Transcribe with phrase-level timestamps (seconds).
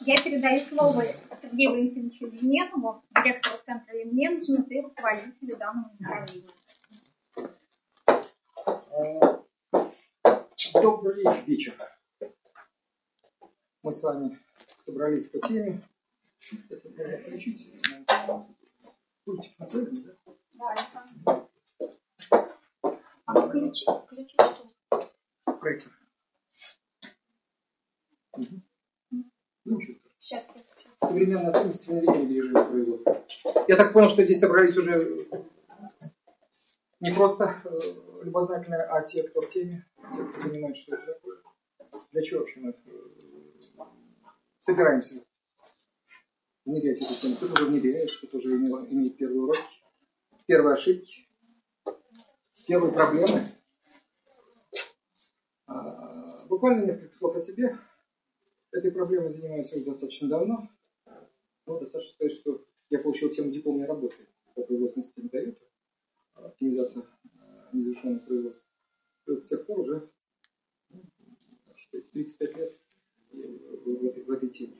[0.00, 1.02] Я передаю слово
[1.42, 6.52] Сергею Валентиновичу Вененову, директору Центра менеджмента и руководителю данного направления.
[10.74, 11.74] Добрый вечер.
[13.82, 14.38] Мы с вами
[14.84, 15.82] собрались по теме.
[16.38, 17.68] Кстати, можно включить.
[19.24, 20.16] Пультик нацелен,
[20.58, 21.48] да?
[22.30, 22.58] Да,
[23.26, 24.72] А ключи, ключи что?
[25.58, 25.92] Проектор.
[28.32, 28.62] Угу.
[31.00, 33.24] Современная особенность внедрения движения производства.
[33.68, 35.28] Я так понял, что здесь собрались уже
[37.00, 41.38] не просто э, любознательные, а те, кто в теме, те, кто понимает, что это такое.
[42.12, 43.84] Для чего вообще мы э,
[44.62, 45.24] собираемся
[46.64, 47.36] внедрять эту тему?
[47.36, 49.62] Кто-то уже внедряет, кто-то уже имеет первые уроки,
[50.46, 51.28] первые ошибки,
[52.66, 53.52] первые проблемы.
[55.66, 57.78] А, буквально несколько слов о себе.
[58.78, 60.70] Этой проблемой занимаюсь уже достаточно давно.
[61.66, 64.14] Но достаточно сказать, что я получил тему дипломной работы
[64.54, 65.58] по производственной системе Toyota,
[66.34, 68.68] оптимизация э, незавершенного производства.
[69.26, 70.08] С тех пор уже
[70.90, 71.02] ну,
[71.90, 72.78] 35 лет
[73.32, 74.76] в этой, в этой теме.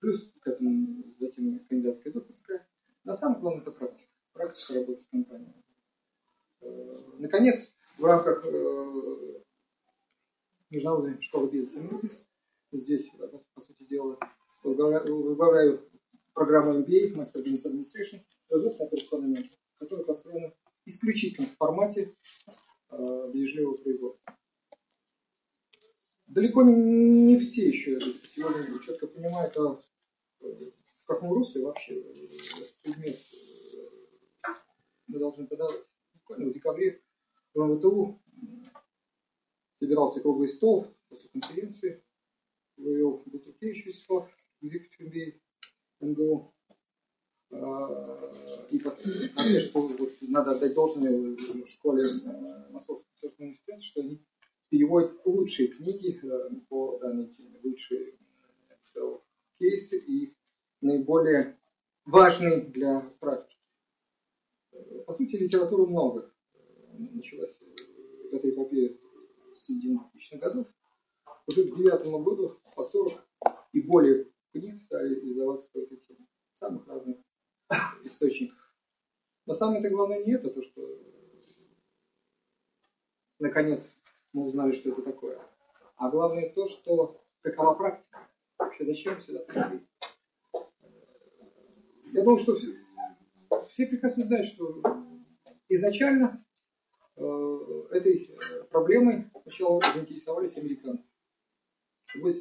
[0.00, 2.68] Плюс к этому затем кандидатская докторская.
[3.04, 4.10] На самом главное это практика.
[4.34, 5.54] Практика работы с компанией.
[7.18, 9.43] Наконец, в рамках э,
[10.74, 12.26] Международной школы бизнеса МИБИС,
[12.72, 13.10] здесь,
[13.54, 14.18] по сути дела,
[14.64, 15.88] возглавляю
[16.32, 20.52] программу MBA, Master Business Administration, производственный операционный менеджмент, которая построена
[20.84, 22.16] исключительно в формате
[22.90, 24.36] э, бережливого производства.
[26.26, 28.00] Далеко не все еще
[28.34, 29.80] сегодня четко понимают, а
[30.40, 32.02] в каком русле вообще
[32.82, 33.18] предмет
[35.06, 35.84] мы должны подавать.
[36.14, 37.00] Буквально в декабре
[37.54, 38.20] в МВТУ
[39.78, 42.02] собирался круглый стол после конференции,
[42.76, 44.28] вывел Бутукевич Вячеслав,
[44.62, 45.40] Executive MBA
[46.00, 46.52] МГУ.
[48.70, 52.02] И последнее, что вот, надо отдать должное в школе
[52.70, 54.24] Московского государственного университета, что они
[54.70, 56.20] переводят лучшие книги
[56.68, 58.18] по данной теме, лучшие
[59.58, 60.34] кейсы и
[60.80, 61.56] наиболее
[62.04, 63.60] важные для практики.
[65.06, 66.32] По сути, литературы много.
[66.98, 67.54] Началась
[68.32, 68.96] эта эпопея
[69.64, 70.66] с середины 2000-х годов.
[71.46, 73.26] Уже к 2009 году по 40
[73.72, 76.26] и более книг стали издаваться по этой теме.
[76.60, 77.16] Самых разных
[78.04, 78.74] источниках.
[79.46, 80.88] Но самое-то главное не это, то, что
[83.38, 83.96] наконец
[84.32, 85.38] мы узнали, что это такое.
[85.96, 88.26] А главное то, что какова практика.
[88.58, 89.86] Вообще зачем сюда пришли.
[92.12, 92.68] Я думаю, что все,
[93.72, 94.82] все прекрасно знают, что
[95.68, 96.43] изначально
[97.16, 98.36] этой
[98.70, 101.08] проблемой сначала заинтересовались американцы.
[102.14, 102.32] В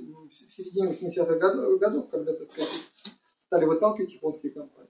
[0.51, 1.35] середине 80-х
[1.77, 2.69] годов, когда так сказать,
[3.39, 4.89] стали выталкивать японские компании.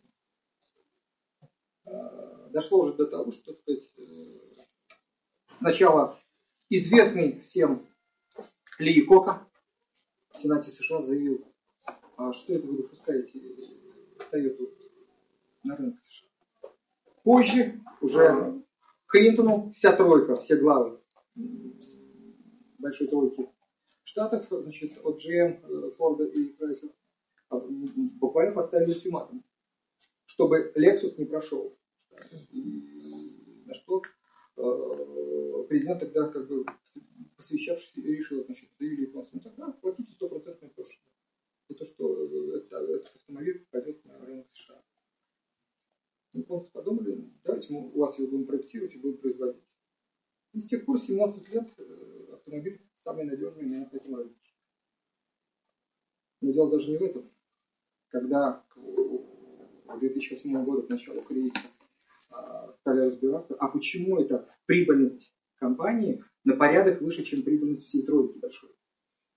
[1.86, 4.40] Э, дошло уже до того, что так сказать, э,
[5.58, 6.20] сначала
[6.70, 7.86] известный всем
[8.80, 9.48] Ли Кока
[10.34, 11.46] в Сенате США заявил,
[12.18, 13.40] а что это вы допускаете
[14.32, 14.70] Тойоту
[15.64, 16.70] на рынок США.
[17.24, 18.63] Позже уже
[19.14, 21.00] Клинтону вся тройка, все главы
[22.80, 23.48] большой тройки
[24.06, 26.94] Штатов, значит, от GM, Форда и Chrysler,
[27.50, 29.44] а, буквально поставили ультиматум,
[30.26, 31.78] чтобы Lexus не прошел.
[32.52, 34.02] На что
[34.58, 36.66] э, президент тогда, как бы,
[37.38, 41.10] посвящавшись, решил, значит, заявили японцам, ну тогда платите стопроцентный пошлину.
[41.70, 44.84] И то, что этот автомобиль пойдет на рынок США.
[46.34, 49.62] Японцы подумали, давайте мы у вас его будем проектировать и будем производить.
[50.54, 54.36] И с тех пор 17 лет э, автомобиль самый надежный на этом рынке.
[56.42, 57.30] Но дело даже не в этом.
[58.10, 58.78] Когда к
[60.00, 61.60] 2008 году, к началу кризиса,
[62.30, 68.38] а, стали разбираться, а почему эта прибыльность компании на порядок выше, чем прибыльность всей тройки
[68.40, 68.72] большой.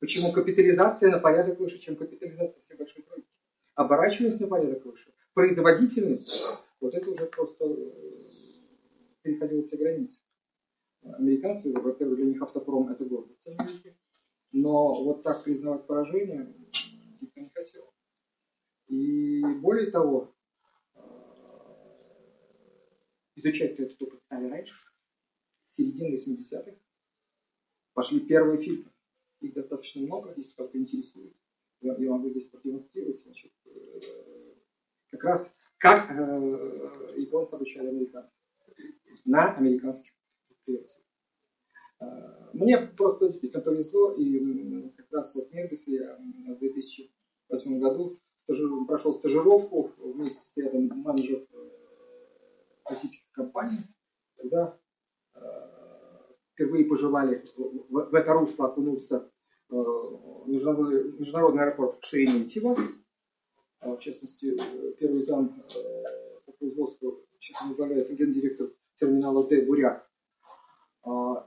[0.01, 3.29] Почему капитализация на порядок выше, чем капитализация всей большой тройки.
[3.75, 5.13] Оборачиваемость на порядок выше.
[5.35, 6.43] Производительность,
[6.87, 7.91] вот это уже просто э,
[9.23, 10.21] переходило все границы
[11.15, 13.97] американцы, во-первых, для них автопром это гордость Америки,
[14.53, 16.55] но вот так признавать поражение
[17.21, 17.93] никто не хотел.
[18.89, 20.35] И более того,
[20.95, 21.01] э,
[23.37, 24.75] изучать этот опыт стали раньше,
[25.67, 26.79] с середины 80-х,
[27.95, 28.91] пошли первые фильмы.
[29.41, 31.35] Их достаточно много, если кого-то интересует.
[31.81, 34.01] Я, я могу здесь продемонстрировать, значит, э,
[35.11, 38.33] как раз как э, японцы обучали американцев?
[39.25, 40.13] На американских
[40.49, 41.03] предприятиях.
[42.53, 48.21] Мне просто действительно повезло, и как раз вот в Мергисе в 2008 году
[48.87, 51.49] прошел стажировку вместе с рядом менеджеров
[52.89, 53.81] российских компаний,
[54.37, 54.79] когда
[56.53, 59.31] впервые пожелали в, в это русло окунуться
[60.47, 62.77] международный, международный аэропорт Шереметьево,
[63.81, 64.57] в частности,
[64.99, 65.63] первый зам
[66.45, 69.63] по производству, сейчас возглавляет гендиректор терминала Д.
[69.63, 70.09] Буряк.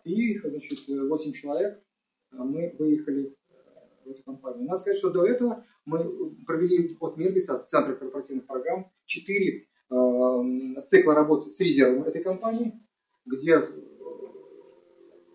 [0.06, 1.84] И, значит, 8 человек
[2.31, 3.36] мы выехали
[4.06, 4.68] в эту компанию.
[4.68, 11.16] Надо сказать, что до этого мы провели от Мирбиса, Центра корпоративных программ, 4 э, цикла
[11.16, 12.80] работы с резервом этой компании,
[13.26, 13.60] где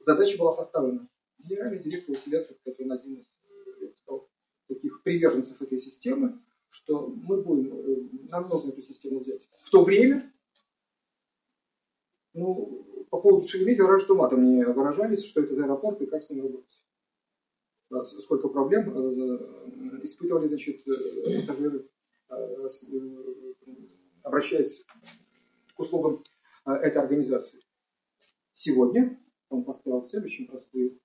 [0.06, 1.08] задача была поставлена.
[1.38, 3.26] Генеральный директор Селецкий, который один из
[4.68, 6.40] таких приверженцев этой системы,
[6.84, 9.40] что мы будем, нам нужно эту систему взять.
[9.64, 10.32] В то время,
[12.34, 16.30] ну, по поводу Шереметьево, раньше матом не выражались, что это за аэропорт и как с
[16.30, 16.82] ним работать.
[18.22, 21.88] Сколько проблем э, испытывали, значит, э, пассажиры,
[22.30, 22.68] э,
[24.22, 24.84] обращаясь
[25.74, 26.24] к услугам
[26.64, 27.60] этой организации.
[28.56, 30.98] Сегодня он поставил следующим простую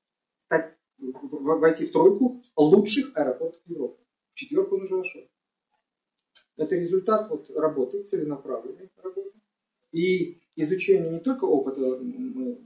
[0.46, 4.02] стать, войти в тройку лучших аэропортов Европы.
[4.34, 5.22] В четверку он уже вошел.
[6.60, 9.32] Это результат вот работы, целенаправленной работы.
[9.92, 12.60] И изучение не только опыта, мы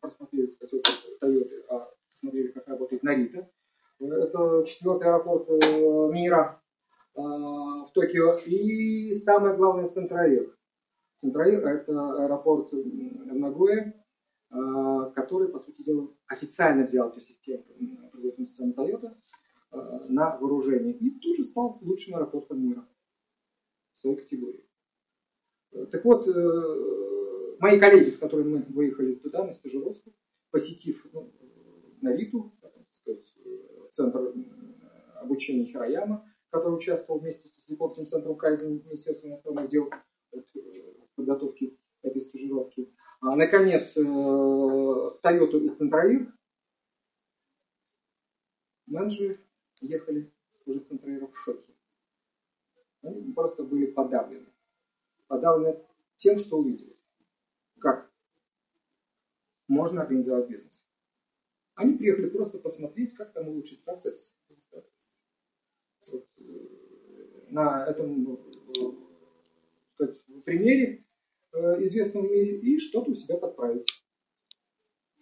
[0.00, 3.50] просмотрели, сказать, опыт Toyota, а посмотрели, как работает Нарита.
[3.98, 6.62] Это четвертый аэропорт э, мира
[7.14, 8.38] э, в Токио.
[8.46, 10.54] И самое главное, Центраир.
[11.20, 14.00] Центраир– это аэропорт в Нагое,
[14.52, 17.62] Э, который, по сути дела, официально взял эту систему
[18.10, 19.14] производственной системы Toyota
[20.08, 22.84] на вооружение и тут же стал лучшим аэропортом мира
[24.00, 24.64] в своей категории.
[25.72, 26.26] Э, так вот,
[27.60, 30.12] мои коллеги, с которыми мы выехали туда на стажировку,
[30.50, 31.30] посетив ну,
[32.00, 32.52] Нариту,
[33.92, 34.32] центр
[35.16, 39.90] обучения Хирояма, который участвовал вместе с японским центром Кайзен Министерства иностранных дел
[40.32, 46.32] в подготовке этой стажировки, а, наконец, Toyota э, и Центраир.
[48.86, 49.38] Менеджеры
[49.82, 50.32] ехали
[50.64, 51.69] уже с Центраира в шоке.
[53.34, 54.46] Просто были подавлены.
[55.26, 55.84] Подавлены
[56.16, 56.96] тем, что увидели.
[57.78, 58.10] Как
[59.68, 60.82] можно организовать бизнес.
[61.74, 64.34] Они приехали просто посмотреть, как там улучшить процесс.
[66.06, 66.42] Вот, э,
[67.48, 68.36] на этом э,
[69.94, 71.04] сказать, примере
[71.52, 73.86] Э, известном в мире и что-то у себя подправить.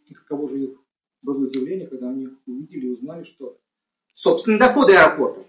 [0.04, 0.78] И каково же их
[1.22, 3.58] было удивление, когда они увидели и узнали, что
[4.14, 5.46] собственные доходы аэропорта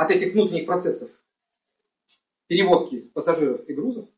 [0.00, 1.10] от этих внутренних процессов
[2.46, 4.08] перевозки пассажиров и грузов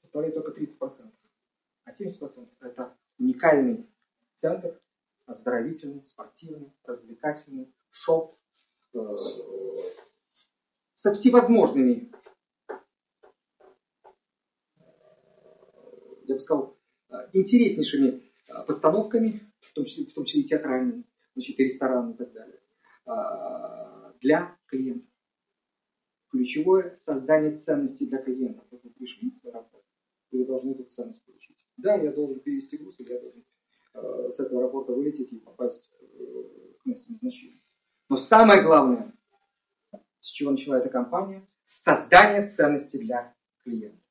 [0.00, 1.10] составляет только 30%.
[1.86, 3.90] А 70% это уникальный
[4.36, 4.80] центр,
[5.26, 8.38] оздоровительный, спортивный, развлекательный, шоп,
[8.92, 8.98] э,
[10.98, 12.12] со всевозможными,
[16.26, 16.78] я бы сказал,
[17.32, 18.22] интереснейшими
[18.68, 21.02] постановками, в том числе, в том числе и театральными,
[21.34, 22.60] значит, и рестораны и так далее,
[24.20, 25.10] для клиентов.
[26.30, 28.66] Ключевое создание ценностей для клиентов.
[28.70, 29.84] Вот вы пришли в аэропорт,
[30.32, 31.56] вы должны эту ценность получить.
[31.76, 33.44] Да, я должен перевести груз, или я должен
[34.32, 35.88] с этого аэропорта вылететь и попасть
[36.80, 37.60] к месту назначения.
[38.08, 39.12] Но самое главное,
[40.20, 41.46] с чего начала эта компания?
[41.84, 44.02] Создание ценности для клиента.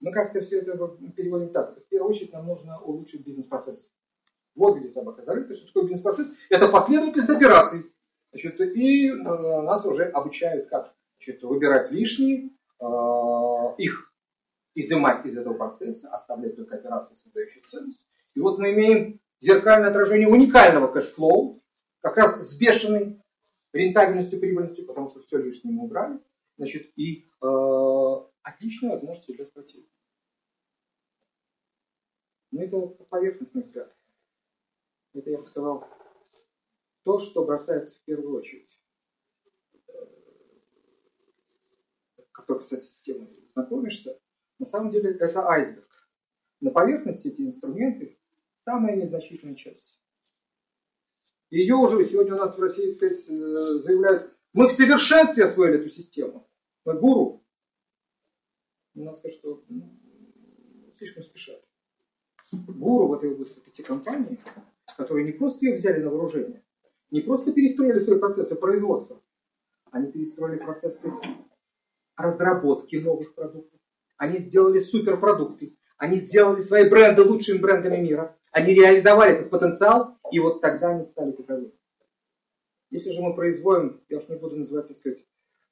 [0.00, 0.76] Мы как-то все это
[1.16, 1.78] переводим так.
[1.78, 3.90] В первую очередь нам нужно улучшить бизнес-процесс.
[4.56, 5.54] Вот где собака зарыта.
[5.54, 6.28] Что такое бизнес-процесс?
[6.48, 7.92] Это последовательность операций.
[8.32, 12.84] Значит, и э, нас уже обучают, как значит, выбирать лишние, э,
[13.78, 14.12] их
[14.74, 18.00] изымать из этого процесса, оставлять только операции, создающие ценность.
[18.34, 21.62] И вот мы имеем зеркальное отражение уникального cash flow,
[22.00, 23.22] как раз с бешеной
[23.72, 26.18] рентабельностью, прибыльностью, потому что все лишнее мы убрали,
[26.56, 27.46] значит, и э,
[28.42, 29.90] отличные возможности для стратегии.
[32.52, 32.78] Но это
[33.10, 33.94] поверхностный взгляд.
[35.16, 35.88] Это, я бы сказал,
[37.02, 38.68] то, что бросается в первую очередь.
[42.32, 44.20] Как только с этой системой знакомишься,
[44.58, 45.88] на самом деле это айсберг.
[46.60, 48.18] На поверхности эти инструменты
[48.64, 49.98] самая незначительная часть.
[51.48, 55.90] Ее уже сегодня у нас в России сказать, э, заявляют, мы в совершенстве освоили эту
[55.90, 56.46] систему.
[56.84, 57.42] Мы гуру.
[58.92, 59.98] Надо сказать, что ну,
[60.98, 61.62] слишком спешат.
[62.52, 64.38] Гуру в этой области это те компании,
[64.96, 66.62] которые не просто ее взяли на вооружение,
[67.10, 69.20] не просто перестроили свои процессы производства,
[69.90, 71.10] они перестроили процессы
[72.16, 73.78] разработки новых продуктов.
[74.16, 75.76] Они сделали суперпродукты.
[75.98, 78.36] Они сделали свои бренды лучшими брендами мира.
[78.50, 81.72] Они реализовали этот потенциал, и вот тогда они стали таковыми.
[82.90, 85.24] Если же мы производим, я уж не буду называть, так сказать,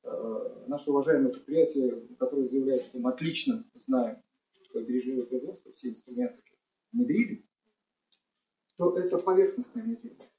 [0.02, 4.19] э, наше уважаемое предприятие, которое заявляет, что мы отлично знаем,
[4.54, 6.43] что такое бережливое производство, все инструменты
[6.93, 7.45] внедрили,
[8.76, 10.31] то это поверхностное внедрение.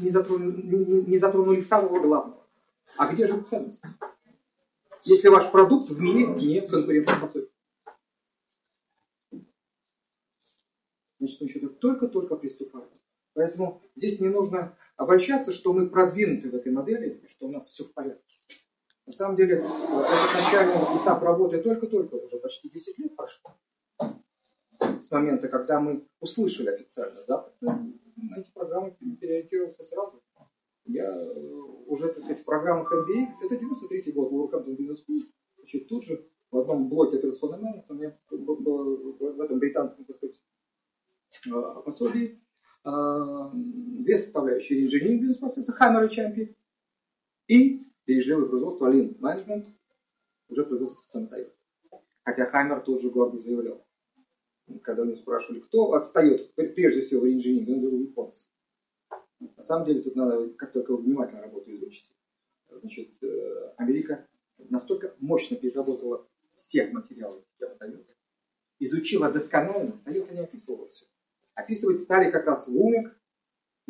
[0.00, 0.62] Не затронули,
[1.06, 2.46] не затронули самого главного.
[2.96, 3.82] А где же ценность?
[5.04, 7.48] Если ваш продукт в мире не конкурентоспособен.
[11.18, 12.90] Значит, он еще только-только приступает.
[13.34, 17.84] Поэтому здесь не нужно обольщаться, что мы продвинуты в этой модели, что у нас все
[17.84, 18.22] в порядке.
[19.06, 23.54] На самом деле, этот начальный этап работы только-только, уже почти 10 лет прошло.
[25.06, 27.92] С момента, когда мы услышали официально Запад, на
[28.36, 30.22] эти программы переориентировался сразу.
[30.84, 31.34] Я э,
[31.86, 35.20] уже, так сказать, в программах MBA, это 93 год, Wolverhampton Business School,
[35.58, 40.16] значит, тут же в одном блоке операционной менеджмента, у меня было в этом британском, так
[40.16, 40.36] сказать,
[41.46, 42.40] э, пособии,
[42.86, 46.54] Э, две составляющие инженеринг бизнес-процесса Hammer и Champion
[47.48, 49.66] и переживое производство Lean Management,
[50.48, 51.52] уже производство системы.
[52.24, 53.84] Хотя Хаммер тут же гордо заявлял,
[54.86, 58.44] когда у спрашивали, кто отстает прежде всего в реинжиниринге, он говорил японцы.
[59.38, 62.14] На самом деле тут надо, как только внимательно работу изучите,
[62.70, 64.26] значит, э, Америка
[64.70, 68.14] настолько мощно переработала все материалы системы Toyota,
[68.78, 71.06] изучила досконально, Toyota не описывала все
[71.56, 73.18] описывать стали как раз Вумек,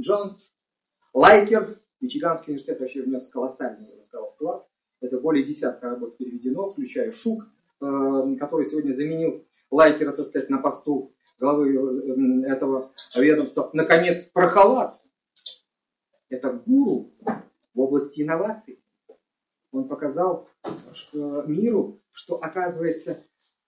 [0.00, 0.34] Джонс,
[1.12, 4.66] Лайкер, Мичиганский университет вообще внес колоссальный, сказал, вклад.
[5.00, 7.42] Это более десятка работ переведено, включая Шук,
[7.80, 13.70] э, который сегодня заменил Лайкера, так сказать, на посту главы э, этого ведомства.
[13.73, 15.00] Наконец, Прохолад.
[16.28, 17.12] Это гуру
[17.75, 18.80] в области инноваций.
[19.70, 20.49] Он показал
[20.94, 23.23] что миру, что, оказывается,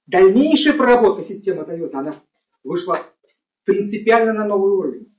[0.07, 2.15] дальнейшая проработка системы Toyota, она
[2.65, 3.01] вышла
[3.65, 5.15] принципиально на новый уровень.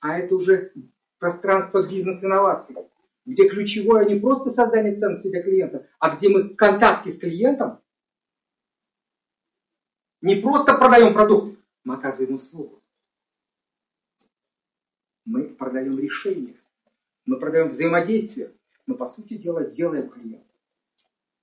[0.00, 0.72] А это уже
[1.18, 2.76] пространство бизнес-инноваций,
[3.24, 7.78] где ключевое не просто создание ценности для клиента, а где мы в контакте с клиентом
[10.22, 12.82] не просто продаем продукт, мы оказываем услугу.
[15.24, 16.60] Мы продаем решение,
[17.24, 18.52] мы продаем взаимодействие,
[18.86, 20.46] мы, по сути дела, делаем клиента.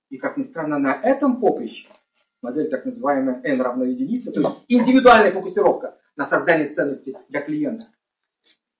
[0.08, 1.88] И, как ни странно, на этом поприще
[2.44, 7.88] модель так называемая N равно единице, то есть индивидуальная фокусировка, на создание ценности для клиента.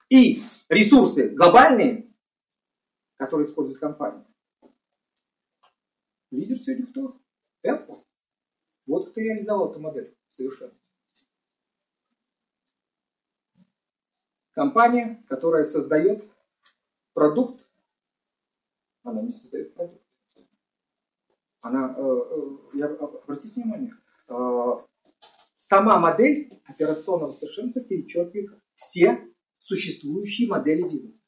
[0.09, 2.13] И ресурсы глобальные,
[3.17, 4.25] которые использует компания.
[6.31, 7.21] Лидер сегодня кто?
[7.67, 8.04] Apple.
[8.87, 10.81] Вот кто реализовал эту модель в совершенстве.
[14.53, 16.25] Компания, которая создает
[17.13, 17.65] продукт,
[19.03, 20.03] она не создает продукт.
[21.61, 23.95] Она, э, э, я, обратите внимание,
[24.29, 24.73] э,
[25.69, 29.29] сама модель операционного совершенства перечеркивает все
[29.61, 31.19] существующие модели бизнеса.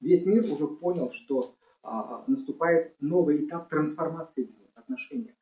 [0.00, 5.34] Весь мир уже понял, что а, наступает новый этап трансформации бизнес-отношений.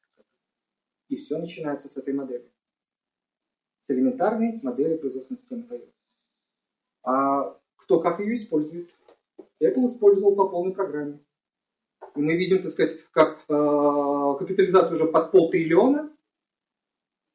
[1.08, 2.50] И все начинается с этой модели.
[3.86, 5.92] С элементарной модели производственной системы Toyota.
[7.04, 8.90] А кто как ее использует?
[9.62, 11.20] Apple использовал по полной программе.
[12.14, 16.12] И мы видим, так сказать, как э, капитализация уже под полтриллиона,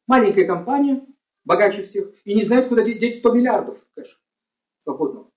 [0.05, 1.05] Маленькая компания,
[1.45, 4.17] богаче всех, и не знает, куда деть 100 миллиардов кэша
[4.79, 5.31] свободного.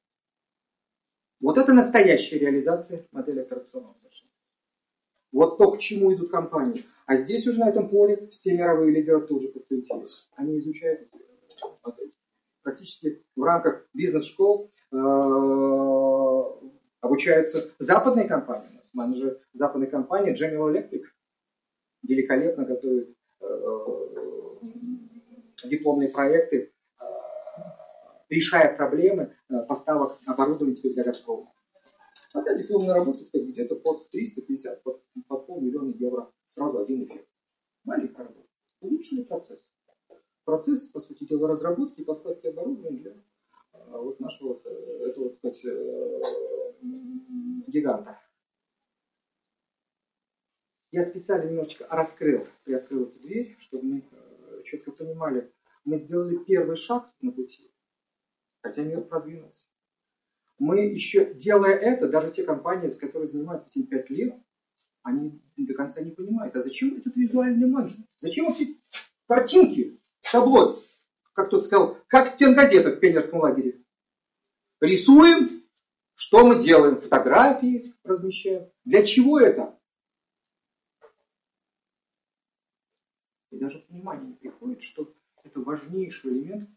[1.40, 3.94] Вот это настоящая реализация модели операционного.
[5.32, 6.84] Вот то, к чему идут компании.
[7.06, 10.28] А здесь уже на этом поле все мировые лидеры тут же подсуетились.
[10.36, 11.08] Они изучают.
[12.62, 14.96] Практически в рамках бизнес-школ э,
[17.00, 18.70] обучаются западные компании.
[18.70, 21.02] У нас менеджер западной компании General Electric
[22.02, 23.46] великолепно готовит э,
[25.64, 27.04] дипломные проекты, э,
[28.28, 31.52] решая проблемы э, поставок оборудования теперь для Газпрома.
[32.32, 37.28] Хотя дипломная работа, кстати, где-то под 350, под, под полмиллиона евро сразу один эффект.
[37.84, 38.48] Маленькая работа.
[38.80, 39.60] Улучшенный процесс.
[40.44, 43.16] Процесс, по сути дела, разработки и поставки оборудования для э,
[43.90, 45.78] вот нашего вот, этого, так сказать,
[47.66, 48.20] гиганта.
[50.92, 54.04] Я специально немножечко раскрыл, приоткрыл эту дверь, чтобы мы
[54.64, 55.52] четко понимали,
[55.84, 57.70] мы сделали первый шаг на пути,
[58.62, 59.55] хотя мир продвинулся.
[60.58, 64.34] Мы еще, делая это, даже те компании, с которыми занимаются этим пять лет,
[65.02, 68.06] они до конца не понимают, а зачем этот визуальный менеджмент?
[68.20, 68.80] Зачем эти
[69.28, 70.00] картинки,
[70.32, 70.74] табло,
[71.34, 73.82] как тот сказал, как стенгазета в пионерском лагере?
[74.80, 75.62] Рисуем,
[76.14, 77.00] что мы делаем?
[77.00, 78.70] Фотографии размещаем.
[78.84, 79.76] Для чего это?
[83.56, 86.70] и даже понимание не приходит, что это важнейший элемент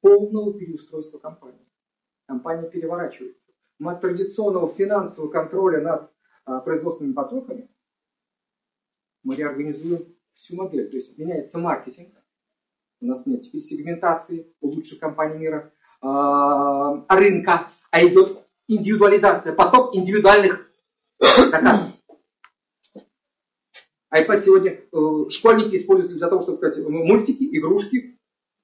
[0.00, 1.66] полного переустройства компании.
[2.26, 3.48] Компания переворачивается.
[3.78, 6.10] Мы от традиционного финансового контроля над
[6.44, 7.68] а, производственными потоками
[9.24, 10.88] мы реорганизуем всю модель.
[10.90, 12.14] То есть меняется маркетинг,
[13.00, 16.06] у нас нет теперь сегментации у лучших компаний мира, э,
[17.08, 20.70] рынка, а идет индивидуализация, поток индивидуальных
[21.18, 21.92] заказов.
[24.14, 28.13] iPad сегодня э, школьники используют для того, чтобы сказать, мультики, игрушки,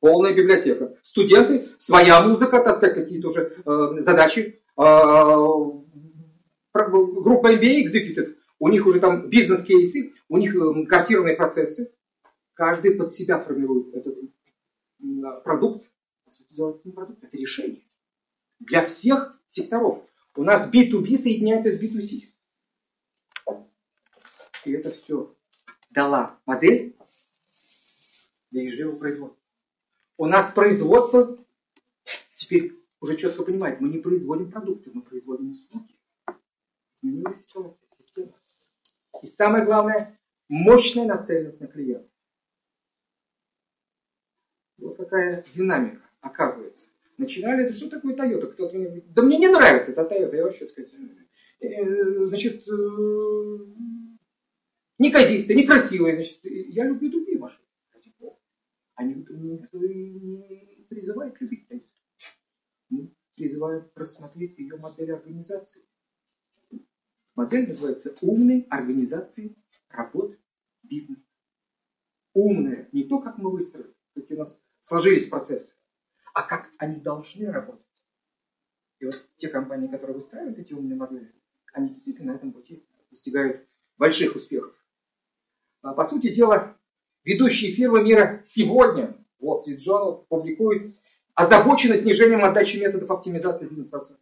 [0.00, 0.96] полная библиотека.
[1.02, 4.60] Студенты, своя музыка, так сказать, какие-то уже э, задачи.
[4.76, 5.36] Э,
[6.72, 11.92] группа MBA Executive, у них уже там бизнес-кейсы, у них э, картированные процессы.
[12.54, 14.16] Каждый под себя формирует этот
[15.44, 15.86] продукт.
[16.56, 17.82] По это не продукт, это решение.
[18.58, 20.04] Для всех секторов.
[20.36, 22.24] У нас B2B соединяется с B2C.
[24.66, 25.34] И это все
[25.90, 26.96] дала модель
[28.50, 29.39] для ежедневного производства.
[30.20, 31.38] У нас производство,
[32.36, 35.96] теперь уже четко понимает, мы не производим продукты, мы производим услуги.
[36.96, 38.34] Изменилась ситуация, система.
[39.22, 42.06] И самое главное, мощная нацеленность на клиента.
[44.76, 46.90] Вот какая динамика оказывается.
[47.16, 48.52] Начинали, это что такое Toyota?
[48.52, 50.92] Кто-то мне говорит, да мне не нравится эта Toyota, я вообще, сказать,
[51.60, 53.58] э, значит, э,
[54.98, 57.69] неказистая, некрасивая, значит, я люблю другие машины.
[59.00, 61.66] Они никто не призывает любить.
[62.90, 65.86] Мы призываем рассмотреть ее модель организации.
[67.34, 69.56] Модель называется «Умной организации
[69.88, 70.36] работ
[70.82, 71.24] бизнеса».
[72.34, 75.72] Умная, не то, как мы выстроили, какие у нас сложились процессы,
[76.34, 77.86] а как они должны работать.
[78.98, 81.32] И вот те компании, которые выстраивают эти умные модели,
[81.72, 83.66] они действительно на этом пути достигают
[83.96, 84.76] больших успехов.
[85.80, 86.76] А, по сути дела,
[87.24, 90.94] ведущие фирмы мира сегодня, Wall Street Journal, публикуют
[91.34, 94.20] озабочены снижением отдачи методов оптимизации бизнес-процесса.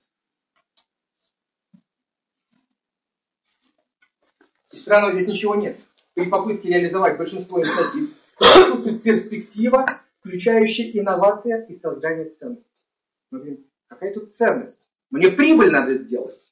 [4.73, 5.79] И странного здесь ничего нет.
[6.15, 9.87] При попытке реализовать большинство инициатив присутствует перспектива
[10.21, 12.83] включающая инновация и создание ценности.
[13.31, 14.79] Мы говорим, какая тут ценность?
[15.11, 16.47] Мне прибыль надо сделать.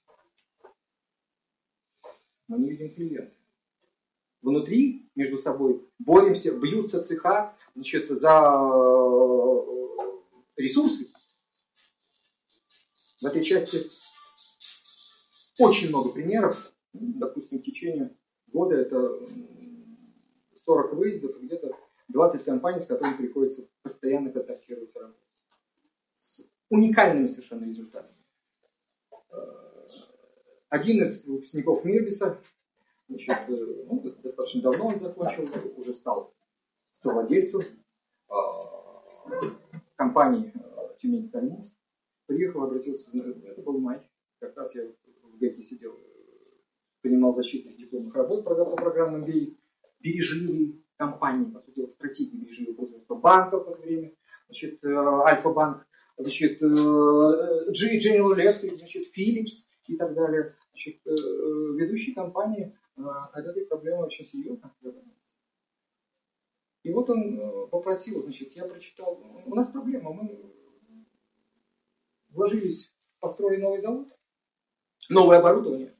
[2.48, 3.35] Мы не видим клиента.
[4.46, 9.62] Внутри, между собой, боремся, бьются цеха значит, за э,
[10.56, 11.10] ресурсы.
[13.20, 13.90] В этой части
[15.58, 16.56] очень много примеров.
[16.92, 19.18] Допустим, в течение года это
[20.64, 25.20] 40 выездов, где-то 20 компаний, с которыми приходится постоянно контактировать работать.
[26.20, 28.14] С уникальными совершенно результатами.
[29.10, 29.36] Э,
[30.68, 32.40] один из выпускников Мирбиса,
[33.08, 36.34] значит, э, ну, достаточно давно он закончил, уже стал
[37.00, 38.34] совладельцем э,
[39.96, 40.52] компании
[41.00, 41.72] Тюмень Стальмус.
[42.26, 43.08] Приехал, обратился,
[43.44, 44.00] это был май,
[44.40, 44.82] как раз я
[45.22, 45.96] в ГЭКе сидел,
[47.00, 49.56] принимал защитных дипломных работ по программам MBA,
[50.00, 54.12] бережливый, компании, по сути, стратегии бережливого производства банков в это время,
[54.46, 60.54] значит, э, Альфа-банк, значит, э, G General Electric, значит, Philips и так далее.
[60.72, 61.10] Значит, э,
[61.76, 64.74] ведущие компании от этой проблемы очень серьезно
[66.82, 70.52] И вот он попросил, значит, я прочитал, у нас проблема, мы
[72.30, 74.08] вложились, построили новый завод,
[75.08, 75.94] новое оборудование.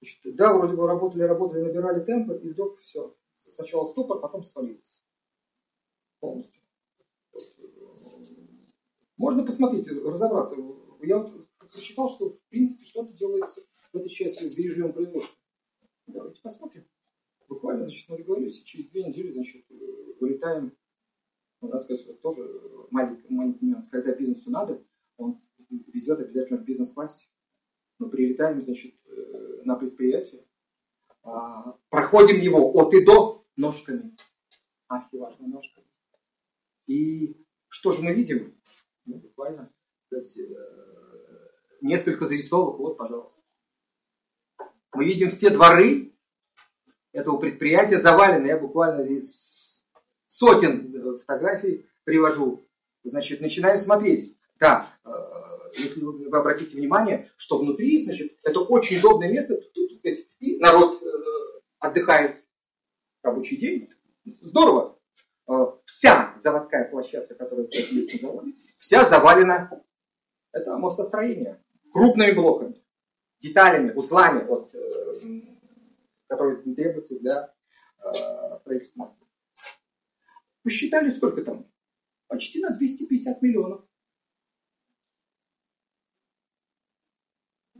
[0.00, 3.14] Значит, да, вроде бы работали, работали, набирали темпы, и вдруг все,
[3.54, 5.00] сначала стопор, потом свалился.
[6.20, 6.60] Полностью.
[9.16, 10.56] Можно посмотреть, разобраться.
[11.02, 15.39] Я вот прочитал, что в принципе что-то делается в этой части бережливом производстве.
[16.12, 16.84] Давайте посмотрим.
[17.48, 19.64] Буквально, значит, мы договорились, через две недели, значит,
[20.20, 20.72] вылетаем.
[21.60, 23.88] Надо сказать, вот тоже маленький, маленький нюанс.
[23.88, 24.82] Когда бизнесу надо,
[25.16, 27.26] он везет обязательно в бизнес-классе.
[27.98, 30.46] Мы прилетаем, значит, э, на предприятие,
[31.22, 34.16] а, проходим его от и до, ножками.
[34.88, 35.86] Ахи важно ножками.
[36.86, 37.36] И
[37.68, 38.58] что же мы видим?
[39.04, 39.70] Ну, буквально
[40.06, 41.48] сказать, э,
[41.82, 42.78] несколько зарисовок.
[42.78, 43.39] Вот, пожалуйста.
[44.92, 46.12] Мы видим все дворы
[47.12, 48.46] этого предприятия завалены.
[48.46, 49.34] Я буквально из
[50.28, 52.66] сотен фотографий привожу.
[53.04, 54.36] Значит, начинаем смотреть.
[54.58, 55.10] Да, э,
[55.76, 60.58] если вы обратите внимание, что внутри, значит, это очень удобное место, тут, так сказать, и
[60.58, 61.06] народ э,
[61.78, 62.44] отдыхает
[63.22, 63.88] рабочий день.
[64.42, 64.98] Здорово.
[65.48, 69.70] Э, вся заводская площадка, которая есть на заводе, вся завалена
[70.52, 72.79] это мостостроение крупными блоками,
[73.40, 75.40] деталями, узлами, вот, э,
[76.26, 77.52] которые требуются для
[78.02, 79.24] э, строительства моста.
[80.62, 81.66] Посчитали, сколько там?
[82.28, 83.84] Почти на 250 миллионов.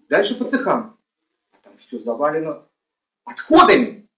[0.08, 0.98] Дальше по цехам.
[1.62, 2.68] Там все завалено
[3.24, 4.08] отходами.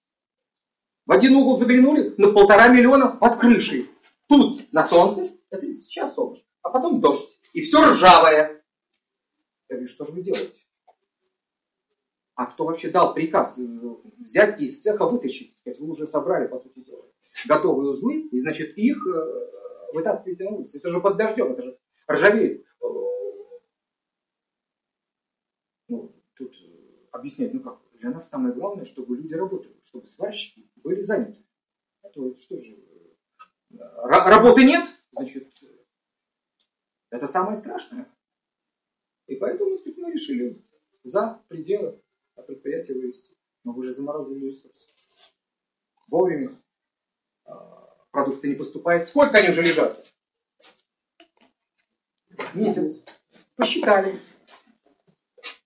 [1.04, 3.90] В один угол заглянули на полтора миллиона под крышей.
[4.28, 7.38] Тут на солнце, это сейчас солнышко, а потом дождь.
[7.52, 8.62] И все ржавое.
[9.68, 10.61] Я говорю, что же вы делаете?
[12.34, 13.62] А кто вообще дал приказ э,
[14.18, 15.56] взять из цеха вытащить?
[15.58, 17.04] Сказать, вы уже собрали, по сути дела,
[17.46, 20.78] готовые узлы, и, значит, их э, вытаскиваете на улицу.
[20.78, 21.78] Это же под дождем, это же
[22.10, 22.64] ржавеет.
[22.82, 22.86] Э,
[25.88, 26.54] ну, тут
[27.10, 31.44] объяснять, ну как, для нас самое главное, чтобы люди работали, чтобы сварщики были заняты.
[32.02, 32.78] А то что же,
[33.70, 35.52] работы нет, значит,
[37.10, 38.08] это самое страшное.
[39.26, 40.64] И поэтому мы решили
[41.04, 42.02] за пределы
[42.46, 43.36] предприятие вывести.
[43.64, 44.88] Но вы же заморозили ресурсы.
[46.08, 46.60] Вовремя
[47.44, 49.08] а, продукция не поступает.
[49.08, 50.06] Сколько они уже лежат?
[52.54, 53.02] Месяц.
[53.56, 54.20] Посчитали.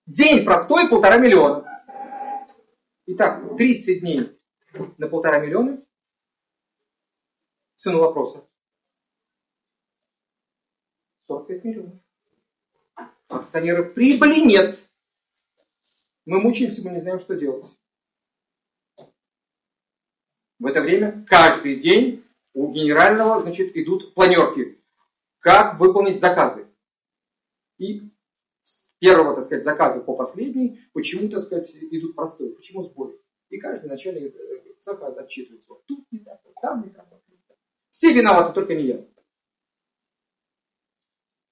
[0.07, 1.65] День простой полтора миллиона.
[3.07, 4.39] Итак, 30 дней
[4.99, 5.83] на полтора миллиона.
[7.77, 8.49] Сыну вопроса.
[11.27, 12.01] 45 миллионов.
[13.29, 14.86] Акционеров прибыли нет.
[16.27, 17.65] Мы мучаемся, мы не знаем, что делать.
[20.59, 24.83] В это время каждый день у генерального значит, идут планерки.
[25.39, 26.67] Как выполнить заказы.
[27.79, 28.01] И
[28.65, 33.21] с первого, так сказать, заказа по последний, почему, так сказать, идут простой, почему сбой.
[33.51, 35.69] И каждый начальник э, цеха отчитывается.
[35.69, 37.07] Вот тут не так, там не так.
[37.91, 39.07] Все виноваты, только не я.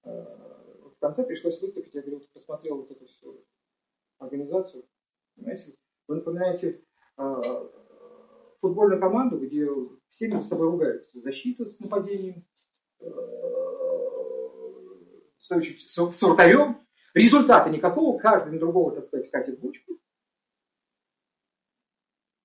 [0.03, 0.25] Э,
[0.97, 3.44] в конце пришлось выступить, я говорю, посмотрел вот это все
[4.25, 4.85] организацию.
[5.37, 5.75] Понимаете?
[6.07, 6.85] Вы напоминаете
[7.17, 7.69] э,
[8.61, 9.67] футбольную команду, где
[10.11, 11.21] все между собой ругаются.
[11.21, 12.45] Защита с нападением,
[13.01, 13.07] э,
[15.39, 16.81] с, с вратарем.
[17.15, 19.99] Результата никакого, каждый на другого, так сказать, катит бочку.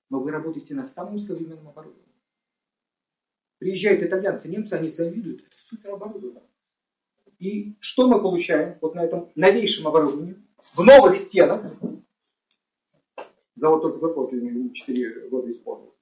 [0.10, 2.10] Но вы работаете на самом современном оборудовании.
[3.58, 5.42] Приезжают итальянцы, немцы, они завидуют.
[5.42, 6.50] Это супер оборудование.
[7.40, 10.38] И что мы получаем вот на этом новейшем оборудовании?
[10.76, 11.74] В новых стенах.
[13.56, 15.98] Завод только выплатили 4 года исполнился.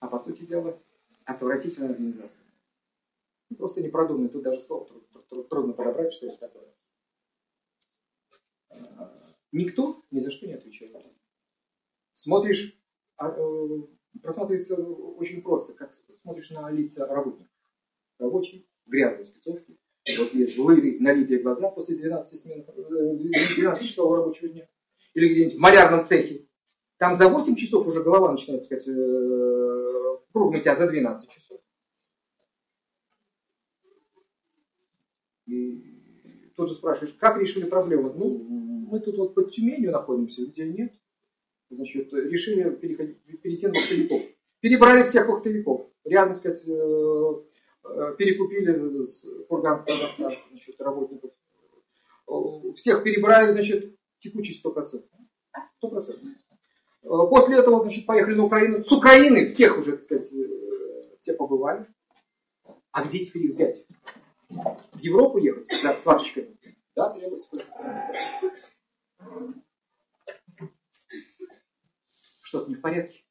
[0.00, 0.80] А по сути дела,
[1.24, 2.42] отвратительная организация.
[3.56, 4.28] Просто не продуманный.
[4.28, 4.86] Тут даже слово
[5.48, 6.74] трудно подобрать, что это такое.
[9.52, 11.06] Никто ни за что не отвечает.
[12.14, 12.78] Смотришь,
[13.16, 13.82] а, э,
[14.20, 17.52] просматривается очень просто, как смотришь на лица работников.
[18.18, 19.78] Рабочие, грязные спецовки,
[20.18, 24.68] вот есть злые налитые глаза после 12, смен, 12 э, часов рабочего дня.
[25.14, 26.46] Или где-нибудь в малярном цехе.
[26.98, 31.60] Там за 8 часов уже голова начинает, сказать, э, круг мытья за 12 часов.
[35.46, 38.12] И тут же спрашиваешь, как решили проблему?
[38.12, 38.38] Ну,
[38.90, 40.92] мы тут вот под Тюменью находимся, людей нет.
[41.68, 43.74] Значит, решили переходить, перейти на.
[44.60, 45.80] Перебрали всех вахтовиков.
[46.04, 47.34] Рядом, сказать, Э,
[48.16, 51.30] перекупили курганского доставка, значит, работников.
[52.76, 55.04] Всех перебрали, значит, текучесть 100%.
[55.82, 56.36] 100%.
[57.06, 58.84] Э, после этого, значит, поехали на Украину.
[58.84, 61.86] С Украины всех уже, сказать, э, все побывали.
[62.90, 63.86] А где теперь их взять?
[64.48, 65.66] В Европу ехать?
[65.82, 66.56] Да, с варщиками.
[66.96, 67.16] Да,
[72.42, 73.22] Что-то не в порядке.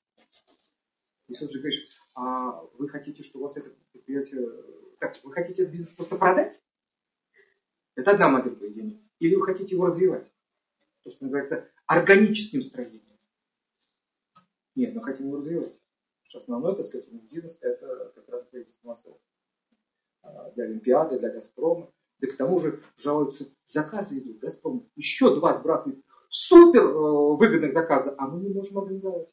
[1.28, 3.72] И тут же говоришь, а вы хотите, что у вас это
[4.06, 4.50] предприятие...
[5.00, 6.60] Так, вы хотите этот бизнес просто продать?
[7.96, 9.02] Это одна модель поведения.
[9.20, 10.30] Или вы хотите его развивать?
[11.04, 13.02] То, что называется органическим строением.
[14.76, 15.80] Нет, мы хотим его развивать.
[16.24, 19.18] Что основной, так сказать, бизнес это как раз строительство массовых.
[20.22, 21.92] А, для Олимпиады, для Газпрома.
[22.20, 28.16] Да к тому же жалуются, заказы идут, Газпром еще два сбрасывает супер э, выгодных заказа,
[28.18, 29.28] а мы не можем организовать.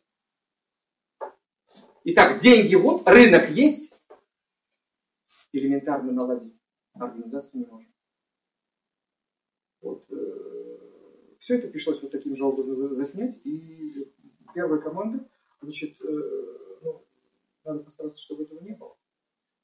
[2.04, 3.91] Итак, деньги вот, рынок есть,
[5.52, 6.54] элементарно наладить
[6.94, 7.94] организацию не можем.
[9.80, 14.12] Вот, э, все это пришлось вот таким же образом заснять, и
[14.54, 15.28] первая команда,
[15.60, 17.04] значит, э, ну,
[17.64, 18.96] надо постараться, чтобы этого не было.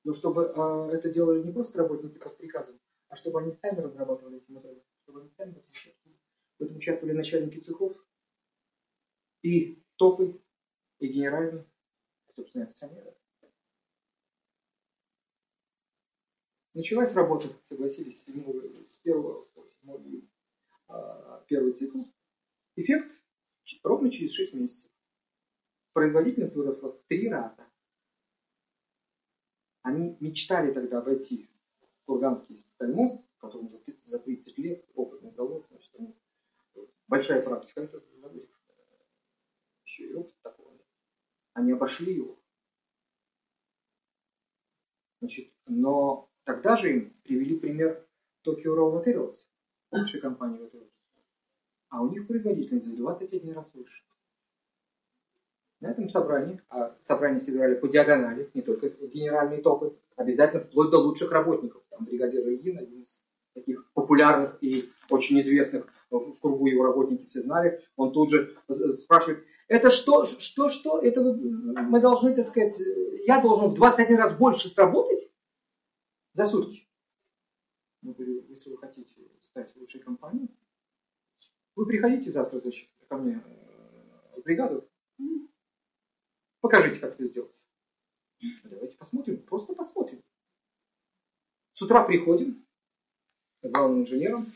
[0.05, 4.39] Но чтобы э, это делали не просто работники под приказом, а чтобы они сами разрабатывали
[4.39, 6.19] эти модели, чтобы они сами участвовали.
[6.59, 7.95] В этом участвовали начальники цехов
[9.43, 10.41] и топы,
[10.99, 11.65] и генеральные
[12.39, 13.15] собственно, акционеры.
[16.79, 20.29] Началась работа, согласились, с 1 по 7 июля.
[21.49, 22.03] Первый цикл.
[22.77, 23.11] Эффект
[23.83, 24.89] ровно через 6 месяцев.
[25.93, 27.67] производительность выросла в три раза.
[29.83, 35.93] Они мечтали тогда войти в Курганский стальмост, в котором за 30 лет опытный завод, значит,
[35.99, 36.15] они,
[37.09, 38.01] большая практика, это
[39.85, 40.79] еще и опыт такого.
[41.55, 42.39] Они обошли его.
[45.21, 48.03] Значит, но тогда же им привели пример
[48.47, 49.37] Tokyo Raw Materials,
[49.93, 50.97] лучшей компании в этой области.
[51.91, 54.03] А у них производительность в 21 раз выше.
[55.81, 60.97] На этом собрании, а собрание собирали по диагонали, не только генеральные топы, обязательно вплоть до
[60.97, 61.83] лучших работников.
[61.91, 67.43] Там бригадир Ильин, один из таких популярных и очень известных в кругу его работники все
[67.43, 68.57] знали, он тут же
[69.03, 72.73] спрашивает, это что, что, что, это мы должны, так сказать,
[73.27, 75.28] я должен в 21 раз больше сработать
[76.39, 76.87] за сутки.
[78.03, 80.49] Я говорю, если вы хотите стать лучшей компанией,
[81.75, 83.43] вы приходите завтра значит, ко мне
[84.37, 84.89] в бригаду,
[86.61, 87.53] покажите, как это сделать.
[88.63, 90.23] Давайте посмотрим, просто посмотрим.
[91.75, 92.65] С утра приходим
[93.61, 94.53] к главным инженером.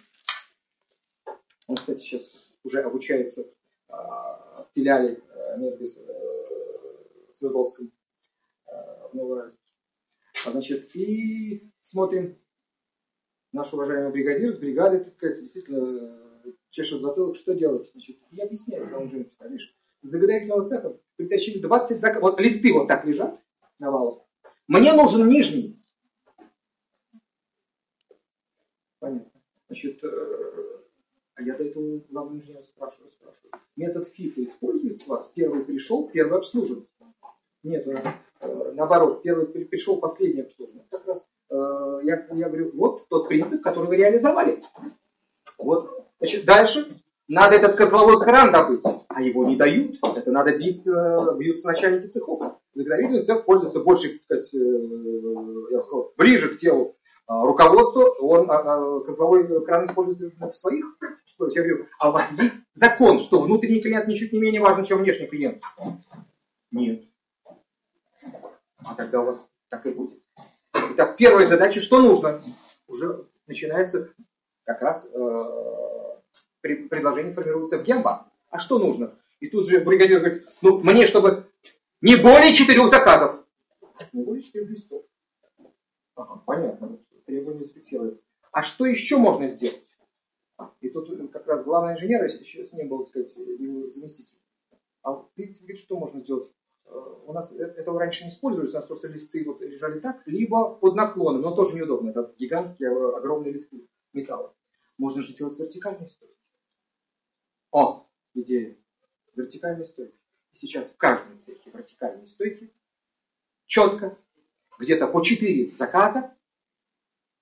[1.67, 2.23] Он, кстати, сейчас
[2.63, 3.53] уже обучается
[3.89, 7.91] а, в филиале а, Мербис а, Свердловском
[8.67, 9.62] а, в Новороссийске.
[10.45, 12.37] А, значит, и смотрим
[13.53, 16.19] наш уважаемый бригадир с бригадой, так сказать, действительно
[16.71, 17.91] чешет затылок, что делать.
[17.93, 22.23] Значит, я объясняю, когда он же, представляешь, с заградительного цеха притащили 20 заказов.
[22.23, 23.41] Вот листы вот так лежат
[23.79, 24.23] на валах.
[24.67, 25.81] Мне нужен нижний.
[28.99, 29.31] Понятно.
[29.69, 30.83] Значит, э,
[31.35, 33.53] а я до этого главного инженера спрашиваю, спрашиваю.
[33.77, 35.31] Метод ФИФа используется у вас?
[35.35, 36.87] Первый пришел, первый обслужен.
[37.63, 38.05] Нет, у нас
[38.75, 40.83] наоборот, первый пришел, последний обслужен.
[40.91, 44.63] Как раз э, я, я говорю, вот тот принцип, который вы реализовали.
[45.59, 45.91] Вот.
[46.19, 46.97] Значит, дальше
[47.29, 49.97] надо этот козловой кран добыть, а его не дают.
[50.03, 52.59] Это надо бить, э, бьются начальники цехов.
[52.75, 54.59] Заградительный цех пользуется больше, так сказать, э,
[55.71, 56.97] я сказал, ближе к телу
[57.29, 58.03] э, руководству.
[58.21, 60.85] Он а, а, козловой кран использует в своих.
[61.27, 64.85] Что я говорю, а у вас есть закон, что внутренний клиент ничуть не менее важен,
[64.85, 65.63] чем внешний клиент?
[66.71, 67.05] Нет.
[68.85, 70.21] А тогда у вас так и будет.
[70.73, 72.43] Итак, первая задача, что нужно?
[72.89, 74.13] Уже начинается
[74.65, 75.07] как раз
[76.61, 78.29] предложение формируется в генбанк.
[78.51, 79.19] А что нужно?
[79.41, 81.51] И тут же бригадир говорит, ну мне, чтобы
[82.01, 83.45] не более четырех заказов.
[84.13, 85.05] Не более четырех листов.
[86.15, 86.99] Ага, понятно.
[87.27, 88.21] Требования зафиксировать.
[88.53, 89.83] А что еще можно сделать?
[90.81, 94.39] И тут как раз главный инженер, если еще с ним был, сказать, его заместитель.
[95.03, 96.51] А в принципе, что можно сделать?
[96.87, 96.91] Э,
[97.27, 100.75] у нас э, этого раньше не использовались, у нас просто листы вот лежали так, либо
[100.75, 102.11] под наклоном, но тоже неудобно.
[102.11, 104.55] Это гигантские, э, огромные листы металла.
[104.99, 106.37] Можно же сделать вертикальные стойки.
[107.71, 108.77] О, идея.
[109.35, 110.19] Вертикальной стойки.
[110.53, 112.73] И сейчас в каждом цехе вертикальные стойки.
[113.67, 114.19] Четко.
[114.79, 116.37] Где-то по 4 заказа.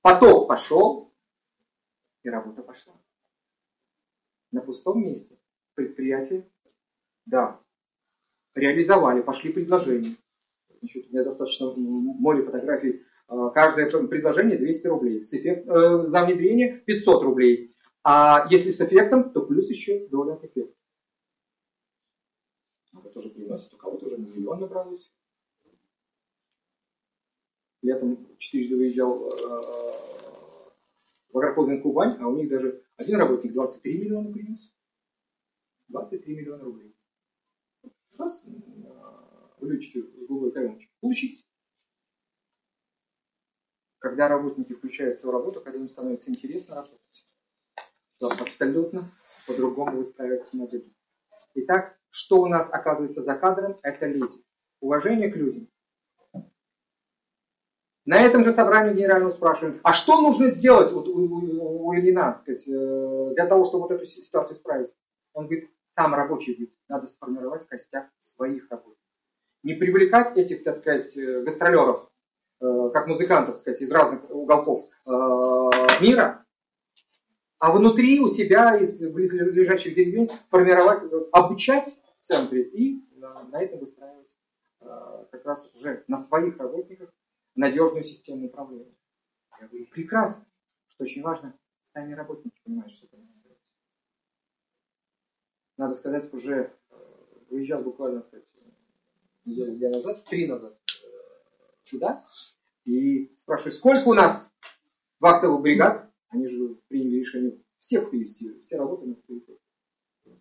[0.03, 1.13] Поток пошел.
[2.23, 2.95] И работа пошла.
[4.53, 5.39] На пустом месте.
[5.75, 6.49] Предприятие.
[7.27, 7.61] Да.
[8.55, 10.17] Реализовали, пошли предложения.
[10.81, 13.03] Значит, у меня достаточно море фотографий.
[13.29, 15.23] А, каждое предложение 200 рублей.
[15.23, 17.75] С эффект, э, за внедрение 500 рублей.
[18.03, 20.75] А если с эффектом, то плюс еще доля от эффекта.
[22.99, 23.73] Это тоже приносит.
[23.73, 25.09] У кого-то уже миллион набралось.
[27.83, 29.37] Там четырежды выезжал э,
[31.33, 34.61] в агрохолдинг Кубань, а у них даже один работник 23 миллиона принес.
[35.89, 36.95] 23 миллиона рублей.
[38.21, 38.43] Раз,
[39.59, 40.83] увеличите в Google экономику.
[41.01, 41.45] Получить.
[43.99, 47.01] Когда работники включаются в работу, когда им становится интересно работать
[48.21, 49.11] то абсолютно
[49.47, 50.91] по-другому выстраивается надежда.
[51.55, 53.79] Итак, что у нас оказывается за кадром?
[53.83, 54.37] Это люди.
[54.81, 55.69] Уважение к людям.
[58.05, 62.39] На этом же собрании генерального спрашивают, а что нужно сделать вот у, у, у Ильина,
[62.41, 64.93] сказать, э, для того, чтобы вот эту ситуацию исправить?
[65.33, 68.99] Он говорит, сам рабочий говорит, надо сформировать костяк своих работников.
[69.63, 72.11] Не привлекать этих, так сказать, э, гастролеров,
[72.61, 74.81] э, как музыкантов, так сказать, из разных уголков
[76.01, 76.45] мира,
[77.61, 84.35] а внутри у себя из близлежащих деревень формировать, обучать в центре и на, этом выстраивать
[84.81, 87.13] э, как раз уже на своих работниках
[87.55, 88.95] надежную систему управления.
[89.93, 90.47] Прекрасно,
[90.89, 91.55] что очень важно,
[91.93, 93.19] сами работники понимают, что это
[95.81, 96.95] надо сказать, уже э,
[97.49, 98.45] выезжал буквально, сказать,
[99.47, 101.07] неделю назад, три назад э,
[101.85, 102.27] сюда,
[102.85, 104.47] и спрашиваю, сколько у нас
[105.21, 109.59] вахтовых бригад, они же приняли решение всех привести, все работы на территории.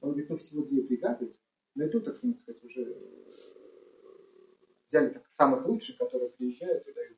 [0.02, 1.34] Он говорит, ну всего две бригады,
[1.74, 2.98] но и тут, так сказать, уже
[4.90, 7.18] взяли так, самых лучших, которые приезжают и дают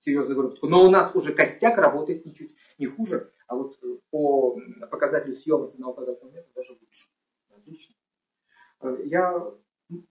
[0.00, 0.66] серьезную выработку.
[0.66, 4.58] Но у нас уже костяк работает ничуть не хуже, а вот э, по
[4.90, 7.09] показателю съемности одного квадратного метра даже лучше.
[8.80, 9.52] Э, я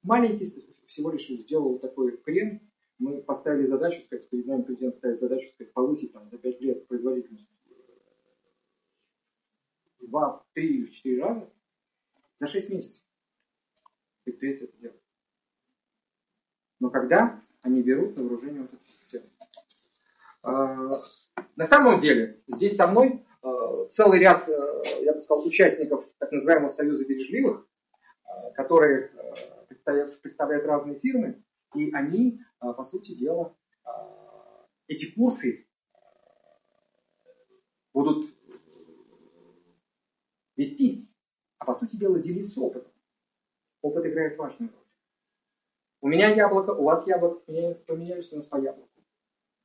[0.03, 2.61] маленький всего лишь сделал такой крен.
[2.97, 6.87] Мы поставили задачу, сказать, перед нами президент ставит задачу, сказать, повысить там, за 5 лет
[6.87, 7.49] производительность
[9.99, 11.49] в 2, 3, 4 раза
[12.37, 13.01] за 6 месяцев.
[14.23, 15.01] Предприятие это делает.
[16.79, 19.25] Но когда они берут на вооружение вот эту систему?
[20.43, 21.01] А,
[21.55, 24.47] на самом деле, здесь со мной а, целый ряд,
[25.01, 27.65] я бы сказал, участников так называемого Союза бережливых,
[28.55, 29.11] которые
[29.67, 31.43] представляют, представляют разные фирмы,
[31.75, 33.55] и они, по сути дела,
[34.87, 35.67] эти курсы
[37.93, 38.33] будут
[40.55, 41.09] вести,
[41.57, 42.91] а по сути дела делиться опытом.
[43.81, 44.83] Опыт играет важную роль.
[46.01, 47.39] У меня яблоко, у вас яблоко,
[47.85, 48.89] поменялись у нас по яблоку.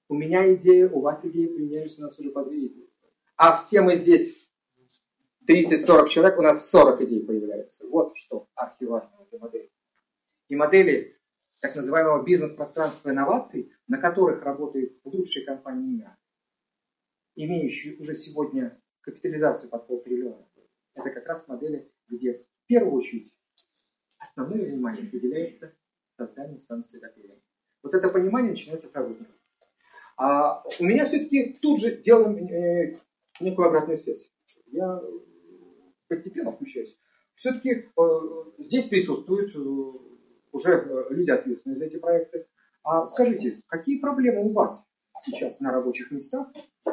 [0.08, 2.90] У меня идея, у вас идея, поменялись у нас уже по две идеи.
[3.36, 4.43] А все мы здесь
[5.48, 7.86] 30-40 человек, у нас 40 идей появляется.
[7.86, 9.70] Вот что архиважно для модели.
[10.48, 11.18] И модели
[11.60, 16.18] так называемого бизнес-пространства инноваций, на которых работают лучшие компании мира,
[17.36, 20.46] имеющие уже сегодня капитализацию под полтриллиона,
[20.94, 23.34] это как раз модели, где в первую очередь
[24.18, 25.74] основное внимание уделяется
[26.16, 27.40] созданию ценности доверия.
[27.82, 29.34] Вот это понимание начинается с работников.
[30.16, 33.00] А у меня все-таки тут же делаем э,
[33.40, 34.30] некую обратную связь.
[34.66, 35.02] Я
[36.14, 36.96] постепенно включаюсь.
[37.36, 38.10] Все-таки э,
[38.58, 39.58] здесь присутствуют э,
[40.52, 42.46] уже э, люди ответственные за эти проекты.
[42.84, 44.84] А скажите, какие проблемы у вас
[45.24, 46.48] сейчас на рабочих местах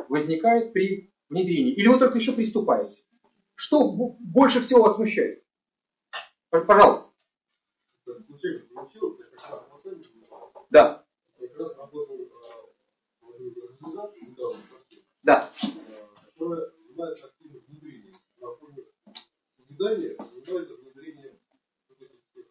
[0.09, 1.73] возникают при внедрении?
[1.73, 2.97] Или вы только еще приступаете?
[3.55, 5.43] Что больше всего вас смущает?
[6.49, 7.11] Пожалуйста.
[10.69, 11.05] Да.
[14.21, 14.63] Недавно,
[15.23, 15.51] да.
[16.25, 18.15] которая занимается активным внедрением.
[18.37, 18.85] На фоне
[19.81, 21.39] созидания занимается внедрением
[21.89, 22.45] вот этих всех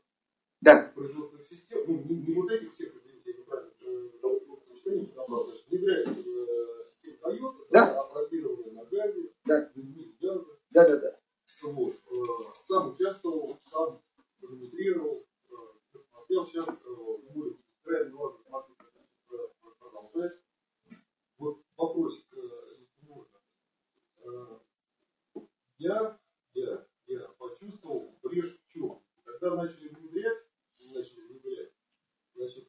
[0.60, 0.92] да.
[0.94, 1.84] производственных систем.
[1.86, 6.14] Ну, не, не вот этих всех, извините, я неправильно сочетание подобрал, значит, внедряется
[6.86, 8.00] система Toyota, да.
[8.00, 9.72] апротированная на газе, да.
[10.20, 10.46] газа.
[10.70, 11.20] Да, да, да.
[11.62, 11.96] Вот.
[12.66, 14.02] Сам участвовал, сам
[14.40, 15.26] демонстрировал,
[16.10, 16.66] смотрел сейчас,
[17.32, 18.76] будет крайне важно смотреть,
[19.78, 20.38] продолжать.
[21.38, 23.38] Вот вопросик, если можно.
[25.78, 26.18] Я,
[26.54, 26.89] я
[27.60, 29.02] почувствовал брешь в чем?
[29.24, 30.38] Когда начали внедрять,
[30.94, 31.72] начали внедрять,
[32.34, 32.68] значит,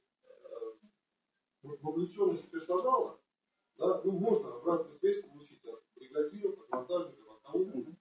[1.62, 3.20] вовлеченность персонала,
[3.78, 7.96] да, ну, можно обратную связь получить от бригадиров, от монтажников, от кого-то.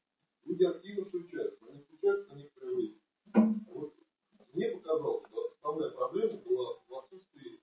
[0.45, 2.99] Люди активно включаются, они включаются на некоторое время.
[3.67, 3.95] Вот
[4.53, 7.63] мне показалось, что основная проблема была в отсутствии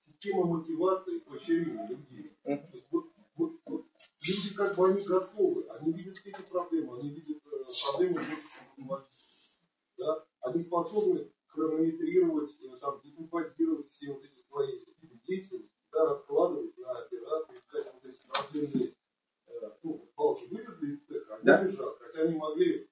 [0.00, 2.36] системы мотивации и поощрения людей.
[2.42, 3.04] То есть вот,
[3.36, 3.86] вот, вот,
[4.22, 8.20] люди как бы они готовы, они видят все эти проблемы, они видят э, проблемы
[9.98, 10.24] да?
[10.42, 16.98] Они способны хронометрировать, э, там, декомпозировать все вот эти свои виды деятельности, да, раскладывать на
[17.02, 18.94] операции, искать вот эти проблемные
[19.46, 21.62] э, ну, балки вывезли из цеха, они да?
[21.62, 22.88] лежат, хотя они могли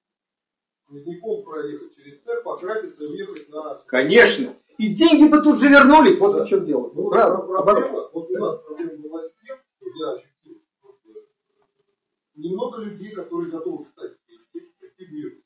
[0.83, 3.75] сквозняком проехать через цех, покраситься и уехать на...
[4.11, 4.55] Конечно.
[4.77, 6.45] И деньги бы тут же вернулись, вот да.
[6.45, 6.91] в чем дело.
[6.93, 7.47] Ну, Сразу.
[7.47, 10.61] Проблема, вот у нас проблема была с тем, что я ощутил,
[12.35, 15.37] немного людей, которые готовы встать в мир.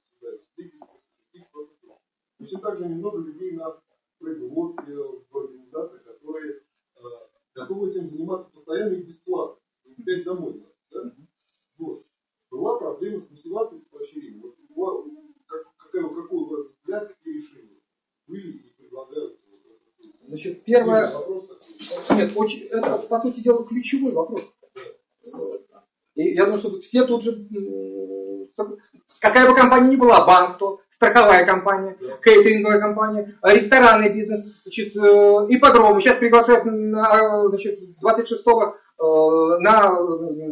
[2.39, 3.75] Точно так же немного людей на
[4.19, 6.99] производстве, в организациях, которые э,
[7.55, 9.59] готовы этим заниматься постоянно и бесплатно.
[9.97, 10.63] Опять домой.
[10.91, 11.11] Да?
[11.77, 12.05] Вот.
[12.51, 14.53] Была проблема с мотивацией, с поощрением.
[14.69, 15.07] Вот,
[15.47, 17.81] как, какой, какой у вас взгляд, какие решения
[18.27, 19.41] были и предлагаются?
[20.27, 21.11] Значит, первое...
[22.11, 24.41] Нет, очень, это, по сути дела, ключевой вопрос.
[26.15, 27.47] И я думаю, что все тут же...
[29.19, 34.99] Какая бы компания ни была, банк, то страховая компания, кейтеринговая компания, ресторанный бизнес, значит, э,
[35.49, 35.99] ипподром.
[35.99, 39.93] Сейчас приглашают на, значит, 26-го э, на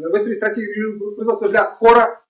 [0.10, 2.22] выставить стратегию производства для хора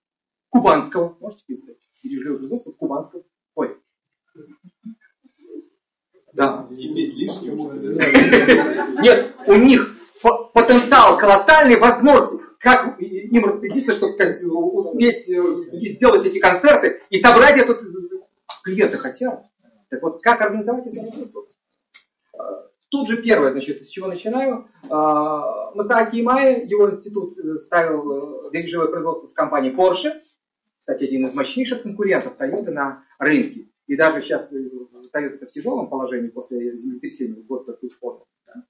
[0.49, 1.18] кубанского.
[1.20, 1.78] Можете писать?
[2.04, 3.24] Бережливое производство кубанского.
[3.56, 3.78] Ой.
[6.34, 6.68] Да.
[9.01, 9.93] Нет, у них
[10.54, 17.58] потенциал колоссальный, возможности как им распорядиться, чтобы сказать, успеть э, сделать эти концерты и собрать
[17.58, 17.82] этот
[18.64, 19.44] клиенты хотят.
[19.90, 21.48] Так вот, как организовать это работу?
[22.38, 24.70] А, тут же первое, значит, с чего начинаю.
[24.84, 27.34] Масааки Имай, его институт
[27.66, 30.22] ставил движевое э, производство в компании Porsche.
[30.80, 33.68] Кстати, один из мощнейших конкурентов Toyota на рынке.
[33.88, 34.70] И даже сейчас э,
[35.14, 38.26] Toyota в тяжелом положении после землетрясения, год только исполнился.
[38.48, 38.64] Да?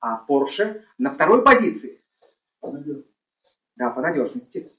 [0.00, 2.00] А Porsche на второй позиции.
[3.76, 4.72] Да, по надежности.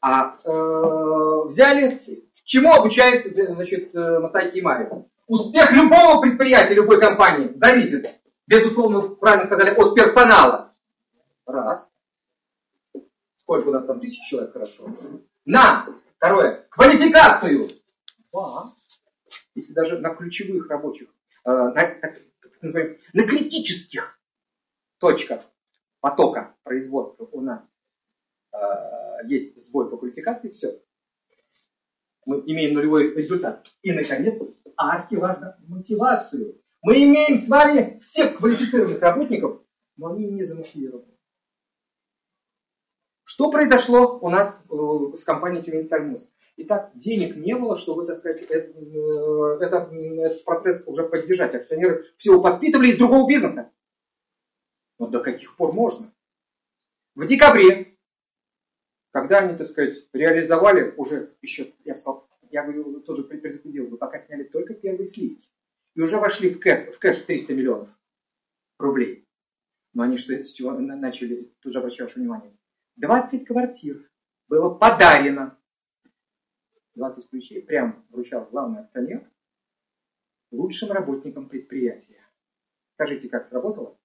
[0.00, 2.00] А э, взяли,
[2.44, 4.88] чему обучает значит, э, Масайки Мари?
[5.26, 10.74] Успех любого предприятия, любой компании зависит, безусловно, правильно сказали, от персонала.
[11.46, 11.88] Раз.
[13.40, 14.88] Сколько у нас там тысяч человек, хорошо.
[15.46, 17.68] На, второе, квалификацию.
[18.30, 18.74] Два.
[19.54, 21.08] Если даже на ключевых рабочих,
[21.46, 22.20] э, на, так,
[22.60, 24.18] называем, на критических
[25.04, 25.42] точках
[26.00, 27.62] потока производства у нас
[28.54, 28.56] э,
[29.26, 30.80] есть сбой по квалификации, все.
[32.24, 33.66] Мы имеем нулевой результат.
[33.82, 34.42] И, наконец,
[34.78, 36.56] архиважно мотивацию.
[36.82, 39.60] Мы имеем с вами всех квалифицированных работников,
[39.98, 41.12] но они не замотивированы.
[43.24, 46.26] Что произошло у нас э, с компанией Тюмень Сальмус?
[46.56, 51.54] Итак, денег не было, чтобы, так сказать, этот, э, этот, этот процесс уже поддержать.
[51.54, 53.70] Акционеры всего подпитывали из другого бизнеса.
[54.98, 56.12] Но до каких пор можно?
[57.14, 57.96] В декабре,
[59.12, 63.96] когда они, так сказать, реализовали уже еще, я бы сказал, я говорю, тоже предупредил, вы
[63.96, 65.48] пока сняли только первые сливки.
[65.94, 67.88] И уже вошли в кэш, в кэш 300 миллионов
[68.78, 69.26] рублей.
[69.92, 72.56] Но они что, с чего начали, тоже обращаю ваше внимание,
[72.96, 74.08] 20 квартир
[74.48, 75.58] было подарено.
[76.94, 79.28] 20 ключей прям вручал главный акционер
[80.54, 82.24] лучшим работникам предприятия.
[82.94, 83.98] Скажите, как сработало?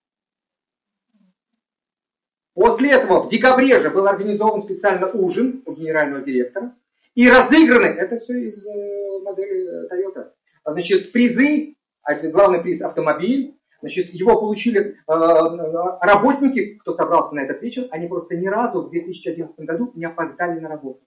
[2.60, 6.76] После этого в декабре же был организован специально ужин у генерального директора.
[7.16, 10.32] И разыграны, это все из э, модели Toyota,
[10.66, 17.62] значит, призы, а главный приз автомобиль, Значит, его получили э, работники, кто собрался на этот
[17.62, 21.00] вечер, они просто ни разу в 2011 году не опоздали на работу.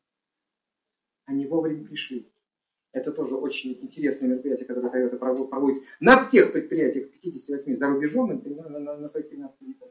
[1.27, 2.33] Они вовремя пришли.
[2.95, 8.79] Это тоже очень интересное мероприятие, которое Toyota проводит на всех предприятиях 58 за рубежом на,
[8.79, 9.91] на, на своих 13 видах.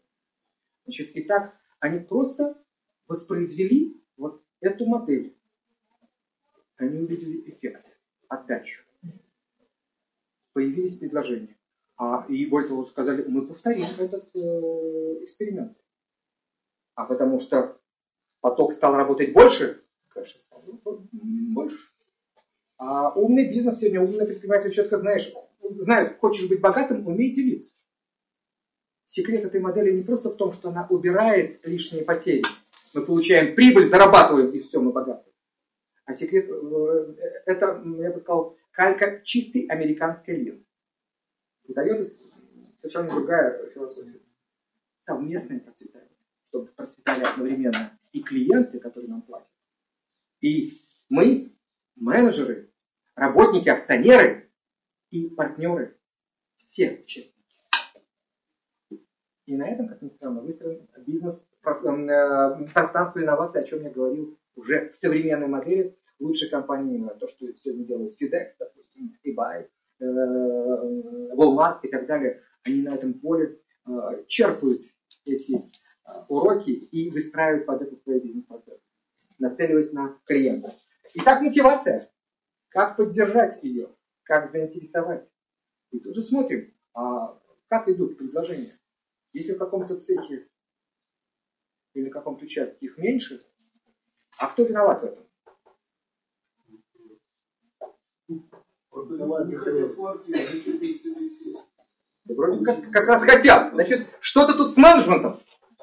[0.85, 2.63] Значит, и так они просто
[3.07, 5.35] воспроизвели вот эту модель.
[6.77, 7.85] Они увидели эффект,
[8.27, 8.83] отдачу.
[10.53, 11.57] Появились предложения.
[11.97, 15.77] А, и более того, сказали, мы повторим этот э, эксперимент.
[16.95, 17.79] А потому что
[18.41, 21.77] поток стал работать больше, конечно, стал больше.
[22.77, 27.71] А умный бизнес сегодня, умный предприниматель четко знаешь, знает, хочешь быть богатым, умей делиться.
[29.11, 32.43] Секрет этой модели не просто в том, что она убирает лишние потери.
[32.93, 35.29] Мы получаем прибыль, зарабатываем, и все, мы богаты.
[36.05, 40.65] А секрет, э, это, я бы сказал, калька чистой американской ленты.
[41.67, 42.09] У Toyota
[42.79, 44.21] совершенно другая философия.
[45.05, 46.09] Совместное процветание.
[46.47, 49.51] Чтобы процветали одновременно и клиенты, которые нам платят,
[50.41, 51.53] и мы,
[51.95, 52.71] менеджеры,
[53.15, 54.49] работники, акционеры
[55.09, 55.97] и партнеры.
[56.57, 57.30] Все участники.
[59.51, 64.37] И на этом, как ни странно, выстроен бизнес э, пространство инноваций, о чем я говорил
[64.55, 69.67] уже в современной модели лучшей компании, то, что сегодня делают FedEx, допустим, eBay,
[70.01, 74.81] Э, Walmart и так далее, они на этом поле э, черпают
[75.25, 78.81] эти э, уроки и выстраивают под это свои бизнес-процессы,
[79.37, 80.73] нацеливаясь на клиента.
[81.13, 82.09] Итак, мотивация.
[82.69, 83.89] Как поддержать ее,
[84.23, 85.29] как заинтересовать.
[85.91, 87.37] И тут же смотрим, а
[87.67, 88.79] как идут предложения.
[89.33, 90.47] Если в каком-то цехе
[91.93, 93.45] или в каком-то участке их меньше,
[94.37, 95.25] а кто виноват в этом?
[102.25, 103.73] Вроде как, как раз хотят.
[103.73, 105.39] Значит, что-то тут с менеджментом.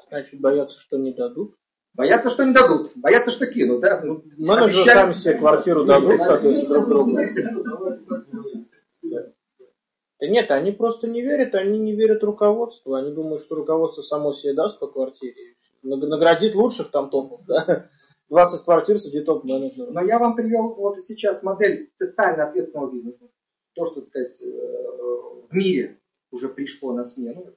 [0.09, 1.55] Значит, боятся, что не дадут.
[1.93, 2.91] Боятся, что не дадут.
[2.95, 4.01] Боятся, что кинут, да?
[4.03, 7.19] Ну, Менеджеры сами себе квартиру дадут, соответственно, друг другу.
[10.19, 12.93] Да нет, они просто не верят, они не верят руководству.
[12.93, 15.55] Они думают, что руководство само себе даст по квартире.
[15.81, 17.89] Наградит лучших там топов, да?
[18.29, 19.91] 20 квартир среди топ-менеджеров.
[19.91, 23.29] Но я вам привел вот сейчас модель социально ответственного бизнеса.
[23.73, 24.45] То, что, так сказать, э,
[25.49, 25.99] в мире
[26.31, 27.47] уже пришло на смену.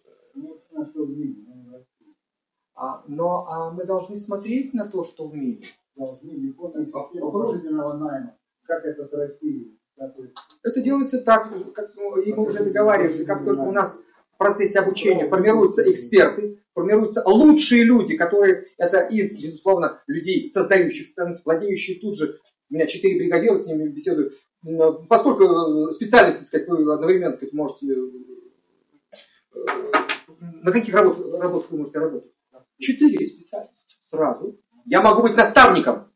[2.75, 5.67] А, но а мы должны смотреть на то, что в мире.
[5.95, 6.53] Должны не
[7.95, 8.39] найма.
[8.65, 9.79] Как это в России?
[9.97, 13.99] Это делается так, как ну, и мы уже договариваемся, как только у нас
[14.35, 21.45] в процессе обучения формируются эксперты, формируются лучшие люди, которые это из, безусловно, людей, создающих ценность,
[21.45, 22.39] владеющие тут же,
[22.71, 24.33] у меня четыре бригадира, с ними беседую,
[25.09, 28.09] поскольку э, специальности, сказать, вы одновременно сказать, можете, э,
[30.63, 32.31] на каких работ, работах вы можете работать?
[32.79, 34.59] Четыре специальности сразу.
[34.85, 36.12] Я могу быть наставником.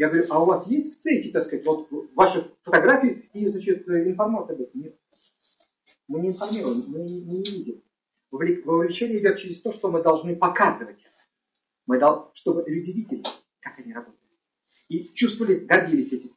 [0.00, 3.86] Я говорю, а у вас есть в цехе, так сказать, вот ваши фотографии и, значит,
[3.86, 4.80] информация об этом?
[4.80, 4.98] Нет.
[6.08, 7.82] Мы не информируем, мы не, не видим.
[8.30, 11.20] Вовлечение идет через то, что мы должны показывать это.
[11.84, 12.30] Мы дол...
[12.32, 13.22] Чтобы люди видели,
[13.60, 14.22] как они работают.
[14.88, 16.34] И чувствовали, гордились этим.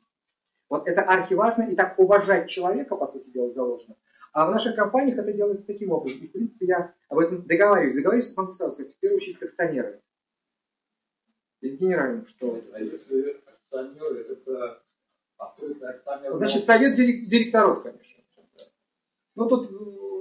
[0.67, 3.95] Вот это архиважно, и так уважать человека, по сути дела, заложено.
[4.33, 6.19] А в наших компаниях это делается таким образом.
[6.19, 7.95] И, в принципе, я об этом договариваюсь.
[7.95, 10.01] Договариваюсь, могу сразу сказать, в первую очередь с акционерами.
[11.61, 12.61] И с генеральным, что...
[12.73, 13.41] А если
[13.73, 14.83] акционеры, это...
[15.37, 16.35] А кто это акционер?
[16.35, 18.23] Значит, совет директоров, конечно.
[19.35, 19.71] Ну, тут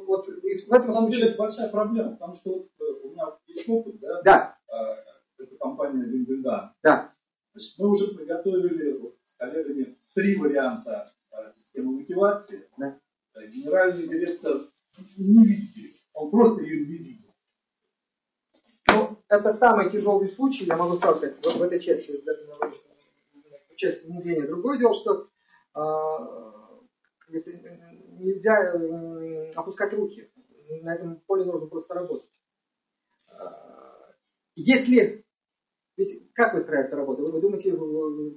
[0.06, 3.24] вот в этом На самом деле это большая проблема, потому что вот, э, у меня
[3.46, 4.22] есть опыт, да?
[4.22, 4.58] Да.
[4.68, 4.96] А,
[5.38, 6.74] это компания Винденда.
[6.82, 7.12] Да.
[7.52, 12.66] Значит, мы уже приготовили вот, с коллегами три варианта а, системы мотивации.
[12.78, 12.98] Да.
[13.34, 14.62] Э, генеральный директор
[15.18, 17.20] не видит он просто ее не видит.
[18.88, 22.24] Ну, это самый тяжелый случай, я могу сказать, в, в этой части, в
[23.82, 24.46] части внедрения.
[24.46, 25.28] Другое дело, что
[25.74, 25.82] э,
[28.18, 28.72] нельзя
[29.54, 30.30] опускать руки.
[30.82, 32.30] На этом поле нужно просто работать.
[33.28, 34.14] А,
[34.54, 35.24] если
[35.96, 37.22] ведь как выстраивается работа?
[37.22, 37.76] Вы, вы думаете,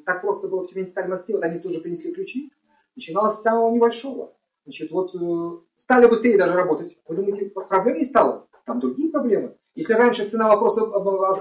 [0.06, 2.52] так просто было в Тюмени стали мосты, вот они тоже принесли ключи?
[2.96, 4.36] Начиналось с самого небольшого.
[4.66, 6.98] Значит, вот э, стали быстрее даже работать.
[7.08, 8.48] Вы думаете, проблем не стало?
[8.66, 9.56] Там другие проблемы.
[9.76, 10.84] Если раньше цена вопроса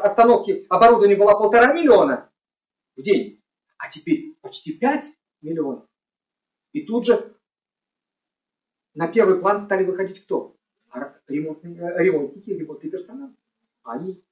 [0.03, 2.29] остановки оборудования была полтора миллиона
[2.97, 3.41] в день,
[3.79, 5.07] а теперь почти 5
[5.43, 5.87] миллионов.
[6.73, 7.35] И тут же
[8.95, 10.57] на первый план стали выходить кто?
[11.27, 13.31] Ремонтные, э, ремонтники, ремонтный персонал.
[13.83, 14.23] Они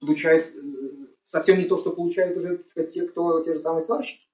[0.00, 4.26] получают э, совсем не то, что получают уже сказать, те, кто те же самые сварщики.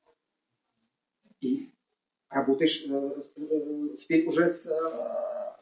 [1.40, 1.72] И
[2.28, 4.66] работаешь э, теперь уже с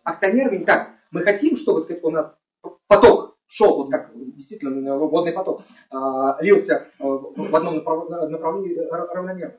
[0.02, 0.64] акционерами.
[0.64, 2.36] Так, мы хотим, чтобы сказать, у нас
[2.86, 4.09] поток шел, вот как
[4.40, 5.62] действительно водный поток,
[6.40, 9.58] лился в одном направлении равномерно.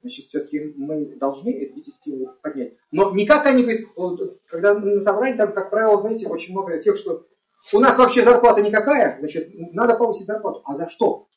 [0.00, 2.74] Значит, все-таки мы должны эти стимулы поднять.
[2.90, 6.98] Но не как они говорят, когда на собрании, там, как правило, знаете, очень много тех,
[6.98, 7.26] что
[7.72, 10.60] у нас вообще зарплата никакая, значит, надо повысить зарплату.
[10.66, 11.28] А за что?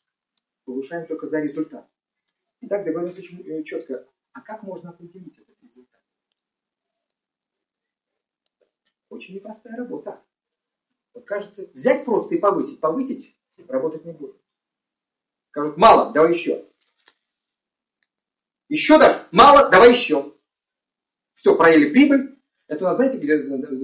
[0.65, 1.87] Повышаем только за результат.
[2.59, 4.05] И так договорились очень э, четко.
[4.33, 6.01] А как можно определить этот результат?
[9.07, 10.21] Очень непростая работа.
[11.25, 12.79] Кажется, взять просто и повысить.
[12.79, 13.35] Повысить
[13.67, 14.35] работать не будет.
[15.51, 16.65] Скажут, мало, давай еще.
[18.69, 19.25] Еще дашь?
[19.31, 20.33] Мало, давай еще.
[21.35, 22.37] Все, проели прибыль.
[22.67, 23.37] Это у нас, знаете, где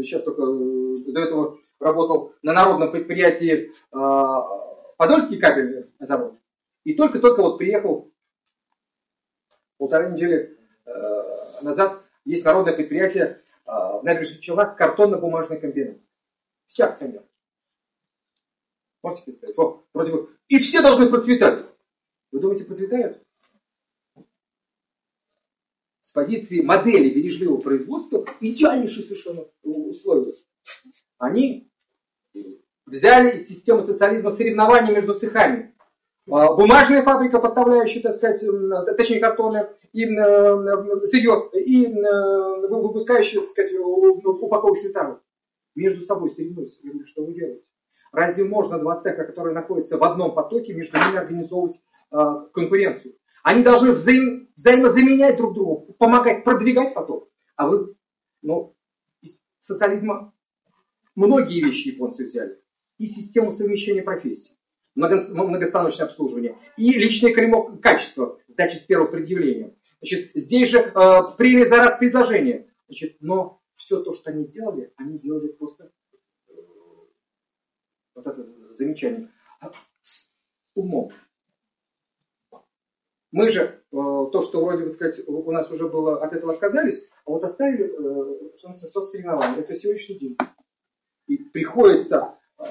[0.03, 6.37] сейчас только э, до этого работал на народном предприятии э, Подольский кабельный завод.
[6.83, 8.11] И только-только вот приехал
[9.77, 15.97] полторы недели э, назад, есть народное предприятие э, в набережных Челнах, картонно-бумажный комбинат.
[16.73, 17.25] Все акционеры.
[19.03, 19.57] Можете представить?
[19.57, 20.29] О, бы.
[20.47, 21.69] И все должны процветать.
[22.31, 23.23] Вы думаете, процветают?
[26.01, 30.33] с позиции модели бережливого производства идеальнейшие совершенно условия.
[31.17, 31.71] Они
[32.85, 35.73] взяли из системы социализма соревнования между цехами.
[36.29, 38.41] А, бумажная фабрика, поставляющая, так сказать,
[38.95, 45.19] точнее картоны, и сырье, и выпускающая, так сказать, упаковочную тару.
[45.75, 46.79] Между собой соревнуются.
[46.83, 47.63] Я говорю, что вы делаете?
[48.11, 53.15] Разве можно два цеха, которые находятся в одном потоке, между ними организовывать а, конкуренцию?
[53.43, 57.29] Они должны взаим, взаимозаменять друг другу, помогать, продвигать поток.
[57.55, 57.95] А вы,
[58.43, 58.75] ну,
[59.21, 60.31] из социализма
[61.15, 62.59] многие вещи японцы взяли.
[62.99, 64.55] И систему совмещения профессий,
[64.95, 67.33] много, многостаночное обслуживание, и личное
[67.81, 69.75] качество, сдачи с первого предъявления.
[69.99, 72.67] Значит, здесь же э, премия за раз предложения.
[72.87, 75.91] Значит, но все то, что они делали, они делали просто
[76.47, 76.53] э,
[78.15, 79.31] вот это замечание
[79.61, 80.29] с
[80.75, 81.11] умом.
[83.31, 87.03] Мы же э, то, что вроде бы сказать, у нас уже было, от этого отказались,
[87.25, 89.59] а вот оставили э, что соцсоревнования.
[89.59, 90.37] Это сегодняшний день.
[91.27, 92.63] И приходится э,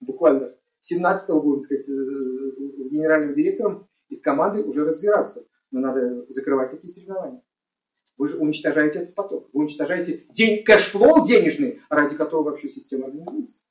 [0.00, 0.54] буквально
[0.90, 5.44] 17-го, будем сказать, с генеральным директором из команды уже разбираться.
[5.72, 7.42] Но надо закрывать такие соревнования.
[8.16, 9.50] Вы же уничтожаете этот поток.
[9.52, 13.62] Вы уничтожаете день cash flow денежный, ради которого вообще система организуется.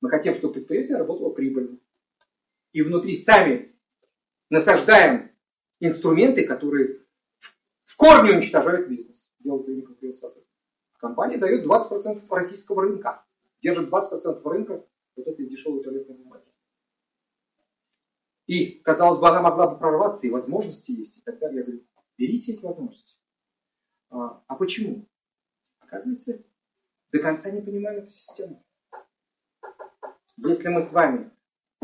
[0.00, 1.78] Мы хотим, чтобы предприятие работало прибыльно.
[2.72, 3.74] И внутри сами
[4.50, 5.30] насаждаем
[5.80, 7.00] инструменты, которые
[7.84, 9.28] в корне уничтожают бизнес.
[9.38, 10.48] Делают его неконкурентоспособным.
[10.98, 13.24] Компания дает 20% российского рынка.
[13.62, 14.84] Держит 20% рынка
[15.16, 16.44] вот этой дешевой туалетной бумаги.
[18.46, 21.16] И, казалось бы, она могла бы прорваться, и возможности есть.
[21.16, 21.80] И тогда я говорю,
[22.16, 23.16] берите эти возможности.
[24.10, 25.06] А, а почему?
[25.80, 26.42] Оказывается,
[27.12, 28.64] до конца не понимаем эту систему.
[30.36, 31.30] Если мы с вами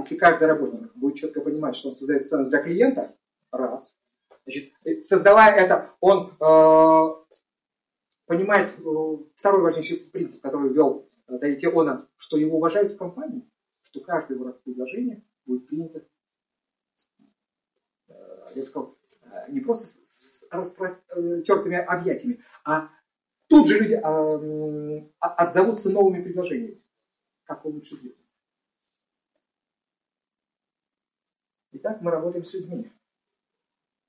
[0.00, 3.14] если каждый работник будет четко понимать, что он создает ценность для клиента,
[3.50, 3.94] раз.
[4.44, 4.72] Значит,
[5.06, 7.36] создавая это, он э,
[8.26, 13.48] понимает э, второй важнейший принцип, который ввел э, Давид Иона, что его уважают в компании,
[13.82, 16.02] что каждое его предложение будет принято,
[18.08, 18.12] э,
[18.54, 18.96] я сказал,
[19.48, 19.86] не просто
[20.50, 22.90] распростертыми объятиями, а
[23.48, 23.94] тут же люди
[25.20, 26.82] отзовутся новыми предложениями,
[27.44, 28.18] как улучшить бизнес.
[31.72, 32.92] Итак, мы работаем с людьми.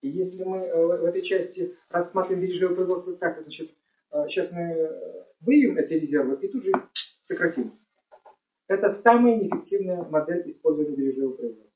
[0.02, 3.72] И если мы в этой части рассматриваем бережливое производство так, значит,
[4.30, 4.90] сейчас мы
[5.42, 6.72] выявим эти резервы и тут же
[7.24, 7.80] сократим.
[8.68, 11.72] Это самая неэффективная модель использования бережливого производства.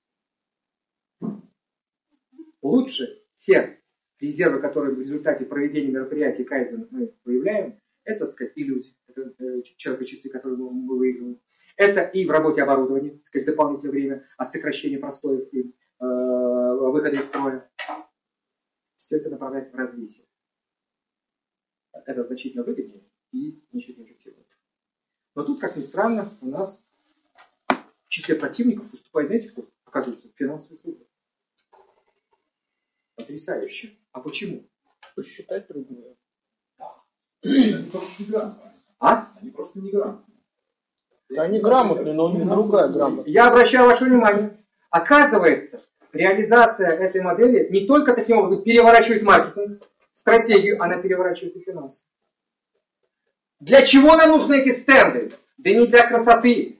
[2.62, 3.80] Лучше те
[4.26, 9.62] резервы, которые в результате проведения мероприятий Кайзен мы выявляем, это, так сказать, иллюзии, это э,
[9.78, 11.40] человека-часы, которые мы, мы выигрываем.
[11.78, 17.10] Это и в работе оборудования, так сказать, дополнительное время от сокращения простоев и э, выхода
[17.10, 17.70] из строя.
[18.98, 20.26] Все это направляется в развитие.
[21.94, 24.46] Это значительно выгоднее и значительно эффективнее.
[25.36, 26.80] Но тут, как ни странно, у нас
[27.68, 29.68] в числе противников выступает, знаете, кто?
[29.84, 31.06] Оказывается, финансовый служба.
[33.16, 33.98] Потрясающе.
[34.16, 34.64] А почему?
[35.14, 36.16] Посчитать труднее.
[37.44, 38.74] Они просто не грамотные.
[38.98, 39.28] А?
[39.42, 40.38] Они просто не грамотные.
[41.38, 43.34] Они грамотные, но не другая грамотная.
[43.34, 44.58] Я обращаю ваше внимание.
[44.90, 49.84] Оказывается, реализация этой модели не только таким образом переворачивает маркетинг,
[50.16, 52.02] стратегию, она переворачивает и финансы.
[53.60, 55.34] Для чего нам нужны эти стенды?
[55.58, 56.80] Да не для красоты.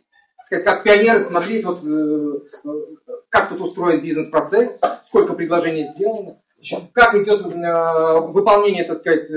[0.50, 6.40] Как пионеры смотреть, вот, э, э, как тут устроен бизнес-процесс, сколько предложений сделано,
[6.94, 9.28] как идет э, выполнение, так сказать,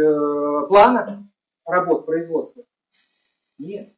[0.68, 1.28] плана
[1.64, 2.64] работ, производства.
[3.58, 3.92] Нет.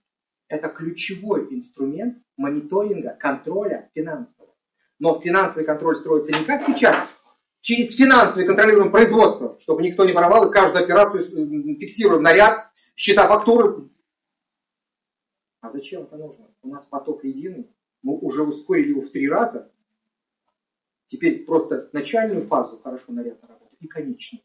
[0.49, 4.55] Это ключевой инструмент мониторинга, контроля финансового.
[4.99, 7.09] Но финансовый контроль строится не как сейчас,
[7.61, 11.24] через финансовый контролируемое производство, чтобы никто не воровал и каждую операцию
[11.78, 13.89] фиксируем наряд, счета фактуры.
[15.61, 16.49] А зачем это нужно?
[16.62, 17.70] У нас поток единый,
[18.03, 19.70] мы уже ускорили его в три раза.
[21.11, 24.45] Теперь просто начальную фазу хорошо нарядно работает и конечную.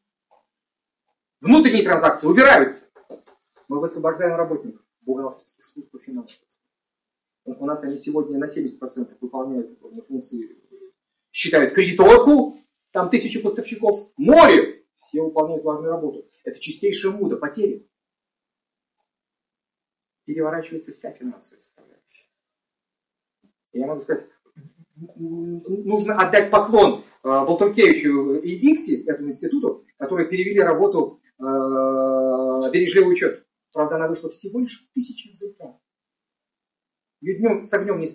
[1.40, 2.84] Внутренние транзакции убираются.
[3.68, 6.40] Мы высвобождаем работников бухгалтерских служб и финансов.
[7.46, 10.58] У нас они сегодня на 70% выполняют функции,
[11.32, 12.60] считают кредиторку,
[12.92, 16.28] там тысячи поставщиков, море, все выполняют важную работу.
[16.44, 17.88] Это чистейшая муда, потери
[20.26, 22.26] переворачивается вся финансовая составляющая.
[23.74, 24.28] Я могу сказать,
[24.96, 31.44] нужно отдать поклон э, Болтункевичу и Икси, этому институту, которые перевели работу э,
[32.72, 33.46] бережливый учет.
[33.74, 35.76] Правда, она вышла всего лишь в тысячи экземпляров.
[37.22, 38.08] Ее днем с огнем не,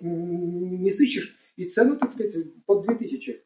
[0.79, 2.33] не, сыщешь, и цену, так сказать,
[2.65, 3.43] под 2000.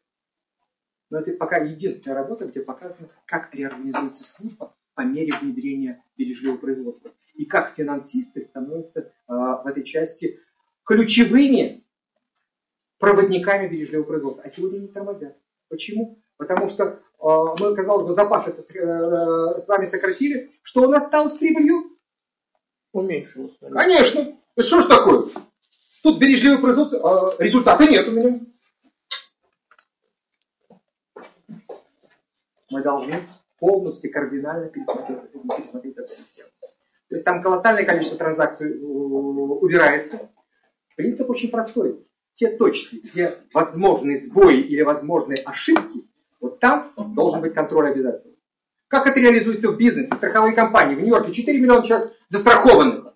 [1.10, 7.12] Но это пока единственная работа, где показано, как реорганизуется служба по мере внедрения бережливого производства.
[7.34, 10.40] И как финансисты становятся э, в этой части
[10.84, 11.85] ключевыми
[12.98, 14.44] проводниками бережливого производства.
[14.44, 15.36] А сегодня не тормозят.
[15.68, 16.18] Почему?
[16.36, 20.50] Потому что э, мы, казалось бы, запас это э, с вами сократили.
[20.62, 21.96] Что у нас стало с прибылью?
[22.92, 23.56] Уменьшилось.
[23.60, 24.36] Конечно.
[24.58, 25.30] Что ж такое?
[26.02, 28.40] Тут бережливое производство, э, результата нет у меня.
[32.70, 33.22] Мы должны
[33.58, 36.48] полностью кардинально пересмотреть, пересмотреть эту систему.
[37.08, 40.30] То есть там колоссальное количество транзакций э, убирается.
[40.96, 42.05] Принцип очень простой.
[42.36, 46.06] Те точки, где возможны сбои или возможные ошибки,
[46.40, 48.34] вот там должен быть контроль обязательно.
[48.88, 50.94] Как это реализуется в бизнесе, в страховой компании?
[50.94, 53.14] В Нью-Йорке 4 миллиона человек застрахованных.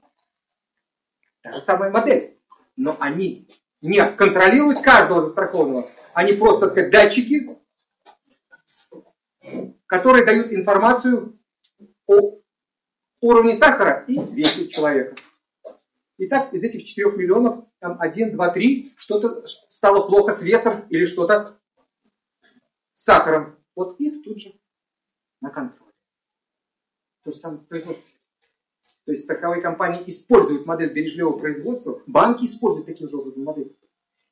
[1.43, 2.39] Та же самая модель.
[2.77, 3.47] Но они
[3.83, 5.91] не контролируют каждого застрахованного.
[6.15, 7.59] Они просто, так сказать, датчики,
[9.87, 11.39] которые дают информацию
[12.07, 12.39] о
[13.21, 15.15] уровне сахара и весе человека.
[16.23, 21.07] Итак, из этих 4 миллионов, там 1, 2, 3, что-то стало плохо с весом или
[21.07, 21.59] что-то
[22.95, 23.57] с сахаром.
[23.75, 24.53] Вот их тут же
[25.41, 25.91] на контроле.
[27.25, 28.05] То же самое производство.
[29.07, 33.75] То есть страховые компании используют модель бережливого производства, банки используют таким же образом модель.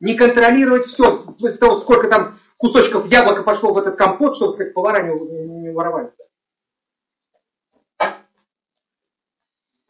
[0.00, 4.74] Не контролировать все, вплоть того, сколько там кусочков яблока пошло в этот компот, чтобы, сказать,
[4.74, 6.12] повара не, не воровали.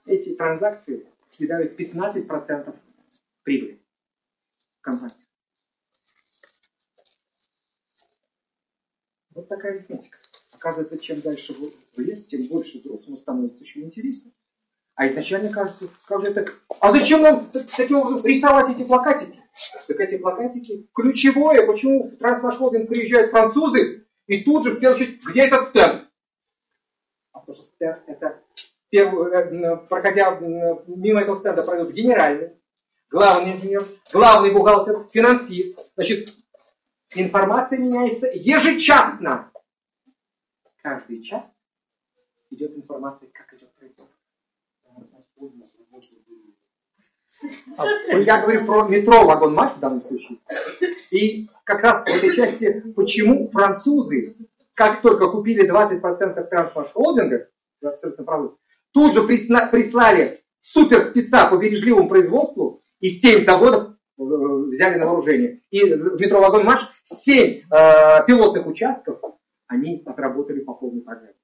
[0.07, 1.08] Эти транзакции
[1.39, 2.77] съедают 15%
[3.45, 3.81] прибыли
[4.83, 5.15] компании.
[9.35, 10.19] Вот такая арифметика.
[10.51, 14.35] Оказывается, чем дальше в лес, тем больше дров, ему становится еще интереснее.
[14.97, 16.53] А изначально кажется, как же это...
[16.81, 19.41] А зачем нам таким образом рисовать эти плакатики?
[19.87, 25.25] Так эти плакатики ключевое, почему в трансмашхолдинг приезжают французы, и тут же, в первую очередь,
[25.25, 26.09] где этот стенд?
[27.33, 28.43] А потому что стенд это
[28.97, 32.53] э, проходя мимо этого стенда, пройдет генеральный,
[33.11, 35.79] главный инженер, главный бухгалтер, финансист.
[35.95, 36.35] Значит,
[37.15, 39.51] информация меняется ежечасно.
[40.83, 41.45] Каждый час
[42.51, 44.19] идет информация, как идет производство.
[47.77, 50.39] А, я говорю про метро вагон матч в данном случае.
[51.11, 54.35] И как раз в этой части, почему французы,
[54.75, 57.49] как только купили 20% трансмаш-холдинга,
[57.83, 58.57] абсолютно правы,
[58.93, 65.61] тут же прислали суперспеца по бережливому производству, и 7 заводов э, взяли на вооружение.
[65.71, 66.81] И в метро вагон Маш
[67.23, 69.21] 7 э, пилотных участков
[69.67, 71.35] они отработали по полной программе.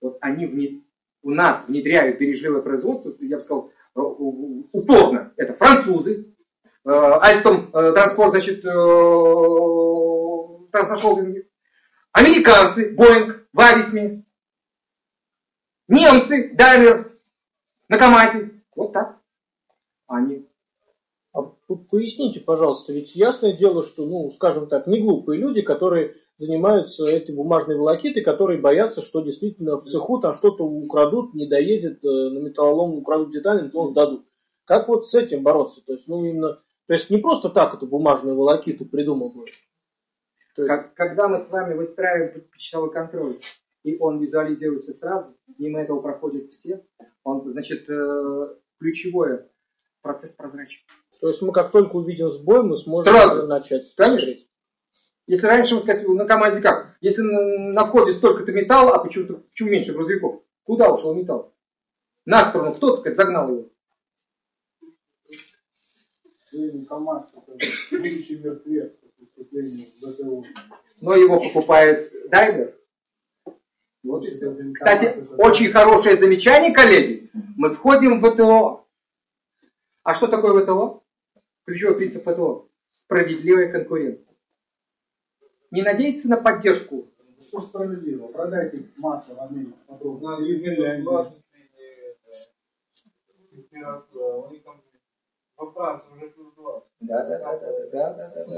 [0.00, 0.82] Вот они вне,
[1.22, 5.32] у нас внедряют бережливое производство, я бы сказал, э, упорно.
[5.36, 6.34] Это французы,
[6.84, 8.62] э, Альстом э, транспорт, значит,
[10.70, 11.48] транснашолдинги,
[12.12, 14.24] американцы, Боинг, Вависми,
[15.88, 17.18] немцы, Даймер,
[17.88, 18.62] Накамати.
[18.76, 19.18] Вот так.
[20.06, 20.48] Они
[21.38, 21.42] а
[21.90, 27.34] поясните, пожалуйста, ведь ясное дело, что, ну, скажем так, не глупые люди, которые занимаются этой
[27.34, 32.38] бумажной волокитой, которые боятся, что действительно в цеху там что-то украдут, не доедет, э, на
[32.38, 34.26] металлолом украдут детали, металлолом сдадут.
[34.64, 35.80] Как вот с этим бороться?
[35.84, 39.44] То есть, ну, именно, то есть не просто так эту бумажную волокиту придумал бы.
[40.56, 40.94] есть...
[40.94, 43.40] Когда мы с вами выстраиваем почтовой контроль,
[43.88, 46.84] и он визуализируется сразу, мимо этого проходят все,
[47.24, 49.48] он, значит, э, ключевое,
[50.02, 50.84] процесс прозрачный.
[51.20, 53.46] То есть мы как только увидим сбой, мы сможем сразу.
[53.46, 54.34] начать Конечно.
[55.26, 56.96] Если раньше, мы сказать, на команде как?
[57.00, 60.42] Если на входе столько-то металла, а почему-то почему меньше грузовиков?
[60.64, 61.54] Куда ушел металл?
[62.26, 63.70] На сторону кто, так сказать, загнал его?
[71.00, 72.77] Но его покупает дайвер.
[74.04, 74.24] Вот
[74.74, 77.30] Кстати, очень хорошее замечание, коллеги.
[77.56, 78.86] Мы входим в ВТО.
[80.02, 81.02] А что такое ВТО?
[81.66, 82.68] Ключевой принцип ВТО.
[82.94, 84.28] Справедливая конкуренция
[85.70, 87.08] не надеяться на поддержку.
[87.48, 88.28] Что справедливо?
[88.28, 89.78] Продайте масло в Америку.
[91.02, 91.32] 20.
[97.00, 98.56] Да, да, да, да, да, да, да, да.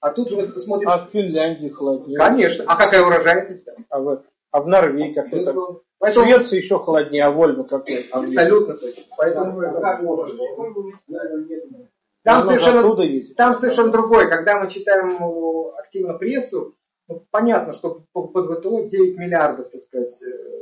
[0.00, 0.88] А тут же мы смотрим...
[0.88, 2.18] А в Финляндии холоднее.
[2.18, 2.64] Конечно.
[2.68, 3.84] А какая урожайность там?
[3.88, 5.52] А в, а в Норвегии как это?
[5.52, 6.26] Ну, Поэтому...
[6.26, 8.08] В Швеции еще холоднее, а Вольво какой?
[8.10, 9.02] Абсолютно точно.
[9.16, 9.60] Поэтому...
[12.24, 14.28] Там совершенно, там совершенно другое.
[14.28, 16.76] Когда мы читаем э, активно прессу,
[17.06, 20.58] ну, понятно, что под ВТО 9 миллиардов, так сказать, э,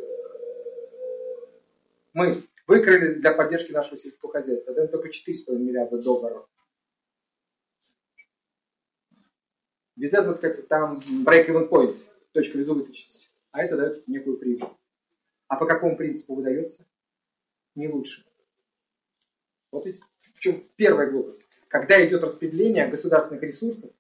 [2.13, 4.73] мы выкрали для поддержки нашего сельского хозяйства.
[4.73, 6.47] Это только 4,5 миллиарда долларов.
[9.97, 11.97] Без этого, так сказать, там break-even point,
[12.33, 13.16] точка безубыточности.
[13.57, 14.69] А это дает некую прибыль.
[15.49, 16.85] А по какому принципу выдается?
[17.75, 18.25] Не лучше.
[19.73, 20.01] Вот ведь
[20.35, 23.91] в чем первая глупость когда идет распределение государственных ресурсов,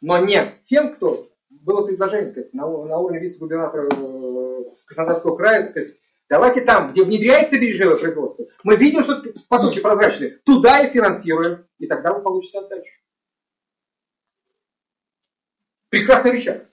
[0.00, 5.94] но не тем, кто было предложение, сказать, на, на уровне вице-губернатора э, Краснодарского края, сказать,
[6.28, 11.86] давайте там, где внедряется бережливое производство, мы видим, что потоки прозрачные, туда и финансируем, и
[11.86, 12.92] тогда вы получите отдачу.
[15.88, 16.68] Прекрасный рычаг.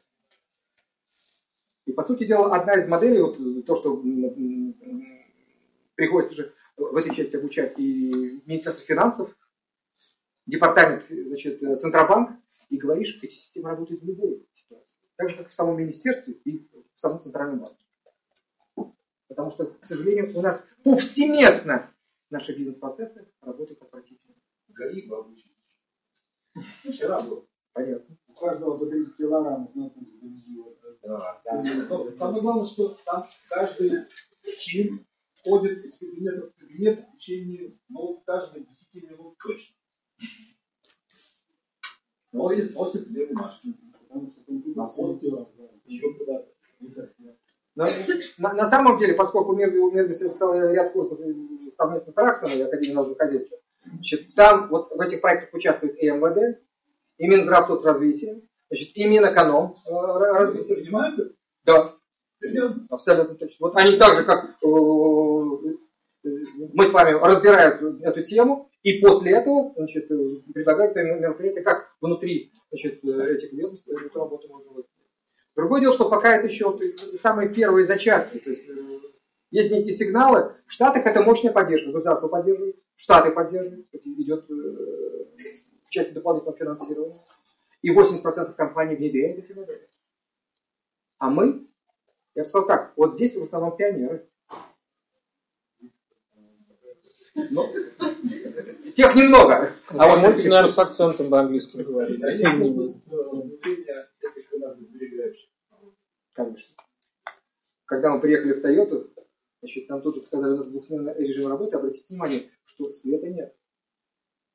[1.93, 3.37] И, по сути дела, одна из моделей, вот
[3.67, 4.01] то, что
[5.93, 9.29] приходится же в этой части обучать и Министерство финансов,
[10.47, 12.31] департамент, значит, э, Центробанк,
[12.71, 14.95] и говоришь, эти системы работают в любой ситуации.
[15.17, 17.85] Так же, как в самом министерстве и в самом Центральном банке.
[19.27, 21.91] Потому что, к сожалению, у нас повсеместно
[22.31, 24.33] наши бизнес-процессы работают отвратительно.
[24.69, 25.55] Гори обучить.
[26.83, 27.47] Вчера был.
[27.71, 28.17] Понятно.
[28.29, 29.75] У каждого по 30 килограммов
[31.03, 31.41] Да.
[31.43, 32.11] да.
[32.17, 34.05] Самое главное, что там каждый
[34.57, 35.05] чин
[35.43, 39.75] ходит из кабинета в кабинет в течение, ну, каждые 10 минут точно.
[42.31, 43.73] Носит, носит две бумажки.
[44.75, 45.25] Находки,
[45.85, 46.53] еще куда-то.
[47.75, 47.87] Но,
[48.37, 51.19] на, на самом деле, поскольку у Мирби целый ряд курсов
[51.77, 56.59] совместно с Раксом и народного хозяйства, значит, там вот в этих проектах участвует и МВД,
[57.17, 58.43] и Минздравсоцразвитие,
[58.73, 60.77] значит, и Минэконом э, развитие.
[60.77, 61.29] Понимаете?
[61.65, 61.93] Да.
[62.39, 62.87] Серьезно?
[62.89, 63.55] Абсолютно точно.
[63.59, 64.67] Вот они так же, как э,
[66.73, 70.07] мы с вами разбирают эту тему, и после этого значит,
[70.53, 74.89] предлагают свои мероприятия, как внутри значит, этих ведомств эту работу можно выполнить.
[75.55, 76.77] Другое дело, что пока это еще
[77.21, 78.73] самые первые зачатки, то есть э,
[79.51, 84.53] есть некие сигналы, в Штатах это мощная поддержка, государство поддерживает, Штаты поддерживают, идет э,
[85.85, 87.19] в части дополнительного финансирования,
[87.83, 89.87] и 80% компаний внедряют эти модели.
[91.19, 91.67] А мы,
[92.33, 94.27] я бы сказал так, вот здесь в основном пионеры.
[97.35, 97.73] Ну,
[98.95, 99.73] тех немного.
[99.89, 102.19] А вот можете, наверное, с акцентом по-английски говорить.
[104.79, 105.49] Сберегающих?
[106.33, 106.75] Конечно.
[107.85, 109.11] Когда мы приехали в Тойоту,
[109.61, 113.55] значит, там тут же показали у нас двухсменный режим работы, обратите внимание, что света нет.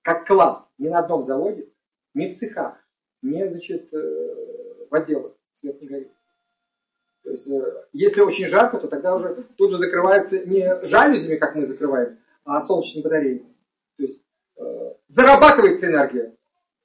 [0.03, 1.69] Как класс, ни на одном заводе,
[2.15, 2.88] ни в цехах,
[3.23, 6.13] ни, значит, э, в отделах свет не горит.
[7.25, 11.55] То есть, э, если очень жарко, то тогда уже тут же закрывается не жалюзями, как
[11.55, 13.57] мы закрываем, а солнечными батареями.
[13.97, 14.23] То есть,
[14.57, 16.35] э, зарабатывается энергия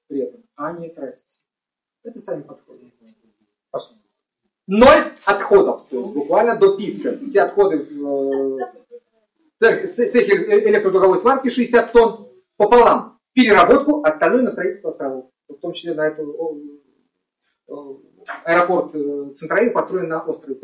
[0.08, 1.40] при этом, а не тратится.
[2.04, 2.92] Это сами подходы.
[4.66, 7.18] Ноль отходов, то есть буквально до писка.
[7.26, 8.60] Все отходы в
[9.60, 13.20] цехе электродуговой сварки 60 тонн пополам.
[13.34, 15.33] Переработку, остальное на строительство островов.
[15.54, 16.24] В том числе на эту
[18.44, 20.60] аэропорт э, Центраил построен на острове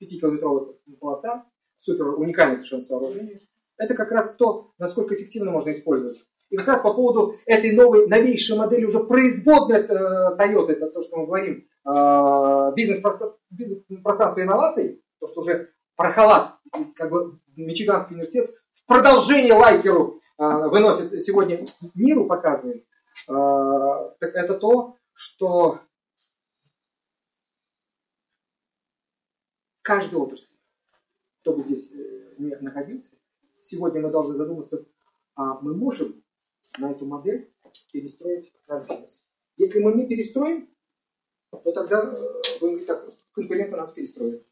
[0.00, 1.44] 5-километровая полоса,
[1.80, 3.40] супер уникальное совершенно сооружение.
[3.76, 6.18] Это как раз то, насколько эффективно можно использовать.
[6.50, 11.02] И как раз по поводу этой новой, новейшей модели уже производной э, Toyota, это то,
[11.02, 16.56] что мы говорим, э, бизнес-пространство бизнес инноваций, то, что уже прохолад,
[16.96, 22.84] как бы Мичиганский университет в продолжение лайкеру выносит сегодня миру, показывает,
[23.26, 25.80] это то, что
[29.82, 30.48] каждой отрасли,
[31.40, 33.10] кто бы здесь э, не находился,
[33.66, 34.84] сегодня мы должны задуматься,
[35.36, 36.22] а мы можем
[36.78, 37.52] на эту модель
[37.92, 39.22] перестроить наш бизнес.
[39.56, 40.68] Если мы не перестроим,
[41.50, 42.12] то тогда
[42.60, 44.44] будем так, конкуренты нас перестроят.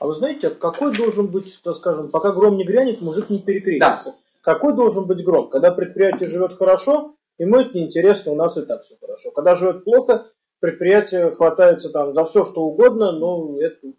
[0.00, 4.12] А вы знаете, какой должен быть, так скажем, пока гром не грянет, мужик не перекрестится?
[4.12, 4.16] Да.
[4.42, 5.50] Какой должен быть гром?
[5.50, 9.30] Когда предприятие живет хорошо, ему это неинтересно, у нас и так все хорошо.
[9.32, 10.26] Когда живет плохо,
[10.60, 13.92] предприятие хватается там за все, что угодно, но это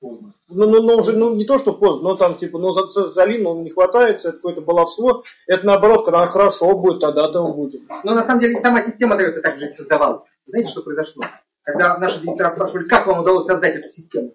[0.00, 0.34] поздно.
[0.48, 3.24] Ну, ну, ну, уже, ну, не то, что поздно, но там, типа, ну, за, за
[3.24, 5.22] Лину не хватается, это какое-то баловство.
[5.46, 7.80] Это наоборот, когда хорошо будет, тогда там будет.
[8.04, 10.22] Но на самом деле сама система Toyota так же создавалась.
[10.46, 11.24] Знаете, что произошло?
[11.62, 14.34] Когда наши директора спрашивали, как вам удалось создать эту систему?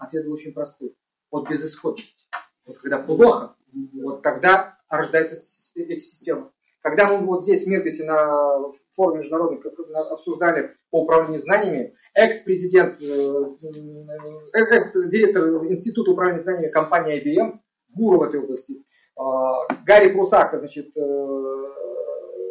[0.00, 0.94] Ответ был очень простой.
[1.30, 2.26] Вот безысходность.
[2.66, 3.54] Вот когда плохо,
[4.02, 5.42] вот тогда рождаются
[5.74, 6.50] эти системы.
[6.82, 9.64] Когда мы вот здесь в Мирбисе на форуме международных
[10.10, 17.58] обсуждали по управлению знаниями, экс-президент, э, э, экс-директор Института управления знаниями компании IBM,
[17.94, 18.84] гуру в этой области,
[19.16, 21.64] а, Гарри Прусака, значит, э,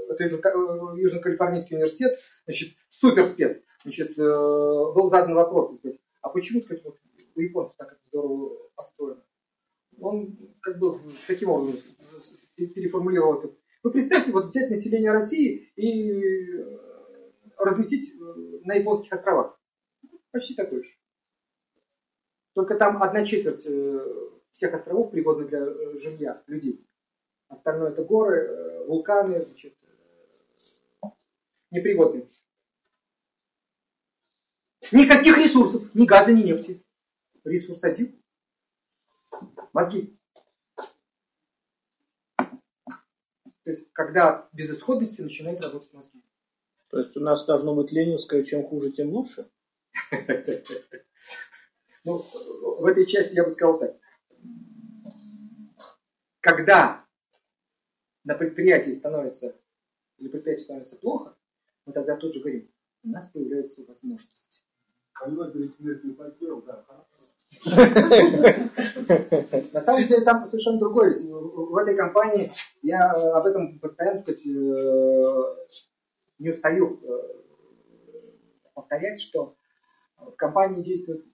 [0.09, 6.95] это Южно-Калифорнийский университет, значит, суперспец, значит, был задан вопрос, сказать, а почему, сказать, вот
[7.35, 9.21] у японцев так это здорово построено?
[9.99, 11.81] Он как бы таким образом
[12.55, 16.79] переформулировал это вы представьте, вот взять население России и э,
[17.57, 19.59] разместить э, на японских островах.
[20.31, 20.89] Почти такой же.
[22.53, 25.65] Только там одна четверть э, всех островов пригодны для
[25.99, 26.87] жилья людей.
[27.49, 29.75] Остальное это горы, вулканы, значит,
[31.69, 32.29] непригодные.
[34.93, 36.81] Никаких ресурсов, ни газа, ни нефти.
[37.43, 38.22] Ресурс один.
[39.73, 40.19] Мозги.
[42.37, 46.21] То есть, когда безысходности начинает работать мозги.
[46.89, 49.49] То есть у нас должно быть ленинское, чем хуже, тем лучше?
[52.03, 52.17] Ну,
[52.79, 53.97] в этой части я бы сказал так.
[56.41, 57.05] Когда
[58.25, 59.55] на предприятии становится,
[60.17, 61.37] или предприятие становится плохо,
[61.85, 62.69] мы тогда тут же говорим,
[63.03, 64.61] у нас появляется возможность.
[65.13, 67.12] Когда перед смертью потерял, да, хорошо.
[69.73, 71.15] На самом деле там совершенно другое.
[71.17, 72.51] В этой компании
[72.81, 74.49] я об этом постоянно, сказать, э,
[76.39, 77.43] не устаю э,
[78.73, 79.55] повторять, что
[80.17, 81.25] в компании действует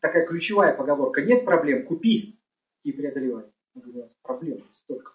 [0.00, 1.22] такая ключевая поговорка.
[1.22, 2.38] Нет проблем, купи
[2.82, 3.46] и преодолевай.
[3.74, 5.14] Мы говорим, проблем столько.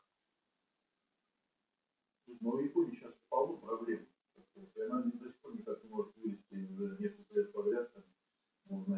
[2.42, 4.06] Но в Японии сейчас полно проблем.
[4.90, 6.54] Она до сих пор никак не может вывести
[7.00, 7.92] несколько лет подряд
[8.88, 8.96] ну,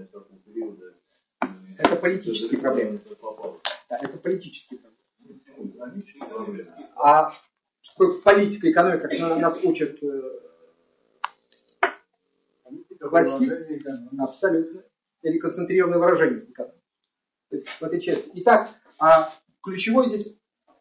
[1.77, 2.99] это политические проблемы.
[3.89, 6.65] Да, это политические проблемы.
[6.95, 7.33] А
[7.81, 10.21] что политика, экономика, как нас учат э,
[13.01, 13.81] власти,
[14.19, 14.83] абсолютно.
[15.23, 16.73] Или концентрированное выражение То
[17.51, 18.29] есть в этой части.
[18.35, 18.69] Итак,
[18.99, 20.37] а ключевой здесь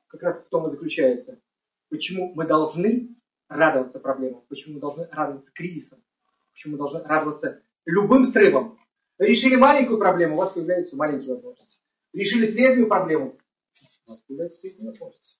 [0.09, 1.41] как раз в том и заключается,
[1.89, 3.17] почему мы должны
[3.49, 6.03] радоваться проблемам, почему мы должны радоваться кризисам,
[6.53, 8.79] почему мы должны радоваться любым срывом.
[9.19, 11.81] Решили маленькую проблему, у вас появляются маленькие возможности.
[12.13, 13.39] Решили среднюю проблему,
[14.07, 15.37] у вас появляются средние возможности.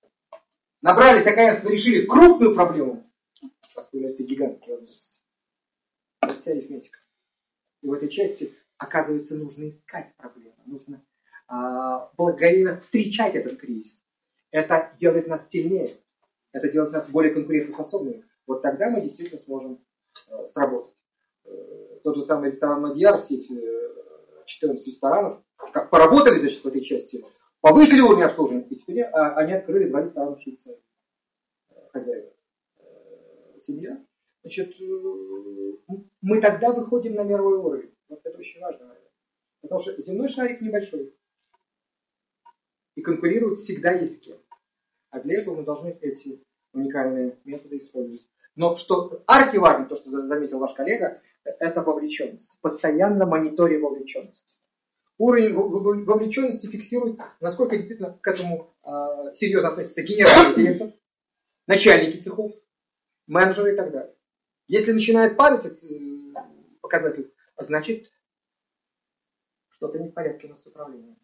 [0.81, 3.11] Набрали такая, решили крупную проблему,
[3.43, 5.21] у вас появляются гигантские возможности.
[6.23, 6.99] Вся арифметика.
[7.83, 11.05] И в этой части, оказывается, нужно искать проблему, нужно
[11.49, 13.93] а, благоговейно встречать этот кризис.
[14.51, 15.99] Это делает нас сильнее.
[16.53, 18.25] Это делает нас более конкурентоспособными.
[18.47, 19.85] Вот тогда мы действительно сможем
[20.29, 20.95] э, сработать.
[22.07, 25.43] Тот же самый ресторан Мадьяр, сеть э, 14 ресторанов,
[25.73, 27.27] как поработали, значит, в этой части,
[27.61, 30.81] повысили уровень обслуживания, и теперь а, они открыли два ресторана в Швейцарии.
[31.71, 32.33] Э, хозяева.
[32.79, 34.01] Э, семья.
[34.43, 34.77] Значит,
[36.23, 37.93] мы тогда выходим на мировой уровень.
[38.09, 39.11] Вот это очень важно, наверное.
[39.63, 41.13] Потому что земной шарик небольшой.
[42.95, 44.37] И конкурировать всегда есть с кем.
[45.11, 46.41] А для этого мы должны эти
[46.73, 48.25] уникальные методы использовать.
[48.55, 51.21] Но что арки важно, то, что заметил ваш коллега,
[51.61, 52.59] это вовлеченность.
[52.61, 54.55] Постоянно мониторим вовлеченность.
[55.19, 60.93] Уровень вовлеченности фиксирует, насколько действительно к этому э, серьезно относится генеральный директор,
[61.67, 62.53] начальники цехов,
[63.27, 64.15] менеджеры и так далее.
[64.69, 66.35] Если начинает падать э,
[66.83, 68.11] показатель, значит
[69.71, 71.17] что-то не в порядке у нас с управлением.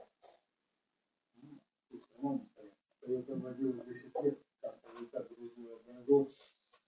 [3.05, 6.29] Я проводил 10 лет, как результат другой организован,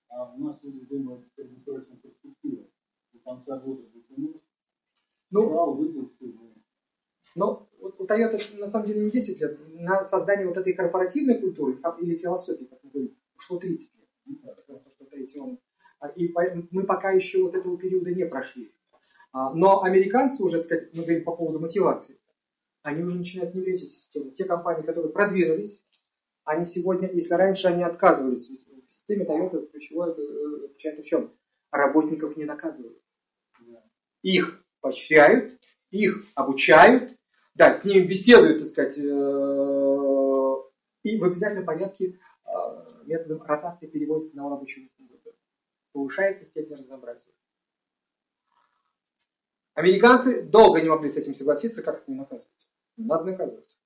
[0.08, 2.70] а у нас люди думают о среднесрочной перспективе.
[3.24, 3.82] Конца года
[5.30, 9.58] Ну, брал, все, вот у Toyota на самом деле не 10 лет.
[9.74, 14.08] На создание вот этой корпоративной культуры или философии, как мы говорим, ушло 30 лет.
[14.26, 15.58] Ну, как раз то, что третий он.
[16.00, 16.32] А, И
[16.70, 18.72] мы пока еще вот этого периода не прошли.
[19.32, 22.18] А, Но американцы уже, так сказать, мы говорим по поводу мотивации,
[22.82, 24.30] они уже начинают внедрять эти системы.
[24.32, 25.82] Те компании, которые продвинулись,
[26.44, 31.32] они сегодня, если раньше они отказывались, в системе Toyota ключевая э, часть в чем?
[31.70, 32.98] Работников не наказывают.
[34.24, 35.60] Их поощряют,
[35.90, 37.12] их обучают,
[37.54, 39.02] да, с ними беседуют, так сказать, э,
[41.02, 42.50] и в обязательном порядке э,
[43.04, 45.02] методом ротации переводится на рабочее место.
[45.92, 47.30] Повышается степень разнообразия.
[49.74, 52.48] Американцы долго не могли с этим согласиться, как с ним наказывать.
[52.96, 53.76] Надо наказывать.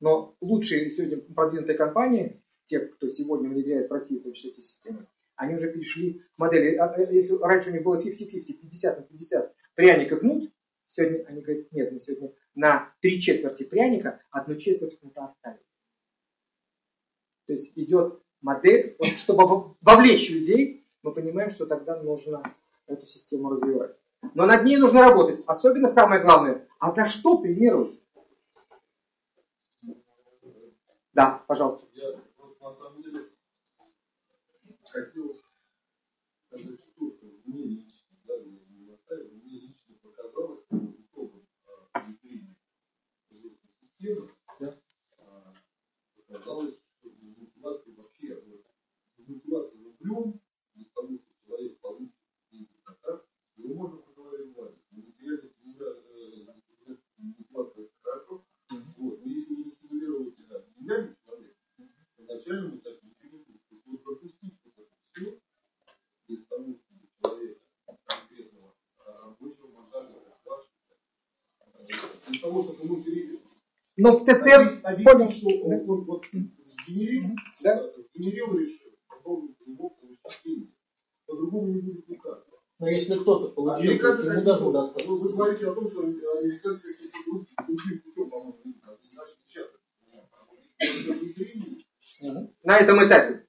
[0.00, 5.06] Но лучшие сегодня продвинутые компании, те, кто сегодня внедряет в России в эти системы,
[5.38, 9.04] они уже перешли к модели, а, э, если раньше у них было 50-50, 50 на
[9.04, 10.52] 50, пряник и кнут,
[10.94, 15.60] сегодня они говорят, нет, мы сегодня на три четверти пряника, одну четверть кнута оставим.
[17.46, 22.42] То есть идет модель, вот, чтобы во- вовлечь людей, мы понимаем, что тогда нужно
[22.86, 23.96] эту систему развивать.
[24.34, 25.42] Но над ней нужно работать.
[25.46, 27.98] Особенно самое главное, а за что премировать?
[31.12, 31.86] Да, пожалуйста
[32.36, 33.28] просто на самом деле
[34.90, 35.40] хотел
[36.46, 42.56] сказать, что мне лично, да, я не настаиваю, мне лично показалось, что итогом а, внедрения
[43.80, 44.30] системы,
[44.60, 44.80] Да.
[45.18, 45.54] а,
[46.16, 48.42] показалось, что дезмотивация вообще,
[49.16, 50.40] дезмотивация рублем,
[50.74, 52.14] без того, что человек получит
[52.50, 53.26] деньги на так,
[53.56, 54.56] его можно проговорить.
[54.90, 55.58] Материальность
[57.18, 58.44] мотивация это хорошо,
[58.96, 61.58] вот, но если не стимулировать деньгами человека,
[62.16, 63.62] изначально мы так ничего не будет.
[63.68, 65.36] То есть вот запустить вот это все без того, чтобы человека конкретного а, рабочего мандата,
[65.36, 65.40] как ваш, э, для того,
[73.96, 76.24] Но в ТТР объяснить, что он, он вот
[76.86, 77.90] сгенерил, Да.
[78.14, 80.72] сгенерил решил, потом получить деньги.
[81.26, 82.46] По-другому не будет никак.
[82.78, 85.12] Но если кто-то получил, то ему даже достаточно.
[85.12, 89.66] Вы, вы говорите о том, что американцы какие-то группы другим путем, по-моему, а значит сейчас.
[92.62, 93.47] На этом этапе.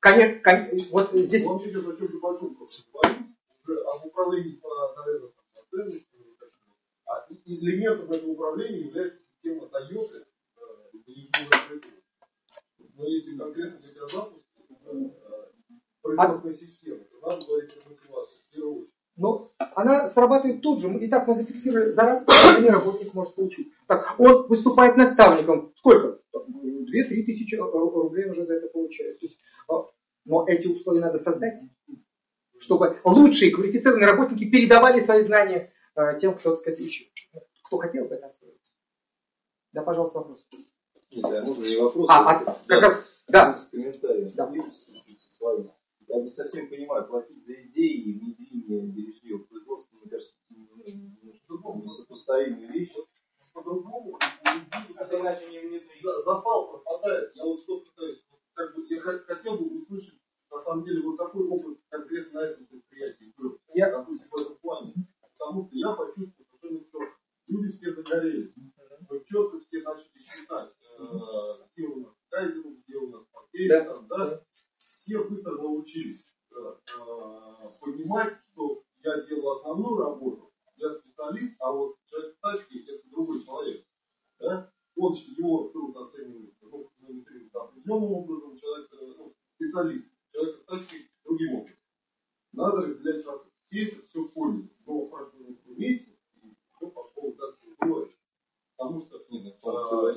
[0.00, 3.26] Конечно, кон- вот здесь Он сейчас о чем-то большом просто говорит,
[3.66, 5.30] уже об управлении по, наверное,
[7.06, 10.24] а элементом этого управления является система Toyota,
[10.56, 11.80] э.
[12.96, 14.42] Но если конкретно о запуске
[14.86, 15.10] э,
[16.02, 18.90] производственной системы, то надо говорить о мотивации, в первую очередь.
[19.16, 20.88] Но она срабатывает тут же.
[20.88, 23.72] Мы- И так мы зафиксировали за раз, сколько работник может получить.
[23.86, 25.72] Так, он выступает наставником.
[25.76, 26.19] Сколько?
[26.90, 29.18] Две-три тысячи ру- рублей уже за это получает.
[29.20, 29.38] То есть,
[29.68, 29.86] а,
[30.24, 31.60] но эти условия надо создать,
[32.60, 37.08] чтобы лучшие квалифицированные работники передавали свои знания э, тем, кто, так сказать, ищет.
[37.64, 38.60] кто хотел бы это освоить.
[39.72, 40.46] Да, пожалуйста, вопрос.
[41.10, 43.58] Нет, а можно не вопрос, А, а как раз, да.
[43.58, 44.30] с комментарием.
[44.34, 44.52] Да.
[46.08, 52.68] Я не совсем понимаю, платить за идеи и внедрение бережливого производства, мне кажется, не сопоставимые
[52.72, 52.96] вещи.
[53.52, 54.16] По-другому,
[54.96, 55.80] это иначе не.
[56.02, 57.32] За- Запал пропадает.
[57.34, 60.18] Я вот что пытаюсь, вот как бы, я хот- хотел бы услышать,
[60.50, 63.58] на самом деле, вот такой опыт конкретно на этом предприятии был.
[63.74, 64.94] Я- Допустим, в этом плане.
[65.38, 66.98] Потому что я почувствовал совершенно, что
[67.48, 68.52] люди все загорелись.
[69.08, 71.04] Мы четко все начали считать, э,
[71.74, 73.84] где у нас кайзеры, где у нас пакеты, Да.
[73.94, 74.42] там, да.
[74.78, 80.49] Все быстро научились э, э, понимать, что я делаю основную работу,
[80.80, 83.84] Человек специалист, а вот человек в тачке это другой человек.
[84.38, 84.72] Да?
[84.96, 90.64] Он его труд оценивается, ну, мы оценивается определенным образом, человек, э, ну, специалист, человек в
[90.64, 91.78] тачке другим образом.
[92.52, 93.52] Надо разделять процесс.
[93.66, 96.10] Все это все поняли до прошлого месяца,
[96.42, 98.08] и все пошло как другое.
[98.76, 100.16] Потому что нет, а,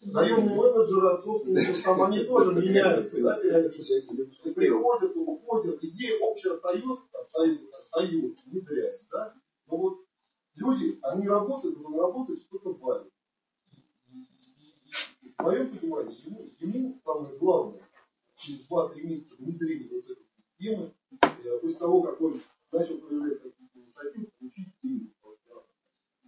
[0.00, 4.50] наемные менеджеры от собственников там они тоже меняются, да, периодически.
[4.54, 9.34] Приходят, уходят, идеи общая остаются, остаются, остаются, внедряются, да.
[9.66, 9.98] Но вот
[10.56, 13.08] люди, они работают, но работают что-то валят.
[15.38, 17.82] В моем понимании, ему, ему самое главное,
[18.36, 20.92] через 2-3 месяца внедрения вот этой системы,
[21.22, 22.40] э, после того, как он
[22.72, 25.10] начал проявлять какую-то инициативу, получить деньги.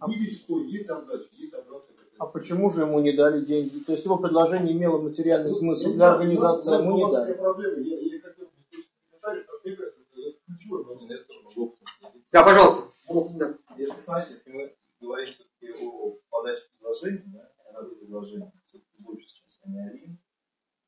[0.07, 3.79] Видеть, что есть отдача, есть обратная А почему же ему не дали деньги?
[3.79, 7.33] То есть его предложение имело материальный смысл для организации, а ему не дали.
[7.33, 7.79] проблема.
[7.79, 11.27] Я, я хотел бы услышать комментарий, что мне кажется, это ключевой момент.
[12.31, 12.91] Да, пожалуйста.
[13.09, 13.57] Да.
[13.77, 19.59] Если, смотрите, если мы говорим все-таки о подаче предложений, да, о предложений, все-таки больше сейчас,
[19.63, 20.17] а не один,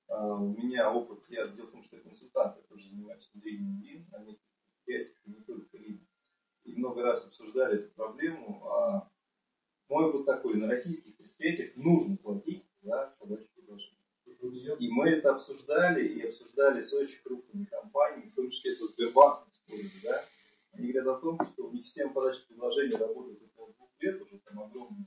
[0.09, 3.81] а, у меня опыт, я дело в том, что я консультант, я тоже занимаюсь внедрением
[3.81, 6.07] ЛИН, на неких предприятиях, и не только ЛИН.
[6.65, 8.67] И много раз обсуждали эту проблему.
[8.67, 9.09] А
[9.87, 13.95] мой опыт такой, на российских предприятиях нужно платить за подачу предложений.
[14.79, 19.49] И мы это обсуждали, и обсуждали с очень крупными компаниями, в том числе со Сбербанком,
[20.03, 20.25] да,
[20.73, 24.39] они говорят о том, что у них система подачи предложений работает около двух лет, уже
[24.39, 25.05] там огромный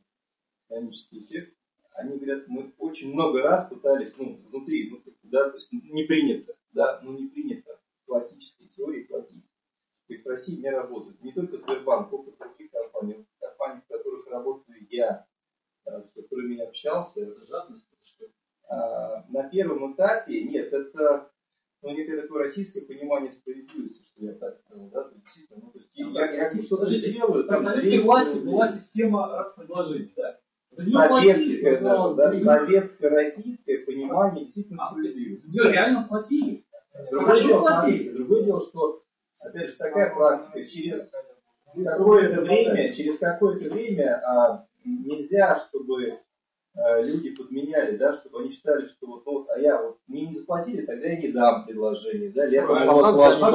[0.68, 1.56] динамический эффект.
[1.94, 6.56] Они говорят, мы очень много раз пытались, ну, внутри, ну, да, то есть не принято,
[6.72, 9.44] да, ну не принято в классической теории платить.
[10.08, 11.22] И в России не работает.
[11.22, 15.26] Не только Сбербанк, опыт других компаний, компаний, в которых работаю я,
[15.84, 18.26] с которыми я общался, это жадность, что
[18.68, 21.32] а, на первом этапе, нет, это
[21.82, 25.70] ну, некое такое российское понимание справедливости, что я так сказал, да, то есть, действительно, ну,
[25.72, 30.38] то есть, я, я что-то делаю, При советской власти была система предложений, да?
[30.70, 30.96] За нее
[32.14, 35.50] да, советское, российское понимание действительно А, справедливости.
[35.50, 36.64] нее реально платили.
[37.10, 37.96] Другое дело, платили.
[37.98, 39.02] смотрите, другое дело, что,
[39.40, 41.10] опять же, такая практика, через
[41.84, 46.18] какое-то время, через какое-то время а, нельзя, чтобы
[46.74, 50.26] а, люди подменяли, да, чтобы они считали, что вот, ну, вот, а я вот мне
[50.26, 53.44] не заплатили, тогда я не дам предложение, да, или я оплачу.
[53.44, 53.50] А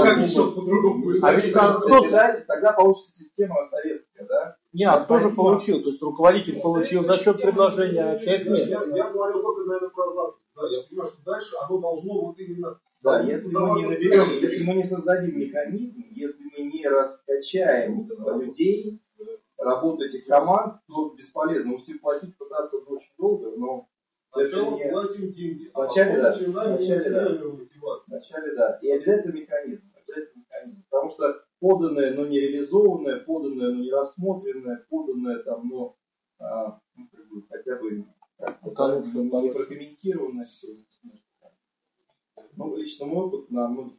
[0.94, 1.24] будет?
[1.24, 4.57] А ведь тогда, тогда получится система советская, да?
[4.78, 5.82] Не, а кто же получил?
[5.82, 8.70] То есть руководитель получил за счет предложения, а человек нет.
[8.70, 10.44] Я, я говорил только, наверное, про запись.
[10.56, 12.80] Да, я понимаю, что дальше оно должно вот именно...
[13.02, 18.08] Да, если мы не наберем, если мы не создадим механизм, если мы не раскачаем
[18.40, 19.02] людей,
[19.58, 21.74] работу этих команд, то бесполезно.
[21.74, 23.88] Уж платить пытаться очень долго, но
[24.32, 24.92] Сначала не...
[24.92, 27.30] платим деньги, а Вначале да, начинаем вначале да.
[28.06, 28.80] Вначале да.
[28.84, 29.92] И обязательно механизм.
[29.96, 30.84] Обязательно механизм.
[30.88, 35.96] Потому что поданное, но не реализованное, поданное, но не рассмотренное, поданное там, но
[36.40, 38.06] а, ну, как бы, хотя бы
[38.62, 40.68] Потому что не там- прокомментированное все.
[42.56, 43.98] Ну, лично мой опыт на многих.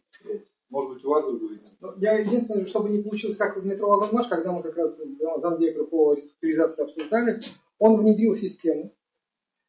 [0.71, 1.61] Может быть, у вас другой.
[1.81, 5.85] Ну, Я единственное, чтобы не получилось как в метро Аланмаш, когда мы как раз замдиректора
[5.87, 7.41] по реструктуризации обсуждали,
[7.79, 8.93] он внедрил систему.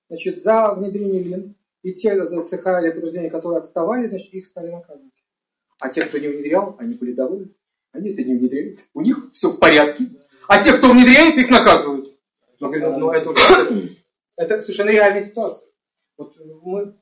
[0.10, 5.14] Значит, за внедрение ЛИН и те цеха или подразделения, которые отставали, значит, их стали наказывать.
[5.80, 7.54] А те, кто не внедрял, они были довольны.
[7.92, 8.80] Они это не внедряют.
[8.94, 10.06] У них все в порядке.
[10.48, 12.16] А те, кто внедряет, их наказывают.
[12.60, 13.96] Ну, говорю, ну, это, уже-
[14.36, 15.68] это совершенно реальная ситуация.
[16.18, 16.96] Вот мы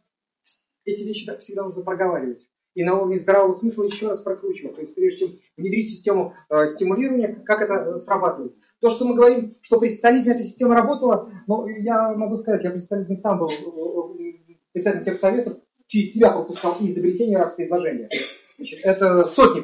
[0.85, 2.45] эти вещи так всегда нужно проговаривать.
[2.76, 4.76] И на уровне здравого смысла еще раз прокручивать.
[4.76, 8.53] То есть прежде чем внедрить систему э, стимулирования, как это э, срабатывает.
[8.80, 12.69] То, что мы говорим, что при социализме эта система работала, но я могу сказать, я
[12.69, 15.57] при социализме сам был э, э, председателем техсоветов,
[15.88, 18.09] через себя пропускал и изобретение раз предложения.
[18.57, 19.61] Значит, это сотни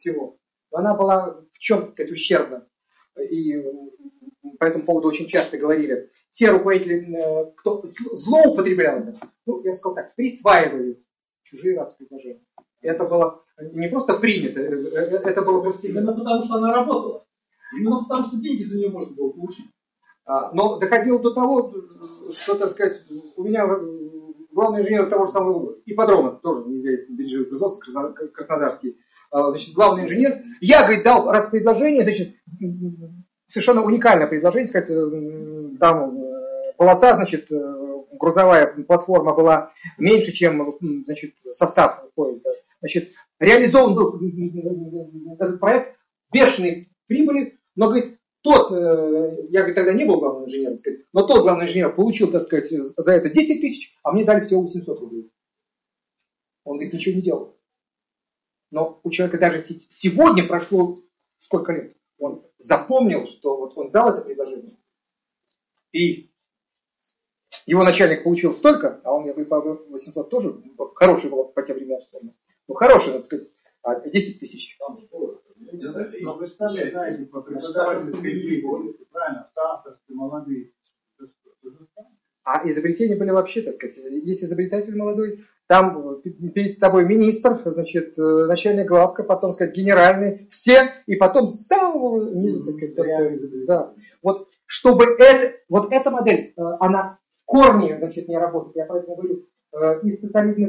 [0.00, 0.36] всего.
[0.72, 2.66] Но она была в чем, так сказать, ущербна.
[3.30, 3.72] И э,
[4.58, 6.10] по этому поводу очень часто говорили.
[6.32, 11.02] Те руководители, э, кто зл- злоупотреблял это, ну, я бы сказал так, присваивали
[11.44, 12.40] чужие раз предложения.
[12.80, 16.14] Это было не просто принято, э, э, это было Именно повсеместно.
[16.16, 17.26] потому, что она работала.
[17.78, 19.66] Именно потому, что деньги за нее можно было получить.
[20.24, 21.74] А, Но доходило до того,
[22.32, 23.02] что, так сказать,
[23.36, 24.00] у меня э,
[24.52, 28.96] главный инженер того же самого ипподрома, тоже не бережливое производство, Красно- краснодарский,
[29.30, 30.42] значит, главный инженер.
[30.60, 32.34] Я, говорит, дал раз предложение, значит,
[33.48, 37.80] совершенно уникальное предложение, сказать, м, там э, полоса, значит, э,
[38.12, 42.50] грузовая платформа была меньше, чем значит, состав поезда.
[42.80, 44.20] Значит, реализован был
[45.38, 45.96] этот проект
[46.32, 51.26] бешеной прибыли, но, говорит, тот, э, я говорит, тогда не был главным инженером, сказать, но
[51.26, 55.00] тот главный инженер получил, так сказать, за это 10 тысяч, а мне дали всего 800
[55.00, 55.30] рублей.
[56.64, 57.56] Он, говорит, ничего не делал.
[58.70, 60.98] Но у человека даже се- сегодня прошло
[61.40, 64.76] сколько лет, он запомнил, что вот он дал это предложение,
[65.92, 66.30] и
[67.66, 71.76] его начальник получил столько, а он мне по 800 тоже, ну, хороший был по тем
[71.76, 72.00] временам,
[72.68, 73.48] ну хороший, надо сказать,
[73.82, 74.76] а 10 тысяч.
[76.22, 80.72] Но вы сами знаете, по преподавательской деятельности, правильно, в авторстве молодые,
[82.42, 88.22] А изобретения были вообще, так сказать, есть изобретатель молодой, там перед тобой министр, значит, э,
[88.22, 92.26] начальник главка, потом, сказать, генеральный, все, и потом самого,
[92.64, 93.94] так сказать, да.
[94.20, 98.74] Вот, чтобы это, вот эта модель, э, она в корне, значит, не работает.
[98.74, 100.66] Я поэтому говорю, э, из социализма,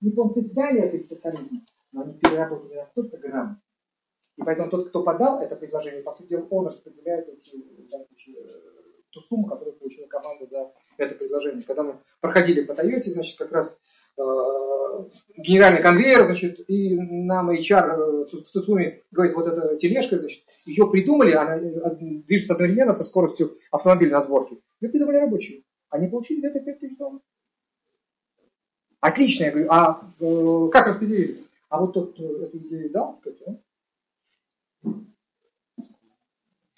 [0.00, 1.60] японцы взяли это из социализма,
[1.92, 3.60] но они переработали настолько грамм.
[4.38, 7.62] И поэтому тот, кто подал это предложение, по сути дела, он распределяет эти,
[9.10, 11.62] ту сумму, которую получила команда за это предложение.
[11.62, 13.76] Когда мы проходили по Тойоте, значит, как раз
[14.16, 14.22] э,
[15.36, 20.90] генеральный конвейер, значит, и нам HR э, в Цуцуми говорит, вот эта тележка, значит, ее
[20.90, 24.58] придумали, она э, движется одновременно со скоростью автомобиля на сборке.
[24.80, 25.62] Ее придумали рабочие.
[25.90, 27.22] Они получили за это 5 тысяч долларов.
[29.00, 31.44] Отлично, я говорю, а э, как распределили?
[31.68, 33.60] А вот тот, кто эту идею дал, сказать, он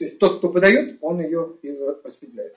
[0.00, 1.58] то есть тот, кто подает, он ее
[2.02, 2.56] распределяет.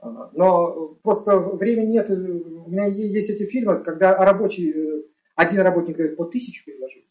[0.00, 2.08] Но просто времени нет.
[2.10, 5.02] У меня есть эти фильмы, когда рабочий, э,
[5.34, 7.08] один работник говорит по тысячу предложений.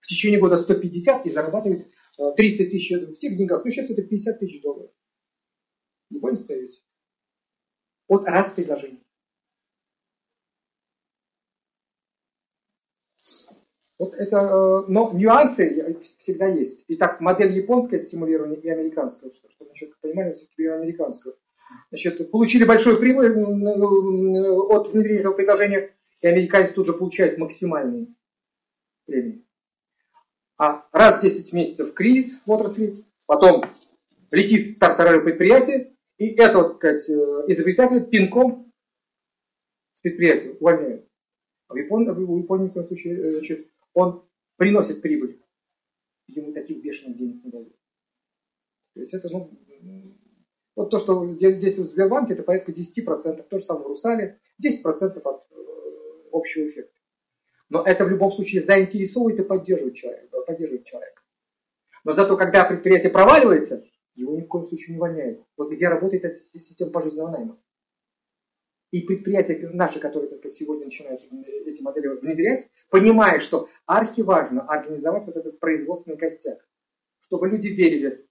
[0.00, 1.86] В течение года 150 и зарабатывает
[2.36, 3.64] 30 э, тысяч в тех деньгах.
[3.64, 4.90] Ну, сейчас это 50 тысяч долларов.
[6.10, 6.78] Не понял, ставите?
[8.08, 9.00] От раз предложений.
[13.98, 16.84] Вот это, э, но нюансы всегда есть.
[16.88, 19.30] Итак, модель японская стимулирования и американская.
[19.30, 21.36] Что, что насчет понимания все-таки американскую.
[21.90, 28.08] Значит, получили большую прибыль от внедрения этого предложения, и американцы тут же получают максимальные
[29.06, 29.44] премии.
[30.56, 33.64] А раз в 10 месяцев кризис в отрасли, потом
[34.30, 38.72] летит стартовое предприятие, и это, так сказать, э, изобретатель пинком
[39.94, 41.08] с предприятия увольняют.
[41.68, 44.24] А в Японии, в Японии в этом случае, э, значит, он
[44.56, 45.40] приносит прибыль.
[46.28, 47.74] Ему таких бешеных денег не дают.
[48.94, 49.50] То есть это, ну,
[50.76, 55.20] вот то, что действует в Сбербанке, это порядка 10%, то же самое в Русале, 10%
[55.22, 55.54] от э,
[56.32, 56.92] общего эффекта.
[57.68, 60.40] Но это в любом случае заинтересовывает и поддерживает человека.
[60.46, 61.22] Поддерживает человека.
[62.04, 63.84] Но зато, когда предприятие проваливается,
[64.14, 65.44] его ни в коем случае не увольняют.
[65.56, 67.58] Вот где работает эта система пожизненного найма.
[68.90, 71.20] И предприятия наши, которые, так сказать, сегодня начинают
[71.66, 76.64] эти модели внедрять, понимая, что архиважно организовать вот этот производственный костяк,
[77.22, 78.24] чтобы люди верили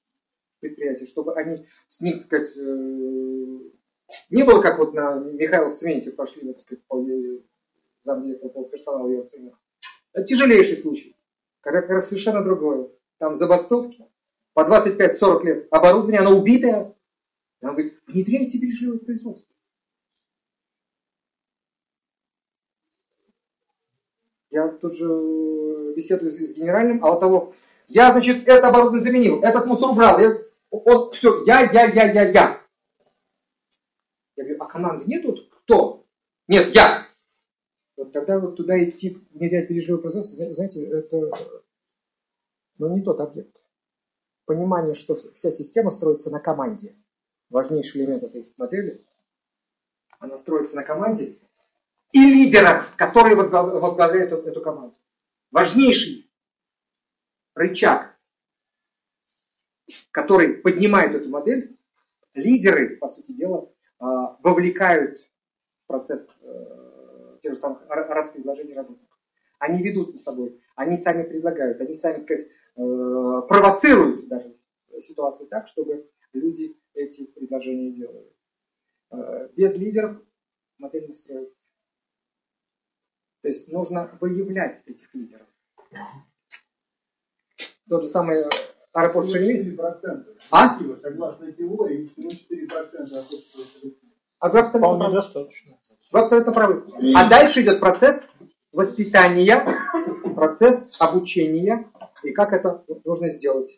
[0.63, 3.59] предприятий, чтобы они с них, так сказать, э,
[4.29, 7.05] не было как вот на Михаила Цементе пошли, так сказать, по
[8.03, 9.25] замдиректора по персоналу
[10.27, 11.15] тяжелейший случай.
[11.61, 12.89] Когда как раз совершенно другое.
[13.19, 14.05] Там забастовки,
[14.53, 16.95] по 25-40 лет оборудование, оно убитое.
[17.61, 19.53] И он говорит, внедряйте бережливое производство.
[24.51, 27.53] Я тут же беседую с генеральным, а вот того,
[27.87, 30.42] я, значит, это оборудование заменил, этот мусор убрал, я,
[30.73, 32.61] он, все, я, я, я, я, я.
[34.35, 35.47] Я говорю, а команды нет тут?
[35.49, 36.07] Кто?
[36.47, 37.07] Нет, я.
[37.95, 41.29] Вот тогда вот туда идти, внедрять переживое производство, знаете, это
[42.79, 43.55] ну, не тот объект.
[44.45, 46.95] Понимание, что вся система строится на команде.
[47.51, 49.05] Важнейший элемент этой модели.
[50.17, 51.37] Она строится на команде
[52.13, 54.95] и лидера, который возглавляет эту команду.
[55.51, 56.31] Важнейший
[57.53, 58.12] рычаг
[60.11, 61.77] который поднимает эту модель,
[62.33, 69.17] лидеры, по сути дела, а, вовлекают в процесс э, тех же самых распредложений работников.
[69.59, 74.55] Они ведут за собой, они сами предлагают, они сами, так сказать, э, провоцируют даже
[75.07, 78.33] ситуацию так, чтобы люди эти предложения делали.
[79.11, 80.21] Э, без лидеров
[80.79, 81.55] модель не строится.
[83.41, 85.47] То есть нужно выявлять этих лидеров.
[87.87, 88.43] Тот же самый
[88.93, 89.97] аэропорт Шереметьево.
[90.03, 90.23] 4%.
[90.51, 90.79] А?
[91.01, 93.93] Согласно теории, всего 4%
[94.39, 95.73] А вы абсолютно Вполне достаточно.
[96.11, 96.83] Вы абсолютно правы.
[97.15, 98.21] А дальше идет процесс
[98.71, 99.65] воспитания,
[100.35, 101.87] процесс обучения
[102.23, 103.69] и как это нужно сделать.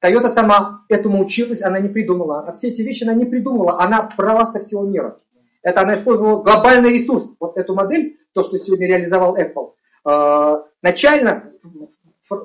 [0.00, 2.40] Тойота сама этому училась, она не придумала.
[2.46, 5.20] А все эти вещи она не придумала, она брала со всего мира.
[5.62, 7.30] Это она использовала глобальный ресурс.
[7.38, 9.72] Вот эту модель, то, что сегодня реализовал Apple,
[10.08, 11.52] э, начально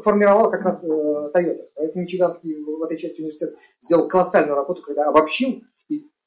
[0.03, 1.63] формировал как раз э, Toyota.
[1.75, 5.63] Поэтому Мичиганский в этой части университет сделал колоссальную работу, когда обобщил,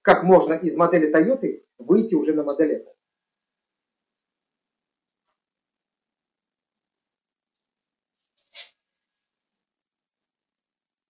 [0.02, 2.94] как можно из модели Toyota выйти уже на модель Apple.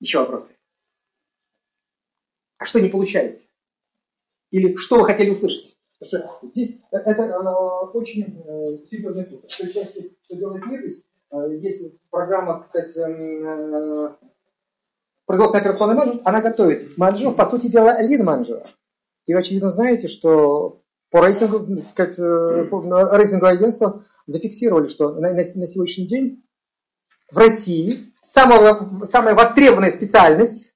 [0.01, 0.57] Еще вопросы?
[2.59, 3.47] А что не получается?
[4.51, 5.77] Или что вы хотели услышать?
[5.99, 9.45] Потому что здесь э, это э, очень э, серьезный труд.
[9.51, 14.17] Что делает Мирбис, Э, есть программа, так сказать, э,
[15.27, 18.67] производственный операционный менеджмент, она готовит менеджеров, по сути дела, лид менеджера.
[19.27, 25.33] И вы, очевидно, знаете, что по рейтингу, так сказать, э, рейтинговое агентство зафиксировали, что на,
[25.33, 26.45] на, на сегодняшний день
[27.31, 30.73] в России самая, самая востребованная специальность,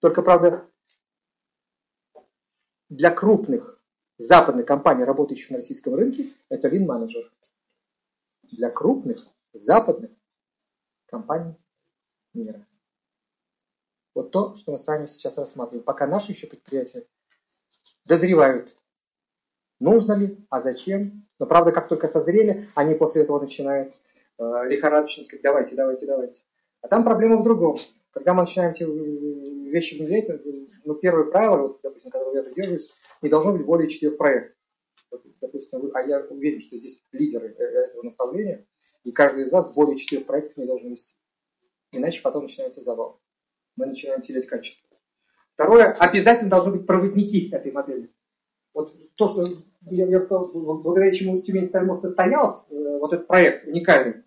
[0.00, 0.64] только, правда,
[2.88, 3.80] для крупных
[4.18, 7.30] западных компаний, работающих на российском рынке, это лин-менеджер.
[8.52, 10.10] Для крупных западных
[11.06, 11.54] компаний
[12.34, 12.66] мира.
[14.14, 15.84] Вот то, что мы с вами сейчас рассматриваем.
[15.84, 17.06] Пока наши еще предприятия
[18.04, 18.74] дозревают.
[19.78, 21.26] Нужно ли, а зачем?
[21.38, 23.94] Но правда, как только созрели, они после этого начинают
[24.38, 26.40] э, лихорадочно сказать, давайте, давайте, давайте.
[26.80, 27.76] А там проблема в другом.
[28.12, 32.42] Когда мы начинаем эти э, вещи внедрять, э, ну, первое правило, вот, допустим, которого я
[32.42, 32.90] придерживаюсь,
[33.20, 34.55] не должно быть более четырех проектов.
[35.40, 38.66] Допустим, а я уверен, что здесь лидеры э, этого направления,
[39.04, 41.14] и каждый из вас более четырех проектов не должен вести.
[41.92, 43.20] Иначе потом начинается завал
[43.76, 44.88] мы начинаем терять качество.
[45.54, 48.10] Второе, обязательно должны быть проводники этой модели.
[48.74, 49.46] Вот то, что
[49.82, 54.24] я, я сказал, благодаря чему Тюмень Стальмост состоялся, э, вот этот проект уникальный,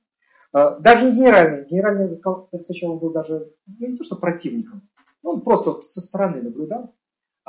[0.54, 4.16] э, даже не генеральный, генеральный, я бы сказал, сначала был даже, ну не то что
[4.16, 4.90] противником,
[5.22, 6.96] он просто со стороны наблюдал.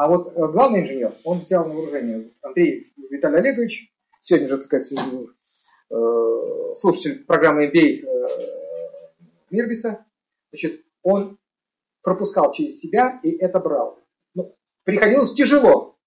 [0.00, 4.64] А вот э, главный инженер, он взял на вооружение Андрей Виталий Олегович, сегодня же, так
[4.64, 4.86] сказать,
[6.78, 8.06] слушатель программы MBA
[9.50, 10.06] Мирбиса,
[10.52, 11.36] значит, он
[12.02, 13.98] пропускал через себя и это брал.
[14.34, 15.98] Ну, приходилось тяжело.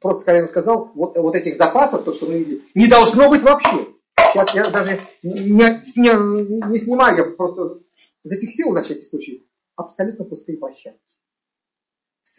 [0.00, 3.28] Просто когда я ему сказал, вот, вот этих запасов, то, что мы видели, не должно
[3.28, 3.86] быть вообще.
[4.32, 7.80] Сейчас я даже не, не, не снимаю, я просто
[8.24, 9.46] зафиксировал на всякий случай.
[9.76, 11.02] Абсолютно пустые площадки.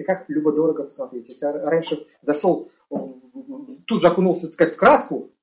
[0.06, 1.30] Как любо-дорого посмотреть.
[1.30, 5.34] Если раньше зашел, тут же окунулся, так сказать, в краску,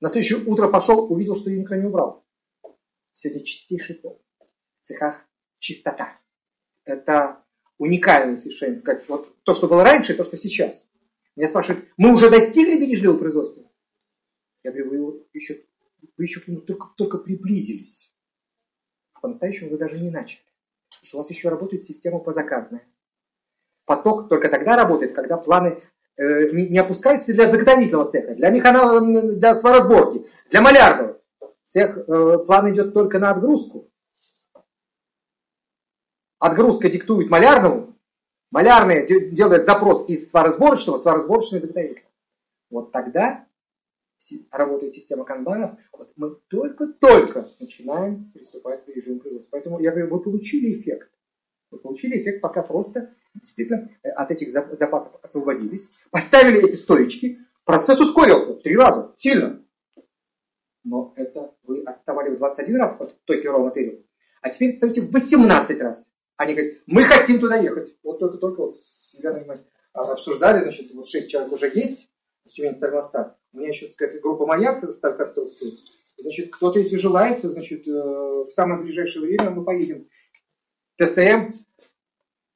[0.00, 2.24] на следующее утро пошел, увидел, что я никто не убрал.
[3.14, 4.22] Сегодня чистейший пол.
[4.82, 5.26] В цехах
[5.58, 6.18] чистота.
[6.84, 7.44] Это
[7.78, 10.86] уникальный совершенно, сказать, вот то, что было раньше, то, что сейчас.
[11.36, 13.62] Меня спрашивают, мы уже достигли бережливого производства?
[14.62, 15.64] Я говорю, вы еще,
[16.16, 18.12] вы еще к нему только, только приблизились.
[19.20, 20.42] По-настоящему вы даже не начали.
[20.88, 22.86] Потому что у вас еще работает система позаказная.
[23.90, 25.82] Поток только тогда работает, когда планы
[26.16, 29.00] э, не, опускаются для заготовительного цеха, для механа,
[29.34, 31.20] для сваросборки, для малярного.
[31.70, 33.90] Цех, э, план идет только на отгрузку.
[36.38, 37.96] Отгрузка диктует малярному,
[38.52, 42.04] малярный делает запрос из сваросборочного, сваросборочный заготовитель.
[42.70, 43.44] Вот тогда
[44.52, 49.50] работает система канбанов, вот мы только-только начинаем приступать к режиму производства.
[49.50, 51.10] Поэтому я говорю, вы получили эффект.
[51.72, 57.98] Вы получили эффект, пока просто действительно э, от этих запасов освободились, поставили эти стоечки, процесс
[58.00, 59.62] ускорился в три раза, сильно.
[60.84, 63.98] Но это вы отставали в 21 раз от первого материала,
[64.40, 66.04] а теперь отстаете в 18 раз.
[66.36, 67.94] Они говорят, мы хотим туда ехать.
[68.02, 69.60] Вот только-только вот с Еленой
[69.92, 72.08] обсуждали, значит, вот шесть человек уже есть,
[72.46, 73.36] с Тюмень Стальмоста.
[73.52, 75.72] У меня еще, так сказать, группа «Маяк» стальконструкции.
[76.18, 80.06] Значит, кто-то, если желает, значит, э, в самое ближайшее время мы поедем.
[80.98, 81.58] ТСМ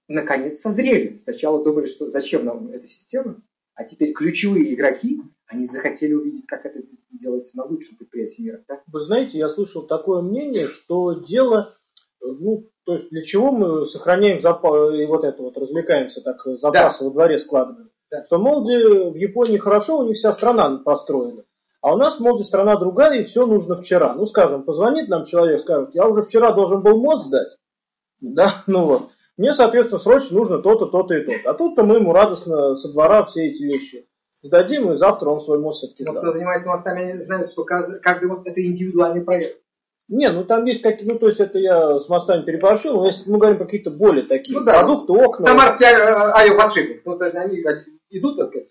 [0.09, 1.19] наконец созрели.
[1.23, 3.43] Сначала думали, что зачем нам эта система,
[3.75, 8.65] а теперь ключевые игроки, они захотели увидеть, как это делается на лучшем предприятии мира.
[8.69, 8.83] Да?
[8.87, 11.77] Вы знаете, я слышал такое мнение, что дело
[12.25, 17.01] ну, то есть для чего мы сохраняем запас и вот это вот развлекаемся так запасы
[17.01, 17.05] да.
[17.05, 17.91] во дворе складываем?
[18.11, 18.23] Да.
[18.25, 21.45] Что, мол, в Японии хорошо, у них вся страна построена.
[21.81, 24.15] А у нас, мол, страна другая, и все нужно вчера.
[24.15, 27.57] Ну, скажем, позвонит нам человек, скажет, я уже вчера должен был мост сдать.
[28.21, 29.09] Да, ну вот.
[29.37, 31.51] Мне, соответственно, срочно нужно то-то, то-то и то-то.
[31.51, 34.07] А тут-то мы ему радостно со двора все эти вещи
[34.45, 36.19] сдадим, и завтра он свой мост все-таки сдаст.
[36.19, 39.61] кто занимается мостами, они знают, что каждый мост это индивидуальный проект.
[40.07, 43.29] Не, ну там есть какие, ну то есть это я с мостами переборщил, но если
[43.29, 44.81] мы говорим какие-то более такие ну, да.
[44.81, 45.47] продукты, окна.
[45.47, 47.65] Самарские авиаподшипники, ну то есть они
[48.11, 48.69] идут, так сказать,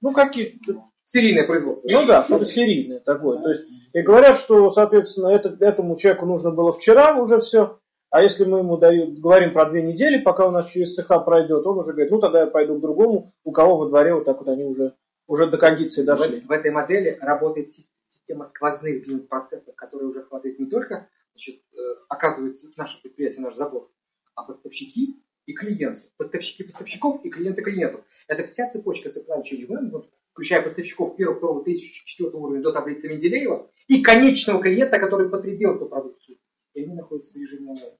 [0.00, 1.88] ну какие-то серийное производство.
[1.88, 3.38] Ну да, что-то серийное такое.
[3.38, 3.62] То есть
[3.92, 7.78] и говорят, что, соответственно, это, этому человеку нужно было вчера уже все,
[8.16, 11.66] а если мы ему дают, говорим про две недели, пока у нас через цеха пройдет,
[11.66, 14.38] он уже говорит, ну тогда я пойду к другому, у кого во дворе вот так
[14.38, 14.94] вот они уже,
[15.26, 16.40] уже до кондиции дошли.
[16.40, 17.74] В, в этой модели работает
[18.14, 21.76] система сквозных бизнес-процессов, которые уже хватает не только, значит, э,
[22.08, 23.90] оказывается, наше предприятие, наш забор,
[24.34, 26.08] а поставщики и клиенты.
[26.16, 28.00] Поставщики поставщиков и клиенты клиентов.
[28.28, 33.10] Это вся цепочка supply chain management, включая поставщиков первого, второго, третьего, четвертого уровня до таблицы
[33.10, 36.38] Менделеева и конечного клиента, который потребил эту продукцию.
[36.72, 37.92] И они находятся в режиме онлайн.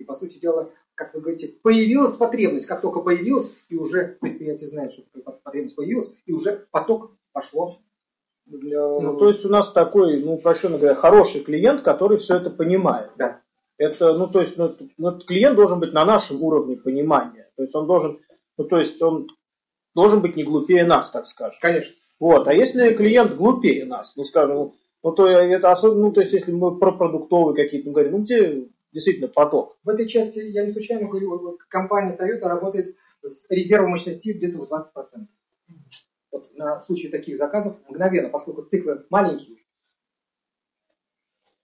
[0.00, 4.70] И, по сути дела, как вы говорите, появилась потребность, как только появилась, и уже предприятие
[4.70, 5.02] знает, что
[5.44, 7.78] потребность появилась, и уже поток пошло
[8.46, 8.80] для...
[8.80, 13.10] Ну, то есть у нас такой, ну, упрощенно говоря, хороший клиент, который все это понимает.
[13.18, 13.42] Да.
[13.76, 17.50] Это, ну, то есть, ну, ну, клиент должен быть на нашем уровне понимания.
[17.56, 18.18] То есть он должен
[18.56, 19.26] Ну, то есть он
[19.94, 21.58] должен быть не глупее нас, так скажем.
[21.60, 21.94] Конечно.
[22.18, 22.46] Вот.
[22.46, 24.72] А если клиент глупее нас, ну, скажем,
[25.02, 28.18] ну, то это особенно, ну, то есть если мы про продуктовые какие-то, ну, говорим, ну,
[28.18, 29.78] где действительно поток?
[29.84, 34.72] В этой части, я не случайно говорю, компания Toyota работает с резервом мощности где-то в
[34.72, 35.26] 20%.
[36.32, 39.58] Вот на случай таких заказов мгновенно, поскольку циклы маленькие,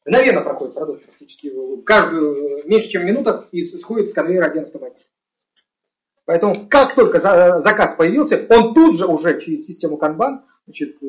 [0.04, 1.52] мгновенно проходит продукт практически
[1.84, 5.10] каждую меньше чем минута и исходит с конвейера один автоматически.
[6.24, 11.06] Поэтому как только заказ появился, он тут же уже через систему Kanban значит, э,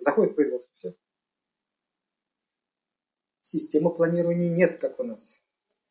[0.00, 0.65] заходит в производство.
[3.56, 5.20] Системы планирования нет, как у нас.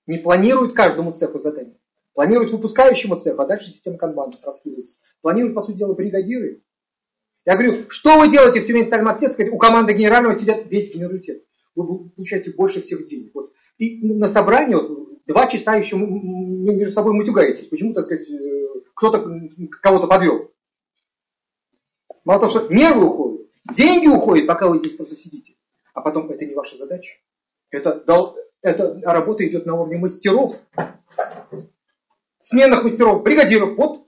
[0.06, 1.78] Не планируют каждому цеху задание.
[2.14, 4.96] Планируют выпускающему цеху, а дальше система Kanban раскидывается.
[5.22, 6.62] Планируют, по сути дела, бригадиры.
[7.44, 9.36] Я говорю, что вы делаете в Тюмени Стальмастет?
[9.52, 11.44] У команды генерального сидят весь генералитет.
[11.76, 13.32] Вы получаете больше всех денег.
[13.34, 13.52] Вот.
[13.80, 17.68] И на собрании вот, два часа еще между собой мутюгаетесь.
[17.68, 19.28] Почему, так сказать, э, кто-то
[19.82, 20.52] кого-то подвел.
[22.24, 25.56] Мало того, что нервы уходят, деньги уходят, пока вы здесь просто сидите.
[25.94, 27.16] А потом это не ваша задача.
[27.76, 30.56] Это, это работа идет на уровне мастеров.
[32.44, 33.78] Сменных мастеров, бригадиров.
[33.78, 34.08] Вот.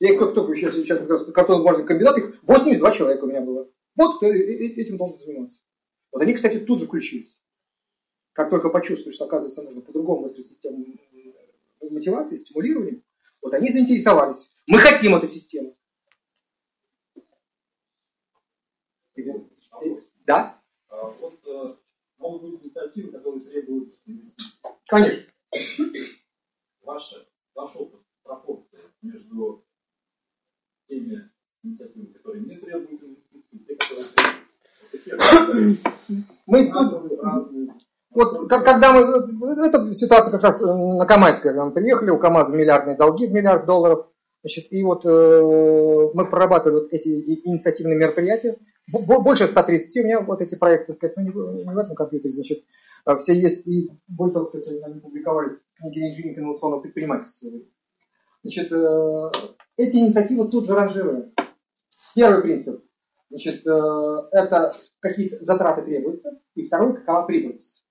[0.00, 3.68] Я как только сейчас, сейчас как раз картонно-бумажный комбинат, их 82 человека у меня было.
[3.96, 5.58] Вот кто этим должен заниматься.
[6.12, 7.36] Вот они, кстати, тут же включились.
[8.32, 10.84] Как только почувствуют, что, оказывается, нужно по-другому выстроить систему
[11.90, 13.02] мотивации, стимулирования,
[13.42, 14.50] вот они заинтересовались.
[14.66, 15.76] Мы хотим эту систему.
[20.26, 20.57] Да?
[22.18, 24.58] Могут быть инициативы, которые требуют инвестиций.
[24.86, 25.32] Конечно.
[26.82, 29.64] Ваша, ваш опыт, пропорция между
[30.88, 31.30] теми
[31.62, 35.86] инициативами, которые не требуют инвестиций, и те, которые требуют.
[36.46, 37.74] Мы разные,
[38.10, 42.52] вот когда мы, эта ситуация как раз э, на Камазе, когда мы приехали, у КАМАЗа
[42.52, 44.08] миллиардные долги в миллиард долларов,
[44.42, 48.58] значит, и вот э, мы прорабатывали вот эти инициативные мероприятия,
[48.92, 52.34] больше 130 у меня вот эти проекты, так сказать, ну не, не в этом компьютере,
[52.34, 52.64] значит,
[53.04, 57.50] а все есть, и более того, кстати, они публиковались в книге инжиниринг инновационного предпринимательства.
[58.42, 59.30] Значит, э,
[59.76, 61.32] эти инициативы тут же ранжируем.
[62.14, 62.84] Первый принцип,
[63.30, 67.84] значит, э, это какие затраты требуются, и второй, какова прибыльность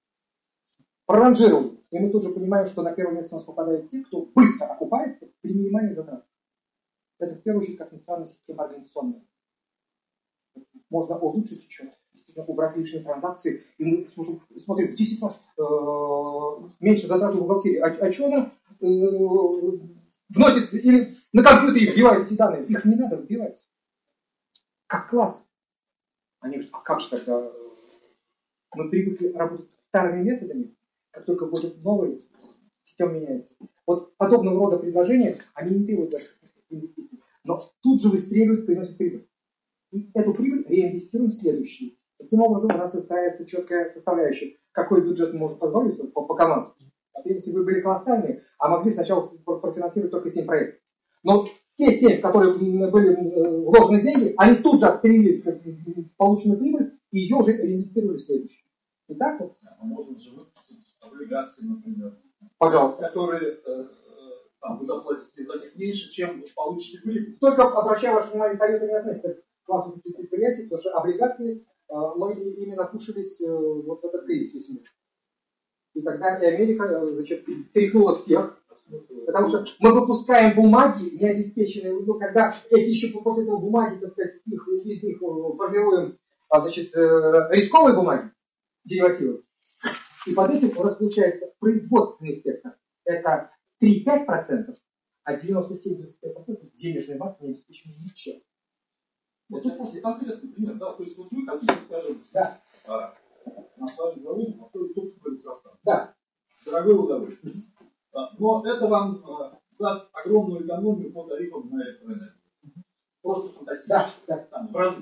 [1.07, 1.77] проранжировали.
[1.89, 4.65] И мы тут же понимаем, что на первое место у нас попадают те, кто быстро
[4.67, 6.27] окупается при минимальных затратах.
[7.19, 9.21] Это в первую очередь, как ни странно, система организационная.
[10.89, 15.63] Можно улучшить счет, действительно убрать лишние транзакции, и мы сможем смотреть, в 10 раз э,
[16.79, 17.79] меньше затрат в бухгалтерии.
[17.79, 18.85] А, а что она э,
[20.29, 22.65] вносит или на компьютере вбивает эти данные?
[22.65, 23.57] Их не надо вбивать.
[24.87, 25.43] Как класс.
[26.39, 27.51] Они говорят, а как же тогда?
[28.75, 30.75] Мы привыкли работать старыми методами,
[31.11, 32.23] как только будет новый,
[32.83, 33.53] система меняется.
[33.85, 36.27] Вот подобного рода предложения, они не требуют даже
[36.69, 39.27] инвестиций, но тут же выстреливают, приносят прибыль.
[39.91, 41.97] И эту прибыль реинвестируем в следующий.
[42.17, 46.73] Таким образом, у нас выстраивается четкая составляющая, какой бюджет мы можем позволить по, по команду.
[47.13, 50.81] А если вы были колоссальные, а могли сначала профинансировать только 7 проектов.
[51.23, 51.47] Но
[51.77, 53.15] те 7, в которые были
[53.65, 55.43] вложены деньги, они тут же отстрелили
[56.17, 58.65] полученную прибыль и ее уже реинвестировали в следующий.
[59.07, 59.57] И так вот.
[59.79, 60.31] А можно же
[60.99, 62.17] облигации, например,
[62.57, 63.01] Пожалуйста.
[63.07, 63.87] которые э, э,
[64.59, 67.37] там, вы заплатите за них меньше, чем получите прибыль.
[67.39, 69.37] Только обращаю ваше внимание, Toyota не относится
[69.67, 74.81] классу предприятий, потому что облигации э, мы именно кушались вот в этот кризис весь
[75.93, 78.57] И тогда и Америка значит, тряхнула всех,
[79.25, 84.35] Потому что мы выпускаем бумаги необеспеченные, ну, когда эти еще после этого бумаги, так сказать,
[84.45, 86.17] их, из них формируем
[86.49, 88.31] а, значит, рисковые бумаги,
[88.85, 89.43] деривативы,
[90.27, 92.75] и под этим у нас получается производственный сектор.
[93.05, 94.75] Это 3-5%,
[95.23, 98.41] а 97-95% денежной массы не обеспечены ничем.
[99.49, 102.61] Вот тут просто конкретный пример, да, то есть вот вы хотите, скажем, да.
[102.85, 103.13] а,
[103.77, 105.79] на своем заводе построить собственную электростанцию.
[105.85, 106.13] Да.
[106.65, 107.55] Дорогое удовольствие.
[108.39, 112.33] Но это вам а, даст огромную экономию по тарифам на электроэнергию.
[113.21, 113.87] Просто фантастично.
[113.87, 114.37] Да, да.
[114.51, 115.01] Там, в разы.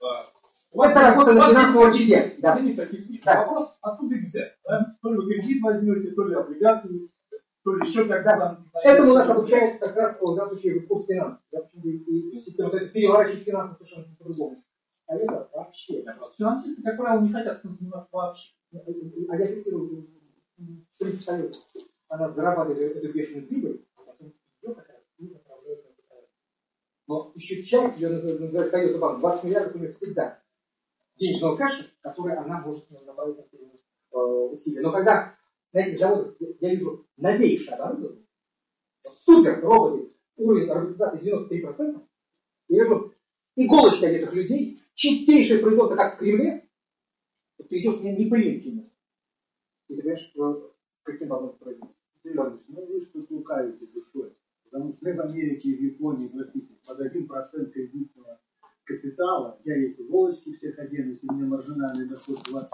[0.00, 0.26] А,
[0.72, 2.36] вот это работа на финансовом рычаге.
[2.38, 2.60] Да.
[2.60, 3.22] Никаких нет.
[3.24, 3.44] Да.
[3.44, 4.56] Вопрос, откуда их взять?
[4.64, 4.96] Да?
[5.02, 7.10] То ли вы кредит возьмете, то ли облигации,
[7.62, 8.62] то ли еще когда-то.
[8.84, 11.42] Этому нас обучается как раз в данном случае курс финансов.
[11.52, 11.60] Да,
[12.44, 14.56] система переворачивать финансы совершенно по-другому.
[15.06, 16.04] А это вообще.
[16.38, 18.52] Финансисты, как правило, не хотят этим заниматься вообще.
[18.72, 20.08] А я цитирую
[20.98, 21.58] представитель.
[22.08, 24.32] Она зарабатывает эту бешеную прибыль, а потом
[24.62, 26.16] ее как раз и направляет на
[27.06, 30.40] Но еще часть ее называют Toyota Bank, 20 миллиардов у нее всегда
[31.16, 34.80] денежного кэша, который она может направить на э, усилия.
[34.80, 35.36] Но когда
[35.72, 38.26] на этих заводах я вижу новейшее оборудование,
[39.24, 42.02] супер роботы, уровень роботизации 93%,
[42.68, 43.14] я вижу
[43.56, 46.68] иголочки одетых людей, чистейшее производство, как в Кремле,
[47.68, 48.68] ты идешь мне не пылинки.
[49.88, 51.96] И ты понимаешь, что каким должно производство.
[52.68, 54.34] Ну, вы что лукавите душой.
[54.64, 58.40] Потому что в Америке и в Японии, простите, под 1% кредитного
[58.84, 62.70] капитала, я эти волочки всех один, если у меня маржинальный доход 20-15%.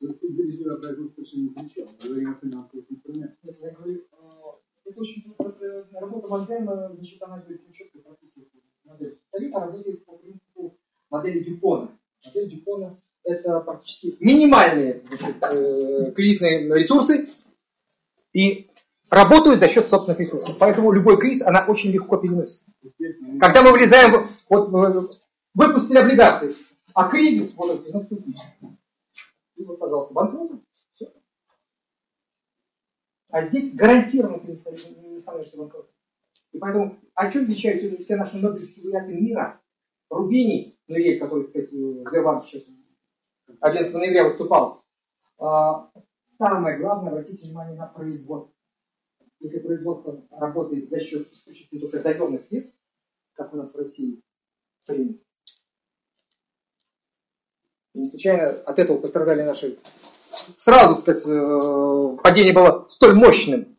[0.00, 1.88] Вот тут дирижера производства совершенно ни при чем.
[2.02, 3.38] Мы говорим о финансовых инструментах.
[3.42, 8.50] Нет, я говорю, э, это очень просто работа модельна, значит, она говорит, четко прописывает
[8.84, 9.18] модель.
[9.32, 10.78] Работает по принципу
[11.10, 11.90] модели Дюпона.
[12.24, 17.28] Модель Дюпона это практически минимальные значит, э, кредитные ресурсы
[18.32, 18.68] и
[19.10, 20.56] работают за счет собственных ресурсов.
[20.58, 22.64] Поэтому любой кризис, она очень легко переносится.
[23.40, 25.08] Когда мы влезаем, вот э,
[25.54, 26.54] выпустили облигации,
[26.94, 28.36] а кризис, вот он, наступит.
[29.56, 30.62] И вот, пожалуйста, банкрот.
[30.94, 31.12] Все.
[33.30, 35.90] А здесь гарантированно ты не становишься банкротом.
[36.52, 39.60] И поэтому, о чем вещают все наши нобелевские лауреаты мира?
[40.08, 42.62] Рубиний, Нуриэль, который, кстати, в Сбербанке сейчас
[43.60, 44.84] 11 ноября выступал.
[45.38, 45.90] А,
[46.38, 48.54] самое главное, обратите внимание на производство.
[49.40, 52.74] Если производство работает за счет исключительно только заемных средств,
[53.34, 54.22] как у нас в России
[54.86, 55.25] принято,
[57.96, 59.78] и не случайно от этого пострадали наши...
[60.58, 63.78] Сразу, так сказать, э, падение было столь мощным.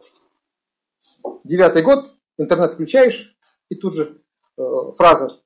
[1.43, 3.37] Девятый год, интернет включаешь,
[3.69, 4.21] и тут же
[4.57, 4.61] э,
[4.97, 5.39] фраза.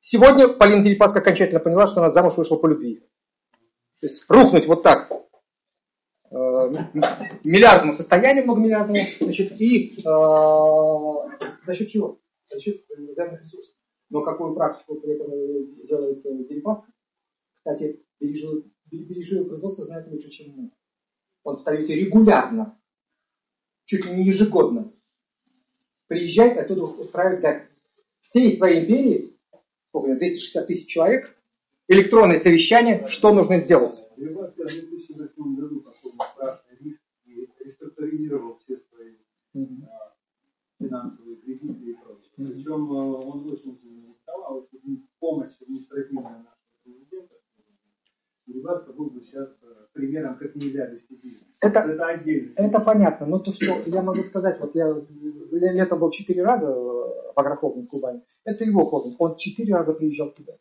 [0.00, 3.00] Сегодня Полина Дерипаска окончательно поняла, что она замуж вышла по любви.
[4.00, 5.12] То есть рухнуть вот так
[6.30, 6.34] э,
[7.44, 10.02] миллиардному состоянию, многомиллиардному, значит, и э,
[11.66, 12.18] за счет чего?
[12.50, 13.74] За счет взаимных ресурсов.
[14.08, 16.86] Но какую практику при этом делает э, Дерипаска?
[17.68, 20.70] Кстати, бережливое производство знает лучше, чем мы.
[21.42, 22.80] Он встаете регулярно,
[23.84, 24.90] чуть ли не ежегодно.
[26.06, 27.68] Приезжает, оттуда устраивает для
[28.22, 29.36] всей своей империи,
[29.88, 31.36] сколько, 260 тысяч человек,
[31.88, 34.02] электронное совещание, что нужно сделать.
[34.16, 39.16] Рыбацкий в 2008 году пошел на страшный риск и реструктуризировал все свои
[39.54, 39.84] mm-hmm.
[40.78, 42.32] финансовые кредиты и прочее.
[42.34, 43.78] Причем он очень
[44.08, 46.46] рисковал, если бы помощь административная
[48.52, 49.48] Рыбацкий был бы сейчас
[49.92, 51.42] примером, как нельзя вести бизнес.
[51.60, 52.52] Это, это отдельно.
[52.56, 54.94] Это понятно, но то, что я могу сказать, вот я
[55.50, 60.30] летом был четыре раза в агрохолдинг в Кубани, это его холдинг, он четыре раза приезжал
[60.30, 60.52] туда.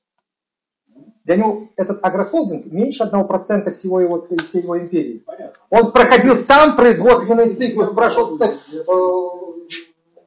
[1.24, 5.20] Для него этот агрохолдинг меньше 1% всего его, всей его империи.
[5.26, 5.62] Понятно.
[5.70, 8.84] Он проходил сам производственный цикл, кстати, э,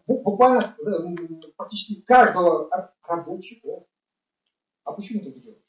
[0.06, 0.92] буквально э,
[1.56, 2.68] практически каждого
[3.02, 3.84] рабочего.
[4.84, 5.59] А почему это делаешь?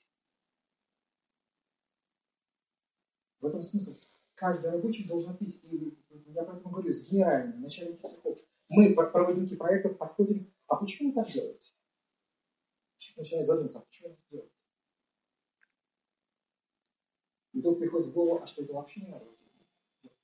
[3.42, 3.98] В этом смысл.
[4.36, 5.62] Каждый рабочий должен ответить.
[6.28, 8.38] Я поэтому говорю, с генеральным, начальником цехов.
[8.70, 10.52] Мы, проводники проектов, подходим.
[10.68, 11.70] А почему вы так делаете?
[13.18, 14.50] Начинаем задуматься, а почему вы так?
[17.54, 20.18] И тут приходит в голову, а что это вообще не надо делать.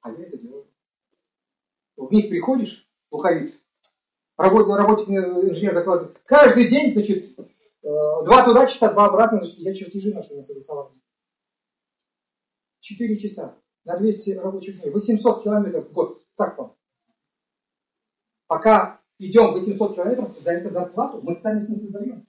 [0.00, 0.66] А я это делаю.
[1.96, 3.60] В них приходишь, уходить,
[4.36, 7.44] работник, работник инженер докладывает, каждый день, значит, э,
[7.82, 10.94] два туда часа, два обратно, значит, я чертежи наши не согласовал.
[12.84, 13.56] Четыре часа
[13.86, 16.22] на 200 рабочих дней, 800 километров в год.
[16.36, 16.76] Как вам?
[18.46, 22.26] Пока идем 800 километров, за эту зарплату мы сами ним создаем.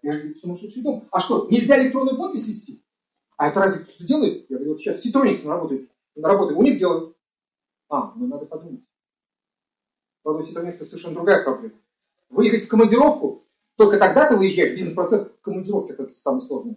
[0.00, 1.06] Я говорю, сумасшедший дом.
[1.10, 2.82] А что, нельзя электронную подпись вести?
[3.36, 4.48] А это разве кто-то делает?
[4.48, 5.04] Я говорю, вот сейчас
[5.44, 7.14] работает, на работе у них делают.
[7.90, 8.80] А, ну надо подумать.
[10.22, 11.74] Правда, у Citronics совершенно другая проблема.
[12.30, 13.46] Выехать в командировку,
[13.76, 16.76] только тогда ты выезжаешь, бизнес-процесс в командировке это самое сложное.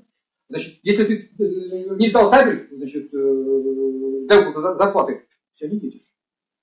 [0.49, 6.07] Значит, если ты э, не дал табель, значит, дал э, зарплаты, все, не едешь.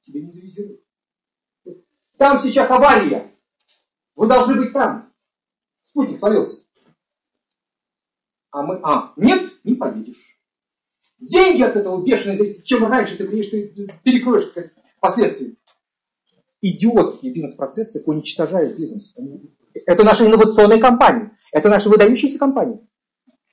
[0.05, 0.81] Тебе не завизируют.
[2.19, 3.33] Там сейчас авария.
[4.17, 5.13] Вы должны быть там.
[5.85, 6.65] Спутник свалился.
[8.51, 10.17] А мы, а, нет, не поедешь.
[11.21, 15.55] Деньги от этого бешеные, чем раньше ты приедешь, ты перекроешь сказать, последствия.
[16.61, 19.15] Идиотские бизнес-процессы уничтожают бизнес.
[19.87, 21.31] Это наши инновационные компании.
[21.53, 22.81] Это наши выдающиеся компании.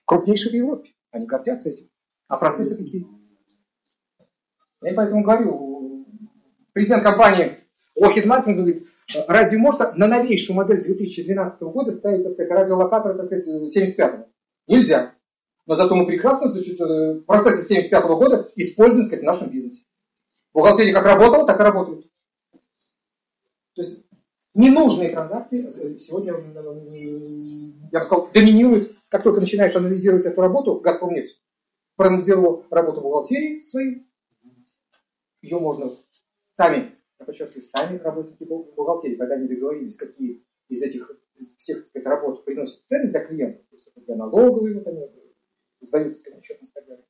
[0.06, 0.90] Крупнейшие в Европе.
[1.12, 1.90] Они гордятся этим.
[2.28, 3.06] А процессы какие?
[4.82, 6.06] Я поэтому говорю,
[6.74, 7.60] президент компании
[7.96, 8.88] Лохид Мартин говорит,
[9.28, 14.28] разве можно на новейшую модель 2012 года ставить, так сказать, радиолокатор, так сказать, 75-го?
[14.68, 15.14] Нельзя.
[15.66, 19.84] Но зато мы прекрасно, значит, э, процессы 75 -го года используем, сказать, в нашем бизнесе.
[20.54, 22.06] Бухгалтерия как работала, так и работает.
[23.76, 24.04] То есть
[24.54, 26.34] ненужные транзакции э, сегодня,
[27.92, 31.40] я бы сказал, доминируют, как только начинаешь анализировать эту работу, Газпром нефть
[31.96, 34.08] проанализировал работу бухгалтерии своей,
[35.44, 35.92] ее можно
[36.58, 41.12] сами, я подчеркиваю, сами работники бухгалтерии, когда они договорились, какие из этих
[41.58, 45.08] всех так сказать, работ приносят ценность для клиентов, то есть для налоговой, вот они
[45.82, 47.06] сдают, так сказать, отчетность и так далее,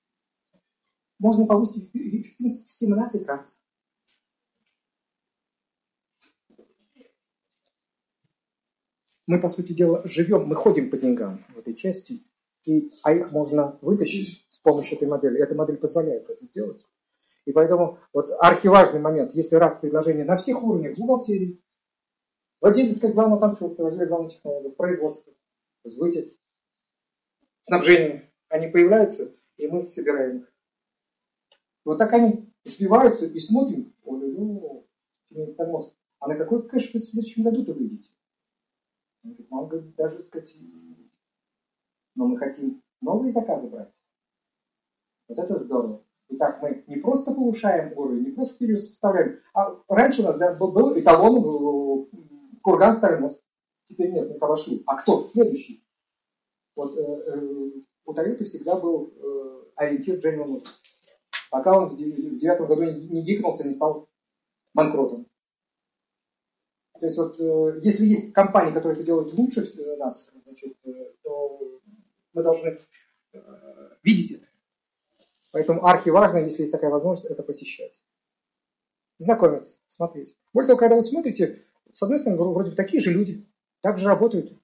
[1.20, 3.50] можно повысить эффективность в 17 раз.
[9.26, 12.22] Мы, по сути дела, живем, мы ходим по деньгам в этой части,
[12.66, 15.42] и, а их можно вытащить с помощью этой модели.
[15.42, 16.86] Эта модель позволяет это сделать.
[17.46, 21.62] И поэтому вот архиважный момент, если раз предложение на всех уровнях бухгалтерии,
[22.62, 25.34] владелец как главного конструктора, владелец главного технолога, производства,
[25.84, 26.32] сбытие,
[27.64, 30.54] снабжение, они появляются, и мы собираем их.
[31.86, 34.86] Вот так они сбиваются и смотрим, ой, ну,
[35.58, 38.10] мозг, а на какой кэш вы в следующем году-то выйдете?
[39.50, 40.54] Он говорит, даже, сказать,
[42.16, 43.92] но мы хотим новые заказы брать.
[45.28, 46.04] Вот это здорово.
[46.30, 50.72] Итак, мы не просто повышаем уровень, не просто переставляем, а раньше у нас да, был,
[50.72, 52.08] был эталон
[52.62, 53.40] Курган Старый мост.
[53.90, 54.82] Теперь нет, не Каваши.
[54.86, 55.26] А кто?
[55.26, 55.86] Следующий.
[56.76, 57.72] Вот э, э,
[58.06, 60.82] у Тойоты всегда был э, ориентир Дженни Моторс.
[61.52, 64.10] Пока он в девятом году не, не гикнулся, не стал
[64.74, 65.23] банкротом.
[67.00, 71.80] То есть вот э, если есть компании, которые это делают лучше нас, значит, э, то
[72.34, 72.80] мы должны
[73.34, 73.40] э,
[74.04, 74.48] видеть это.
[75.52, 78.00] Поэтому архи важно, если есть такая возможность, это посещать.
[79.20, 80.36] Знакомиться, смотреть.
[80.54, 83.48] Более того, когда вы смотрите, с одной стороны, вроде бы такие же люди,
[83.82, 84.58] так же работают.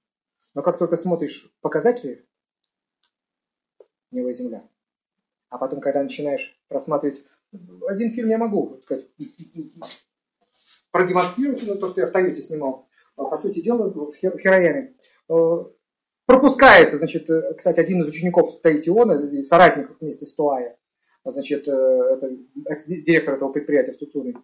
[0.56, 2.26] Но как только смотришь показатели,
[4.12, 4.68] небо и земля.
[5.50, 7.24] А потом, когда начинаешь просматривать
[7.88, 9.06] один фильм, я могу сказать,
[10.92, 12.88] продемонстрировать ну, то, что я в Тойоте снимал.
[13.16, 14.96] А, по сути дела, в Хирояме.
[15.30, 15.66] Э,
[16.26, 20.78] пропускает, значит, э, кстати, один из учеников Таитиона и соратников вместе с Туая,
[21.26, 22.32] значит, э, это
[22.88, 24.36] директор этого предприятия в Туцуне.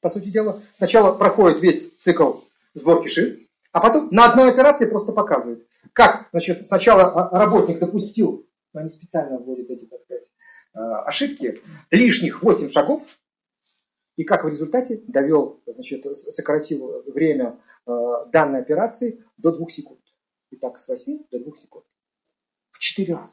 [0.00, 2.40] По сути дела, сначала проходит весь цикл
[2.74, 8.80] сборки шин, а потом на одной операции просто показывает, как, значит, сначала работник допустил, но
[8.80, 10.24] они специально вводят эти, так сказать,
[10.72, 11.60] ошибки,
[11.90, 13.02] лишних 8 шагов,
[14.20, 17.90] и как в результате довел, значит, сократил время э,
[18.30, 20.00] данной операции до 2 секунд.
[20.50, 21.86] Итак, с 8 до 2 секунд.
[22.70, 23.32] В 4 раза.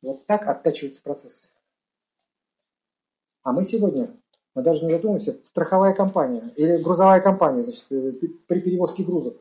[0.00, 1.50] Вот так оттачивается процесс.
[3.42, 4.16] А мы сегодня,
[4.54, 8.12] мы даже не задумываемся, страховая компания или грузовая компания значит, э,
[8.46, 9.34] при перевозке грузов.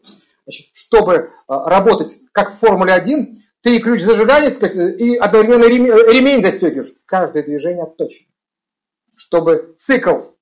[0.44, 6.94] Значит, чтобы э, работать как в Формуле 1, ты ключ зажигания и одновременно ремень застегиваешь.
[7.06, 8.28] Каждое движение отточено
[9.16, 10.34] чтобы цикл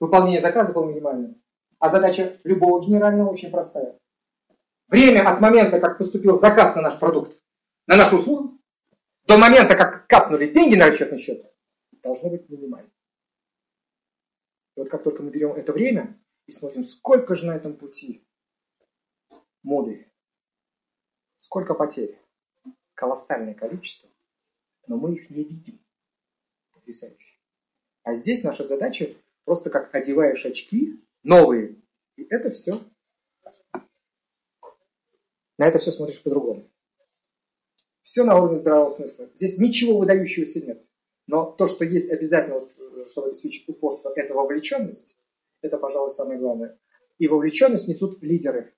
[0.00, 1.42] выполнения заказа был минимальным.
[1.78, 3.98] А задача любого генерального очень простая.
[4.88, 7.38] Время от момента, как поступил заказ на наш продукт,
[7.86, 8.58] на нашу услугу,
[9.24, 11.44] до момента, как капнули деньги на расчетный счет,
[12.02, 12.90] должно быть минимально.
[14.74, 18.26] И вот как только мы берем это время и смотрим, сколько же на этом пути
[19.62, 20.10] моды,
[21.38, 22.18] сколько потерь,
[22.94, 24.08] колоссальное количество,
[24.86, 25.78] но мы их не видим
[26.88, 27.34] потрясающе.
[28.02, 31.76] А здесь наша задача просто как одеваешь очки новые,
[32.16, 32.80] и это все.
[35.58, 36.70] На это все смотришь по-другому.
[38.02, 39.28] Все на уровне здравого смысла.
[39.34, 40.84] Здесь ничего выдающегося нет.
[41.26, 42.72] Но то, что есть обязательно, вот,
[43.10, 45.14] чтобы обеспечить упорство, это вовлеченность.
[45.60, 46.78] Это, пожалуй, самое главное.
[47.18, 48.72] И вовлеченность несут лидеры.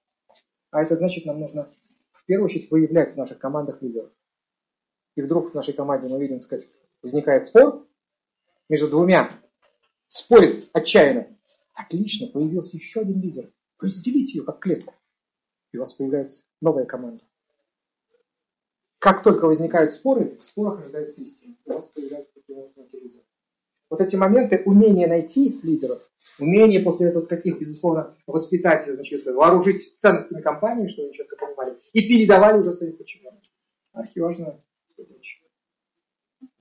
[0.70, 1.70] А это значит, нам нужно
[2.12, 4.10] в первую очередь выявлять в наших командах лидеров.
[5.16, 6.68] И вдруг в нашей команде мы видим, так сказать,
[7.02, 7.86] возникает спор,
[8.70, 9.42] между двумя,
[10.08, 11.26] спорит отчаянно.
[11.74, 13.50] Отлично, появился еще один лидер.
[13.78, 14.94] Разделите ее как клетку.
[15.72, 17.22] И у вас появляется новая команда.
[18.98, 21.56] Как только возникают споры, в спорах рождается истина.
[21.64, 22.38] У вас появляется
[22.92, 23.20] лидер.
[23.88, 26.00] Вот эти моменты, умение найти лидеров,
[26.38, 32.08] умение после этого каких, безусловно, воспитать, значит, вооружить ценностями компании, что они четко понимали, и
[32.08, 33.40] передавали уже своим подчиненным.
[33.92, 34.62] Архиважная
[34.96, 35.38] задача.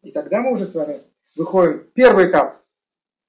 [0.01, 1.01] И тогда мы уже с вами
[1.39, 2.61] выходим первый этап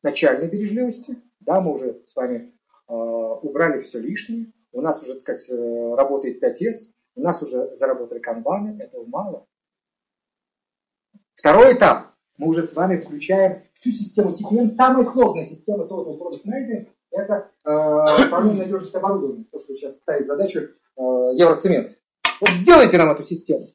[0.03, 1.17] начальной бережливости.
[1.41, 2.53] Да, мы уже с вами
[2.89, 4.53] э, убрали все лишнее.
[4.73, 6.93] У нас уже, так сказать, э, работает 5С.
[7.15, 8.81] У нас уже заработали канбаны.
[8.81, 9.47] Этого мало.
[11.37, 12.15] Второй этап.
[12.37, 14.75] Мы уже с вами включаем всю систему TPM.
[14.75, 19.45] Самая сложная система Total Product Management– это э, управление надежности оборудования.
[19.51, 21.03] То, что сейчас ставит задачу э,
[21.35, 21.97] Евроцемент.
[22.41, 23.69] Вот сделайте нам эту систему.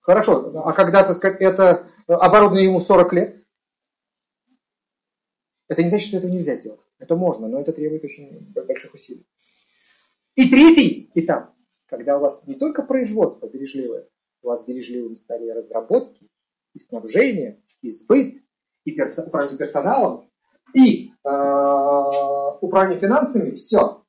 [0.00, 3.39] Хорошо, а когда, так сказать, это оборудование ему 40 лет,
[5.70, 6.80] это не значит, что этого нельзя сделать.
[6.98, 9.24] Это можно, но это требует очень больших усилий.
[10.34, 11.54] И третий этап,
[11.86, 14.08] когда у вас не только производство бережливое,
[14.42, 16.28] у вас бережливыми стали разработки,
[16.74, 18.42] и снабжение, и сбыт,
[18.84, 20.28] и перс- управление персоналом,
[20.74, 21.28] и э,
[22.60, 24.02] управление финансами, все.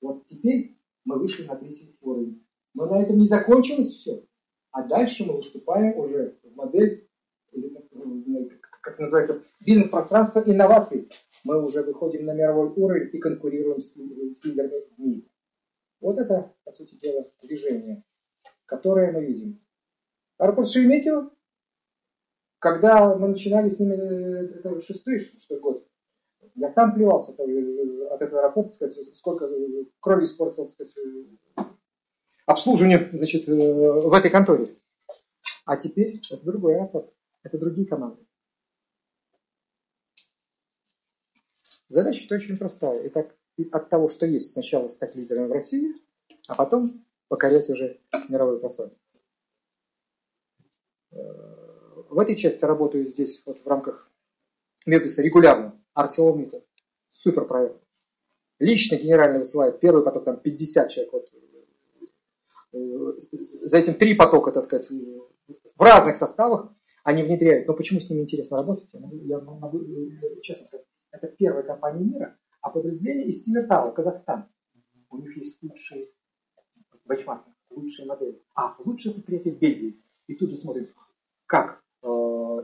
[0.00, 2.44] Вот теперь мы вышли на третий уровень.
[2.74, 4.24] Но на этом не закончилось все.
[4.72, 7.08] А дальше мы выступаем уже в модель,
[8.84, 11.10] как называется, бизнес-пространство инноваций.
[11.42, 15.26] Мы уже выходим на мировой уровень и конкурируем с, с лидерами мире.
[16.00, 18.04] Вот это, по сути дела, движение,
[18.66, 19.60] которое мы видим.
[20.38, 21.30] Аэропорт Шереметьево,
[22.58, 25.86] когда мы начинали с ними, э, это шестой, шестой год,
[26.54, 27.40] я сам плевался от
[28.22, 29.48] этого аэропорта, сказать, сколько
[30.00, 30.94] крови испортил, сказать,
[32.46, 34.76] обслуживание значит, в этой конторе.
[35.64, 37.10] А теперь это другой аэропорт,
[37.42, 38.24] это другие команды.
[41.88, 43.06] Задача очень простая.
[43.08, 43.34] Итак,
[43.70, 45.94] от того, что есть, сначала стать лидером в России,
[46.48, 49.02] а потом покорять уже мировое пространство.
[51.10, 54.10] В этой части работаю здесь вот в рамках
[54.86, 55.80] Мебиса регулярно.
[55.96, 56.64] ArcelorMittal.
[57.12, 57.80] Супер проект.
[58.58, 61.12] Лично генеральный высылает первый поток, там 50 человек.
[61.12, 61.28] Вот,
[62.72, 66.72] за этим три потока, так сказать, в разных составах
[67.04, 67.68] они внедряют.
[67.68, 68.88] Но почему с ними интересно работать?
[68.92, 69.80] Я могу
[70.42, 70.86] честно сказать.
[71.24, 74.46] Это первая компания мира, а подразделение из Тимиртау, Казахстан.
[75.08, 76.10] У них есть лучшие
[77.06, 78.42] бэчмарки, лучшие модели.
[78.54, 80.02] А, лучшее предприятие в Бельгии.
[80.26, 80.90] И тут же смотрим,
[81.46, 82.06] как э,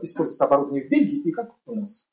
[0.03, 2.05] используется оборудование в Бельгии и как у нас.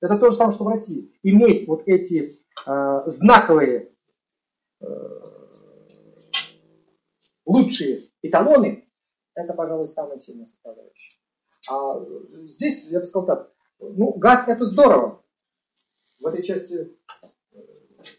[0.00, 1.12] Это то же самое, что в России.
[1.22, 3.92] Иметь вот эти э, знаковые
[4.80, 4.86] э,
[7.44, 8.88] лучшие эталоны,
[9.34, 11.18] это, пожалуй, самая сильная составляющая.
[11.68, 12.00] А
[12.52, 15.23] здесь, я бы сказал так, ну, газ это здорово.
[16.24, 16.96] В этой части
[17.52, 17.58] э,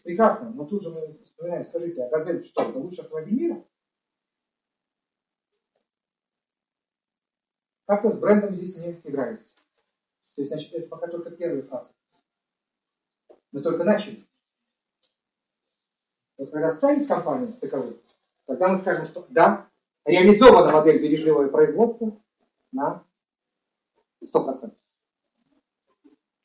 [0.04, 3.64] прекрасно, но тут же мы вспоминаем, скажите, а газель что, это лучший автомобиль мира?
[7.84, 9.56] Как-то с брендом здесь не играется.
[10.36, 11.90] То есть, значит, это пока только первая фаза.
[13.50, 14.24] Мы только начали.
[16.38, 18.00] Вот когда станет компания таковой,
[18.46, 19.68] тогда мы скажем, что да,
[20.04, 22.16] реализована модель бережливого производства
[22.70, 23.04] на
[24.22, 24.76] 100%.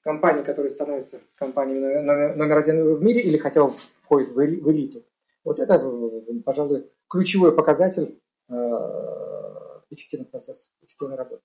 [0.02, 5.04] Компания, которая становится компанией номер, номер один в мире или хотя бы входит в элиту.
[5.44, 5.80] Вот это,
[6.44, 8.20] пожалуй, ключевой показатель
[8.50, 8.54] э,
[9.92, 11.42] эффективных процессов, эффективной работы.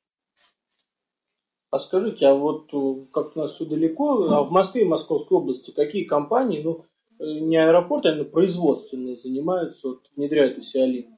[1.71, 5.37] А скажите, а вот э, как у нас все далеко, а в Москве и Московской
[5.37, 6.85] области какие компании, ну,
[7.19, 11.17] э, не аэропорты, а производственные занимаются, вот, внедряют Усиалин?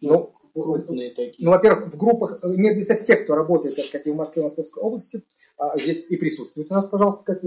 [0.00, 1.44] Ну, крупные такие.
[1.44, 4.42] Ну, во-первых, в группах, э, не для всех, кто работает, так сказать, и в Москве
[4.42, 5.22] и Московской области,
[5.76, 7.42] здесь и присутствует у нас, пожалуйста, сказать,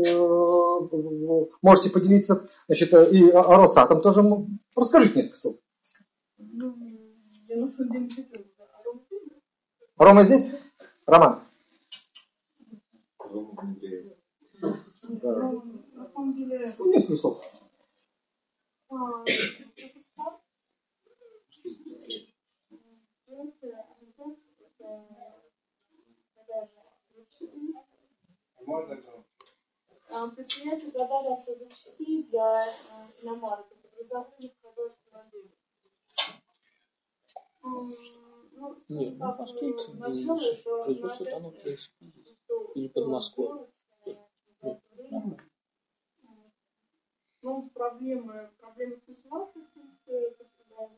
[1.61, 4.21] можете поделиться, значит, и о Росатом тоже,
[4.75, 5.55] расскажите несколько слов.
[6.37, 6.75] Ну,
[9.97, 10.51] Рома здесь?
[11.05, 11.43] Роман.
[15.21, 15.51] Да.
[15.93, 16.75] На самом деле...
[16.79, 17.41] Ну, несколько слов.
[30.35, 32.67] Предприятие задали автозапчастей для
[33.21, 35.51] иномарок, преобразования в продажу модели.
[37.63, 42.39] Ну, Нет, ну постойте, производство в принципе есть.
[42.75, 43.67] Или под Москвой.
[47.43, 50.89] Ну, проблемы, проблемы с мотивацией, в принципе, как всегда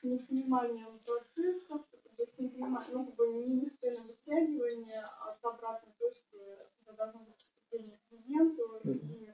[0.00, 1.89] с непониманием процессов,
[2.20, 6.36] то есть непонимание, ну, как бы не постоянное вытягивание от обратной точки,
[6.82, 9.30] это должно быть поступление к клиенту и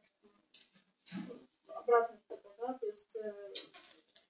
[1.66, 3.16] обратная степень, да, то есть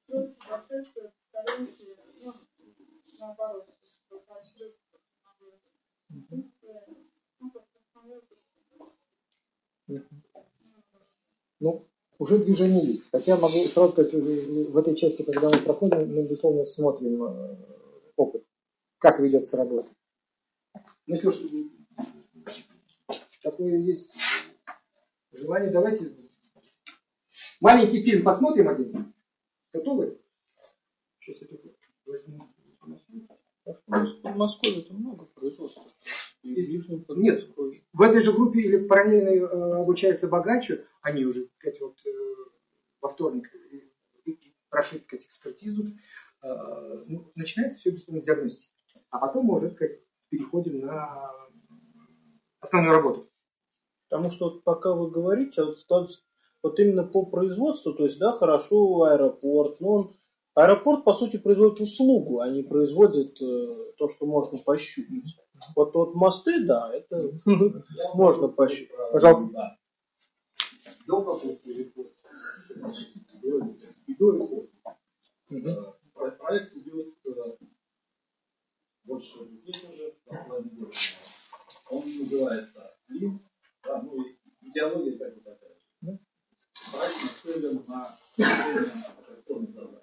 [0.04, 2.32] строятся процессы в сторонке, ну,
[3.18, 4.80] наоборот, то есть поощряется
[6.08, 6.82] в принципе,
[7.38, 8.22] ну, как основной
[11.60, 11.84] ну,
[12.18, 13.10] уже движение есть.
[13.10, 17.75] Хотя могу сразу сказать, в этой части, когда мы проходим, мы, безусловно, смотрим э,
[18.16, 18.44] опыт,
[18.98, 19.90] как ведется работа.
[21.06, 21.36] Ну, если уж
[23.42, 24.12] такое есть
[25.32, 26.16] желание, давайте
[27.60, 29.14] маленький фильм посмотрим один.
[29.72, 30.20] Готовы?
[31.20, 31.68] Сейчас я только
[32.06, 32.48] возьму.
[33.64, 35.84] В Москве это много производства.
[36.42, 37.50] Нет,
[37.92, 42.10] в этой же группе или параллельно э, обучается богаче, они уже, так сказать, вот э,
[43.00, 44.32] во вторник э,
[44.68, 45.96] прошли, так сказать, экспертизу,
[47.06, 48.72] ну, начинается все безусловно с диагностики.
[49.10, 51.30] А потом мы уже, так сказать, переходим на
[52.60, 53.30] основную работу.
[54.08, 56.10] Потому что вот пока вы говорите, вот,
[56.62, 60.14] вот именно по производству, то есть, да, хорошо аэропорт, но он
[60.56, 65.36] Аэропорт, по сути, производит услугу, а не производит э, то, что можно пощупать.
[65.76, 67.30] Вот, вот мосты, да, это
[68.14, 69.12] можно пощупать.
[69.12, 69.52] Пожалуйста.
[69.52, 69.76] Да.
[71.06, 71.68] До покупки?
[71.68, 71.74] И
[74.14, 75.84] до и после.
[76.32, 77.56] Проект идет э,
[79.04, 79.38] больше
[80.24, 80.96] половиной года.
[81.90, 83.40] Он называется Лин,
[83.84, 86.18] да, ну и идеология как бы такая же.
[86.90, 90.02] Проект нацелен на операционных задач.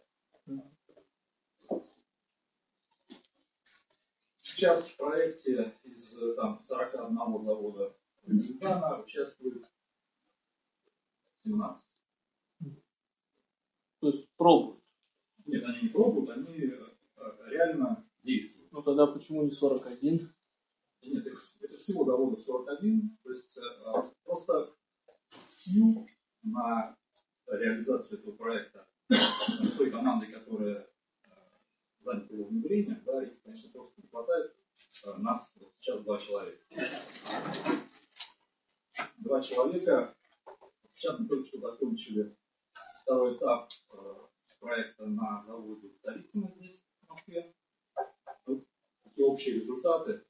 [4.42, 9.66] Сейчас в проекте из там, 41 завода Казахстана участвует
[11.44, 11.86] 17.
[14.00, 14.83] То есть пробуют.
[15.46, 18.72] Нет, они не пробуют, они э, реально действуют.
[18.72, 20.34] Ну тогда почему не 41?
[21.02, 21.26] Нет,
[21.62, 24.74] это всего заводов 41, то есть э, просто
[25.58, 26.08] сил
[26.44, 26.96] на
[27.48, 28.88] реализацию этого проекта
[29.78, 31.30] той команды, которая э,
[32.00, 34.56] занята его внедрением, да, их, конечно, просто не хватает.
[35.06, 36.64] Э, нас сейчас два человека.
[39.18, 40.16] Два человека.
[40.96, 42.36] Сейчас мы только что закончили
[43.04, 43.96] второй этап э,
[44.64, 47.54] проекта на заводе Царицыно здесь, в Москве.
[49.04, 50.26] Такие общие результаты.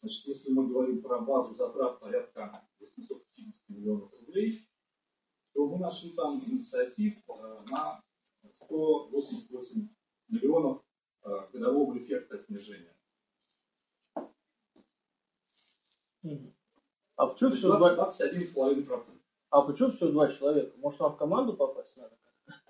[0.00, 4.66] Значит, если мы говорим про базу затрат порядка 850 миллионов рублей,
[5.52, 8.02] то мы нашли там инициатив э, на
[8.62, 9.88] 188
[10.28, 10.82] миллионов
[11.22, 12.96] э, годового эффекта снижения.
[17.16, 19.20] А почему все два, 21,5%.
[19.50, 20.76] а почему все два человека?
[20.78, 22.19] Может вам в команду попасть надо?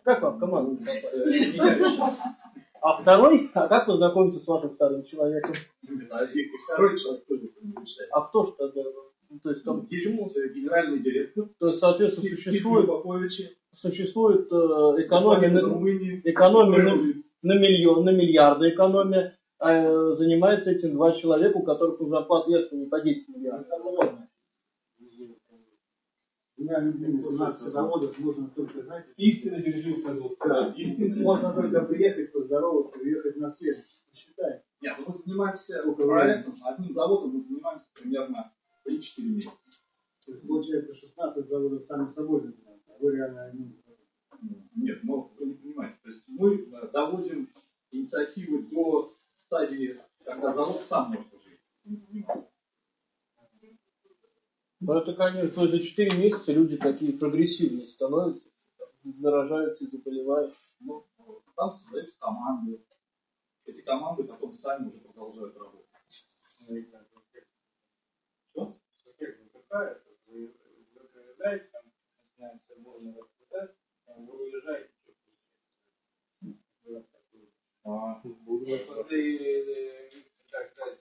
[0.05, 1.61] Как вам команду меняющий.
[2.83, 3.51] А второй?
[3.55, 5.55] А как вы знакомитесь с вашим вторым человеком?
[5.83, 7.43] Второй человек тоже.
[8.11, 8.81] А кто ж тогда?
[9.29, 12.89] Ну, То есть, там, Есть э, генеральный директор то есть, соответственно, Существует
[13.81, 15.61] существует, э, экономия, на,
[16.25, 19.37] экономия на, на миллион, на миллиарды экономия.
[19.59, 23.69] А, э, занимается этим два человека, у которых зарплата ясно не по 10 миллиардов.
[26.61, 30.37] Двумя людьми 17 заводов нужно только, знаете, истинно держи козел.
[30.47, 31.23] да, истинно.
[31.23, 33.83] можно только приехать, поздороваться, уехать на свет.
[34.13, 34.61] Считай.
[34.83, 38.53] Нет, ну мы занимаемся проектом, одним заводом мы занимаемся примерно
[38.87, 39.57] 3-4 месяца.
[40.27, 44.69] То есть, получается, 16 заводов сами собой занимаются, а вы реально одним заводом.
[44.77, 45.97] Нет, ну вы не понимаете.
[46.03, 47.49] То есть мы э, доводим
[47.91, 49.17] инициативы до
[49.47, 52.50] стадии, когда завод сам может уже заниматься.
[54.81, 58.49] Ну, это, конечно, то есть за 4 месяца люди такие прогрессивные становятся,
[59.03, 60.55] заражаются и заболевают.
[60.81, 61.07] Ну,
[61.55, 62.83] там создаются команды.
[63.67, 65.87] Эти команды потом сами уже продолжают работать.
[68.53, 68.73] Что?
[74.07, 74.91] Вы уезжаете.
[77.85, 78.21] А,
[79.11, 81.01] Если, так сказать,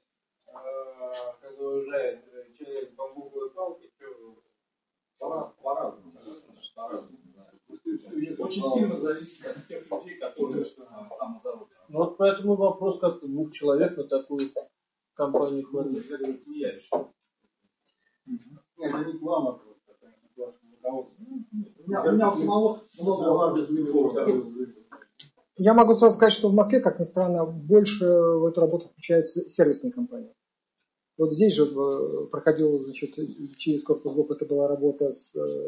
[1.42, 2.26] когда уезжает
[2.60, 4.42] человек бамбуковой палкой, что
[5.18, 6.14] По- По-разному.
[8.40, 11.42] Очень сильно зависит от тех людей, которые а, там.
[11.90, 14.50] Ну, вот поэтому вопрос, как двух человек на такую
[15.14, 16.06] компанию хватит.
[16.10, 17.14] Я говорю, это не я решил.
[18.26, 18.42] Нет,
[18.78, 21.26] это не к вам вопрос, это к вашему руководству.
[21.26, 23.76] У меня, самого много вопросов.
[25.58, 29.50] Я могу сразу сказать, что в Москве, как ни странно, больше в эту работу включаются
[29.50, 30.34] сервисные компании.
[31.20, 33.14] Вот здесь же э, проходил, значит,
[33.58, 35.68] через Корпус Групп, это была работа с э,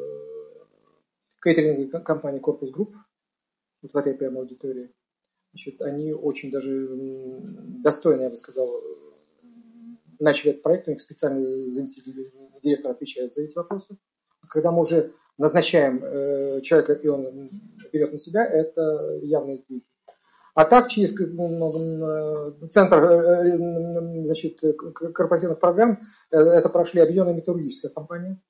[1.44, 2.95] кейтеринговой ком- компанией Корпус Групп,
[3.82, 4.94] вот в этой прямо аудитории.
[5.52, 6.88] Значит, они очень даже
[7.84, 8.82] достойно, я бы сказал, э,
[10.19, 12.32] начали этот проект, у них специальный заместитель
[12.64, 13.98] директора отвечает за эти вопросы.
[14.48, 17.49] Когда мы уже назначаем э, человека, и он
[17.91, 19.84] берет на себя, это явные сдвиги.
[20.53, 24.60] А так, через ну, э, центр э, э, значит,
[25.14, 25.99] корпоративных программ,
[26.32, 28.41] э, это прошли объединенная металлургическая компания.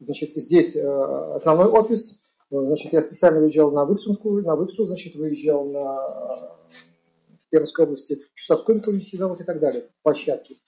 [0.00, 0.86] Значит, здесь э,
[1.34, 2.18] основной офис.
[2.50, 6.76] Э, Значит, я специально выезжал на Выксунскую, на Выксу, значит, выезжал на э,
[7.50, 10.58] Пермской области, Чусовской металлургический завод и так далее, площадки.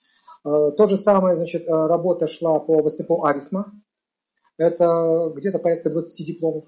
[0.45, 3.71] Э, То же самое, значит, э, работа шла по ВСПО Ависма.
[4.57, 6.65] Это где-то порядка 20 дипломов.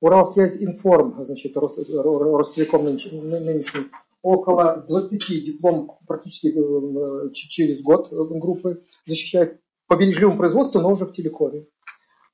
[0.00, 3.86] Уралсвязь Информ, значит, Рос- Ро- Ростелеком нынеш- нынешний,
[4.22, 10.92] около 20 диплом практически э, ч- через год э, группы защищает по бережливому производству, но
[10.92, 11.66] уже в телекоме.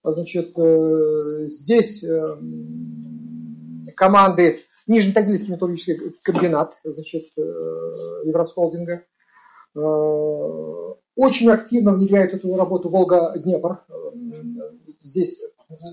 [0.02, 2.36] А, Значит, э, здесь э,
[3.96, 7.40] команды Нижнетагильский металлургический комбинат, значит, э,
[8.24, 9.04] Евросхолдинга,
[9.76, 9.78] э,
[11.16, 13.84] очень активно внедряет эту работу Волга-Днепр.
[13.88, 13.92] Э,
[15.02, 15.40] Здесь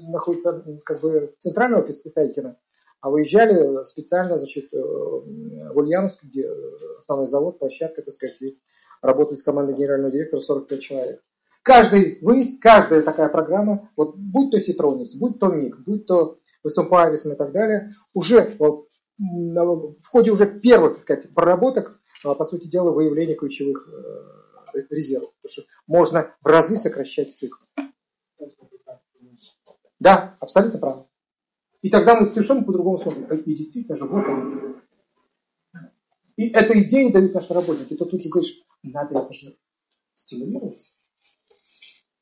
[0.08, 2.58] находится как бы центральный офис Сайкина,
[3.02, 6.50] а выезжали специально значит, э, в Ульяновск, где
[6.98, 8.58] основной завод, площадка, так сказать, и
[9.02, 11.22] работали с командой генерального директора 45 человек.
[11.64, 17.34] Каждый выезд, каждая такая программа, вот будь то Ситронис, будь то МИГ, будь то Высумпависом
[17.34, 22.92] и так далее, уже в ходе уже первых, так сказать, проработок, а, по сути дела,
[22.92, 25.32] выявление ключевых э, резервов.
[25.42, 27.58] Потому что можно в разы сокращать цикл.
[30.00, 31.08] Да, абсолютно правильно.
[31.82, 33.26] И тогда мы совершенно по-другому смотрим.
[33.26, 34.82] И действительно же, вот он.
[36.36, 37.96] И эту идею дают наши работники.
[37.96, 39.58] Ты тут же говоришь, надо это же
[40.16, 40.92] стимулировать.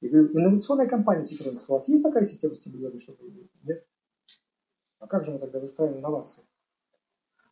[0.01, 3.85] Я говорю, инновационная компания Citroёn, у вас есть такая система стимулирования, чтобы нет?
[4.99, 6.43] А как же мы тогда выстраиваем инновации?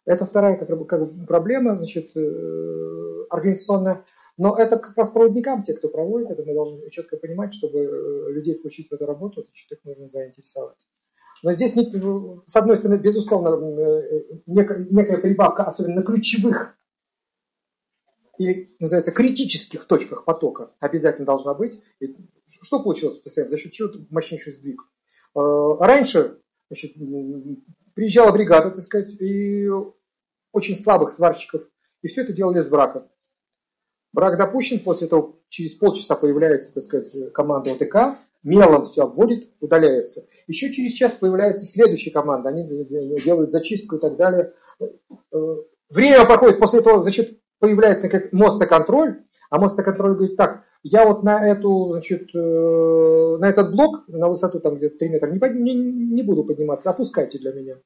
[0.05, 4.05] Это вторая как, как проблема, значит, э, организационная.
[4.37, 8.31] Но это как раз проводникам, те, кто проводит это, мы должны четко понимать, чтобы э,
[8.31, 10.87] людей включить в эту работу, значит, их нужно заинтересовать.
[11.43, 16.75] Но здесь, с одной стороны, безусловно, э, некая, некая прибавка, особенно на ключевых
[18.39, 21.79] или, называется, критических точках потока обязательно должна быть.
[21.99, 22.15] И
[22.61, 23.49] что получилось в ТСМ?
[23.49, 24.81] За счет чего мощнейший сдвиг?
[25.35, 26.39] Раньше
[26.69, 26.93] значит,
[27.93, 29.69] приезжала бригада, так сказать, и
[30.51, 31.63] очень слабых сварщиков,
[32.01, 33.09] и все это делали с браком.
[34.13, 40.27] Брак допущен, после этого через полчаса появляется, так сказать, команда ОТК, мелом все обводит, удаляется.
[40.47, 44.53] Еще через час появляется следующая команда, они делают зачистку и так далее.
[44.79, 44.87] Э,
[45.89, 51.47] время проходит, после этого, значит, появляется, наконец, мостоконтроль, а мостоконтроль говорит, так, я вот на
[51.47, 56.23] эту, значит, э, на этот блок, на высоту там где-то 3 метра, не, не, не
[56.23, 57.77] буду подниматься, опускайте для меня.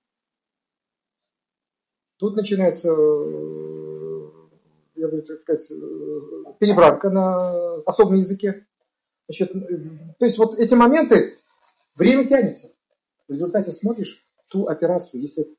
[2.17, 3.56] Тут начинается, э,
[4.97, 8.65] я бы так сказать, э, перебранка на особом языке.
[9.27, 11.37] Значит, то есть вот эти моменты,
[11.95, 12.73] время тянется.
[13.27, 15.55] В результате смотришь ту операцию, если,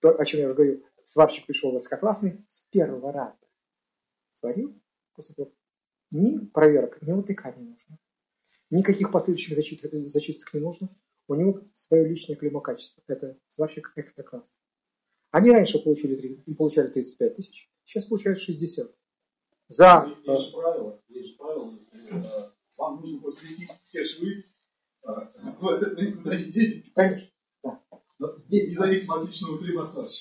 [0.00, 3.36] то, о чем я уже говорю, сварщик пришел высококлассный, с первого раза
[4.38, 4.78] сварил,
[5.14, 5.52] после того,
[6.10, 7.98] ни проверок, ни УТК не нужно.
[8.70, 10.88] Никаких последующих зачисток, зачисток не нужно.
[11.28, 13.02] У него свое личное клеймо качества.
[13.06, 14.48] Это сварщик экстра класс.
[15.34, 18.88] Они раньше получили, 30, получали 35 тысяч, сейчас получают 60.
[19.66, 20.06] За...
[20.06, 24.44] Есть, есть правило, есть правило, если э, вам нужно посвятить все швы,
[25.02, 25.08] э,
[25.58, 26.88] в этот никуда не денете.
[26.94, 27.28] Конечно.
[27.64, 27.80] Да.
[28.48, 30.12] Независимо от личного климатажа.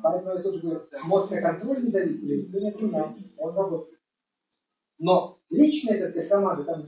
[0.00, 4.00] Поэтому я тоже говорю, мозг контроль не зависит, никто не отменял, он работает.
[4.98, 6.86] Но личная, так сказать, команда, там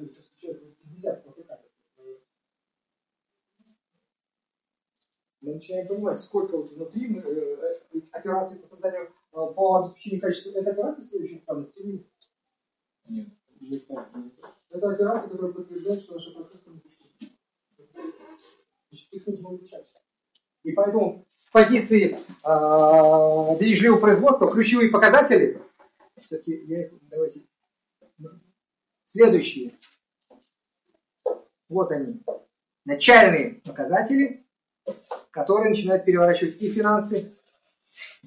[5.48, 10.20] мы начинаем понимать, сколько вот внутри мы, э, э, операций по созданию, э, по обеспечению
[10.20, 12.04] качества этой операции следующей ценности или
[13.08, 13.28] нет?
[13.60, 13.82] Нет.
[14.70, 16.70] Это операция, которая подтверждает, что наши процессы
[18.90, 19.86] Значит, их нужно улучшать.
[20.64, 25.62] И поэтому в позиции э, бережливого производства ключевые показатели,
[26.18, 27.42] все-таки я их, давайте,
[29.12, 29.78] следующие.
[31.70, 32.22] Вот они.
[32.84, 34.46] Начальные показатели
[35.30, 37.34] которые начинают переворачивать и финансы.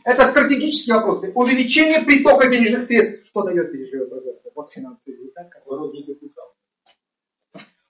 [0.03, 1.31] Это стратегические вопросы.
[1.33, 3.27] Увеличение притока денежных средств.
[3.29, 4.51] Что дает бережливое производство?
[4.55, 5.49] Вот финансовый результат,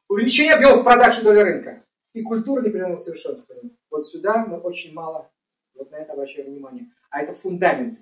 [0.08, 1.86] Увеличение объемов продаж и доли рынка.
[2.14, 3.72] И культура непрерывного совершенствования.
[3.90, 5.32] Вот сюда мы очень мало
[5.74, 6.88] вот на это обращаем внимание.
[7.10, 8.00] А это фундамент,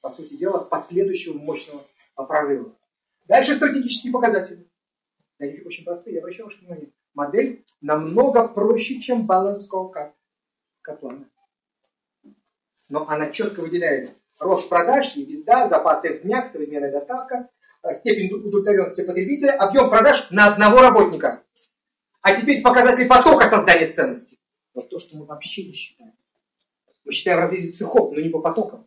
[0.00, 2.76] по сути дела, последующего мощного прорыва.
[3.26, 4.68] Дальше стратегические показатели.
[5.38, 9.68] Они очень простые, я обращаю ваше внимание модель намного проще, чем баланс
[10.82, 11.28] Каплана.
[12.88, 17.48] Но она четко выделяет рост продаж, EBITDA, запасы в днях, современная доставка,
[17.82, 21.44] э, степень удовлетворенности потребителя, объем продаж на одного работника.
[22.22, 24.38] А теперь показатели потока создания ценности.
[24.74, 26.12] Вот то, что мы вообще не считаем.
[27.04, 28.86] Мы считаем разрезе цехов, но не по потокам.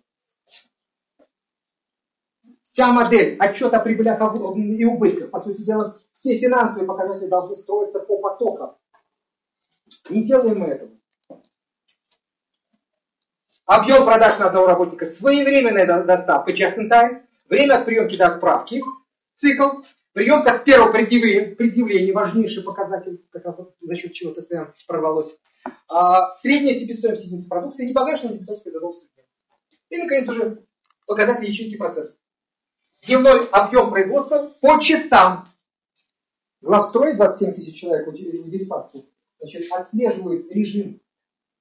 [2.71, 7.99] Вся модель отчета о прибылях и убытках, по сути дела, все финансовые показатели должны строиться
[7.99, 8.77] по потокам.
[10.09, 10.91] Не делаем мы этого.
[13.65, 18.81] Объем продаж на одного работника, своевременная доставка, just in time, время от приемки до отправки,
[19.37, 19.81] цикл,
[20.13, 25.33] приемка с первого предъявления, предъявления важнейший показатель, как раз за счет чего ТСМ прорвалось.
[25.87, 29.11] А, средняя себестоимость единицы продукции, непогашенная дебиторская задолженность.
[29.89, 30.63] И, наконец, уже
[31.05, 32.15] показатель ячейки процесса.
[33.05, 35.52] Дневной объем производства по часам
[36.64, 39.06] Главстрой, 27 тысяч человек в Дерипаске,
[39.38, 41.02] значит, отслеживает режим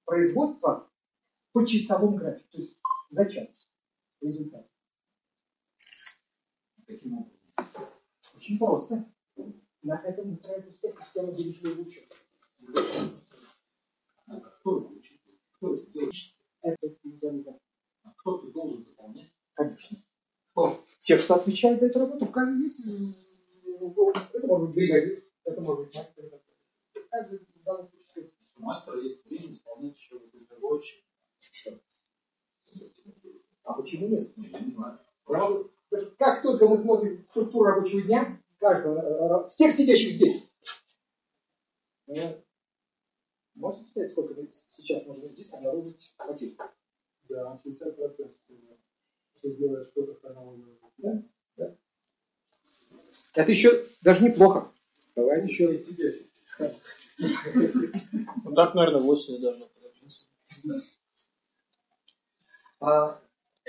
[0.05, 0.89] производства
[1.51, 2.79] по часовому графику, то есть
[3.11, 3.49] за час
[4.20, 4.65] результат.
[6.87, 7.41] Таким образом.
[8.37, 9.12] Очень просто.
[9.83, 12.15] На этом устраивается вся система денежного учета.
[14.29, 15.41] Кто это учитывает?
[15.57, 16.15] Кто это делает?
[16.62, 17.59] Это
[18.05, 19.33] А кто-то должен заполнять.
[19.55, 19.99] Конечно.
[20.55, 22.31] О, те, кто отвечает за эту работу, в
[22.62, 23.22] есть.
[23.82, 26.40] Это может быть бригадир, это может быть мастер.
[27.10, 28.30] Каждый в данном случае.
[28.56, 31.04] У мастера есть время исполнять еще разработчик.
[33.64, 34.32] А почему нет?
[34.36, 34.98] Я не знаю.
[35.24, 35.68] Правда?
[36.18, 40.50] Как только мы смотрим структуру рабочего дня, каждого, э, э, всех сидящих здесь,
[43.54, 44.34] можете сказать, сколько
[44.76, 46.56] сейчас можно здесь обнаружить потерь?
[47.28, 48.32] Да, 60%
[49.38, 50.78] что сделаешь что-то хронологию.
[50.98, 51.22] Да?
[51.56, 51.76] Да.
[53.34, 54.70] Это еще даже неплохо.
[55.16, 55.82] Давай еще.
[58.44, 60.26] Ну так, наверное, 80 должно получиться.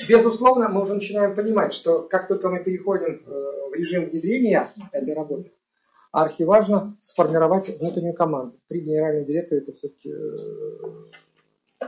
[0.08, 5.14] Безусловно, мы уже начинаем понимать, что как только мы переходим э, в режим внедрения этой
[5.14, 5.52] работы,
[6.12, 8.60] архиважно сформировать внутреннюю команду.
[8.68, 11.86] При генеральном директоре это все-таки э,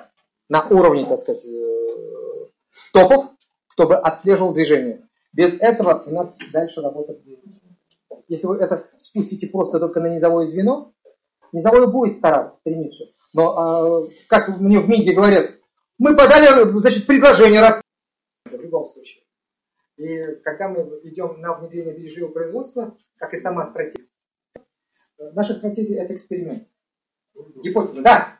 [0.50, 2.46] на уровне, так сказать, э,
[2.94, 3.32] топов,
[3.70, 5.08] кто бы отслеживал движение.
[5.34, 7.65] Без этого у нас дальше работать не будет.
[8.28, 10.94] Если вы это спустите просто только на низовое звено,
[11.52, 13.06] низовое будет стараться, стремиться.
[13.34, 15.52] Но, э, как мне в МИГе говорят,
[15.98, 17.82] мы подали значит, предложение раз
[18.46, 19.24] в любом случае.
[19.98, 24.08] И когда мы идем на внедрение бережливого производства, как и сама стратегия,
[25.34, 26.68] наша стратегия это эксперимент.
[27.64, 28.40] Гипотеза, да.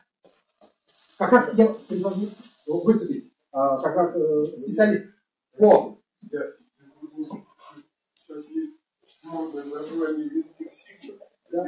[1.18, 2.28] Как раз я предложу
[2.66, 5.06] выступить, а, как раз э, специалист
[5.58, 5.98] по
[8.26, 8.74] Сейчас есть
[9.26, 11.26] модное название Винтик Сигма.
[11.50, 11.64] Да.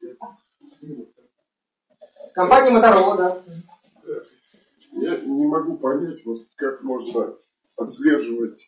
[0.00, 0.36] Так
[0.80, 1.06] Сигма.
[2.34, 3.44] компании Motorola, да.
[4.92, 7.36] Я не могу понять, вот как можно
[7.76, 8.60] отслеживать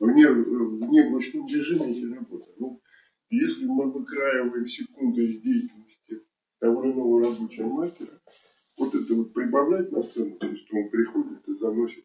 [0.00, 2.50] вне, вне в ручном режиме эти работы.
[2.58, 2.80] Ну,
[3.30, 6.22] если мы выкраиваем секунды из деятельности
[6.58, 8.20] того или иного рабочего мастера,
[8.76, 12.04] вот это вот прибавлять на цену, то есть он приходит и заносит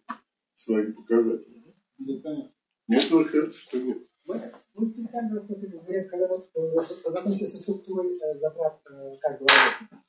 [0.58, 1.76] свои показатели.
[1.98, 2.59] Да, конечно.
[2.90, 4.00] Мне тоже кажется, что нет.
[4.26, 10.04] Мы, специально рассмотрели вариант, когда вот э, познакомимся со структурой э, затрат э, каждого работника.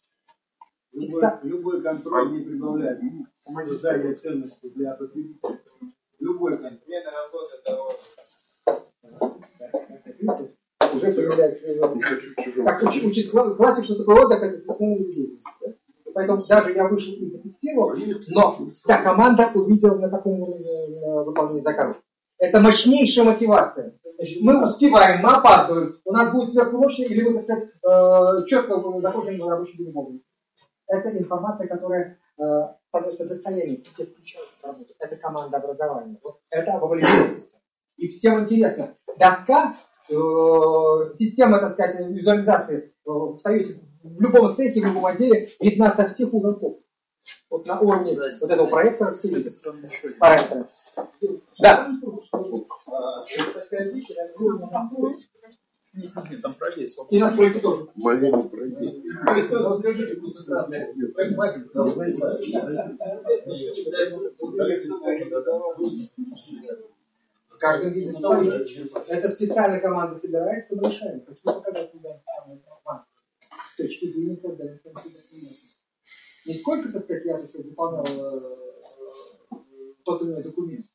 [0.92, 3.00] Любой, любой контроль не прибавляет
[3.68, 5.60] создания ценности для потребителя.
[6.20, 6.80] Любой контроль.
[6.86, 7.92] Смена работы того
[10.18, 12.64] Видите, уже появляется Не хочу в чужом.
[12.64, 14.66] Как учит, учит кла- классик, что такое отдых, это.
[14.66, 14.86] Да?
[14.86, 17.94] И Поэтому даже я вышел и зафиксировал,
[18.28, 22.02] но вся команда увидела на таком уровне выполнения заказов.
[22.40, 23.94] Это мощнейшая мотивация.
[24.40, 29.50] Мы успеваем, мы опаздываем, у нас будет сверхурочный, или мы, так сказать, э, четко на
[29.50, 30.20] рабочий день вовремя.
[30.88, 32.42] Это информация, которая э,
[32.88, 34.92] становится достоянием, все включаются в работу.
[34.98, 36.18] Это команда образования.
[36.22, 37.54] Вот это вовлеченность.
[37.96, 38.94] И всем интересно.
[39.18, 39.76] Доска,
[40.08, 40.14] э,
[41.18, 46.32] система, так сказать, визуализации, э, встаете в любом цехе, в любом отделе, видна со всех
[46.32, 46.72] уголков.
[47.50, 49.54] Вот на уровне вот этого проекта все видят.
[50.18, 50.66] Параметры.
[51.62, 51.92] Да.
[56.42, 56.96] Там пролез.
[57.10, 57.88] И настройки тоже.
[57.96, 59.02] Малину пройти.
[67.48, 67.92] В каждом.
[69.08, 71.24] Это специальная команда собирается, мы решаем.
[71.26, 73.06] Хочу показать туда самую информацию.
[73.72, 74.80] С точки зрения создания.
[76.46, 78.40] Не сколько, так сказать, я так сказать, заполнял э,
[80.04, 80.86] тот или иной документ,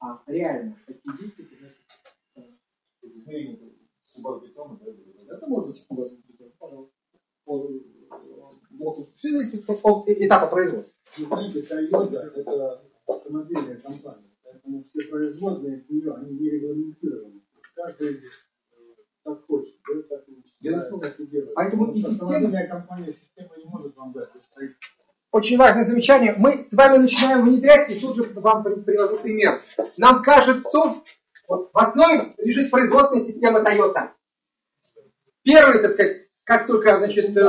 [0.00, 1.76] а реально, какие действия приносят
[5.28, 6.94] Это может быть кубатный бетон, пожалуйста.
[7.44, 9.06] По, э.
[9.16, 10.96] Все зависит от этапа производства.
[11.18, 17.42] Toyota это автомобильная компания, поэтому все производные нее, они не регламентированы.
[17.74, 18.20] Каждый э,
[19.22, 21.14] так хочет, да, так и Безусловно.
[21.54, 24.30] Поэтому и Автомобильная компания система не может вам дать.
[25.32, 26.34] Очень важное замечание.
[26.36, 29.62] Мы с вами начинаем внедрять, и тут же вам при- привожу пример.
[29.96, 31.02] Нам кажется,
[31.46, 34.10] вот в основе лежит производственная система Toyota.
[35.42, 37.40] Первый, так сказать, как только, значит, э,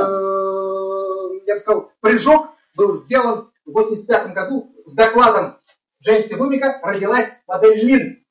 [1.46, 5.58] я бы сказал, прыжок был сделан в 85 году с докладом
[6.02, 8.24] Джеймса Бумика родилась модель Лин,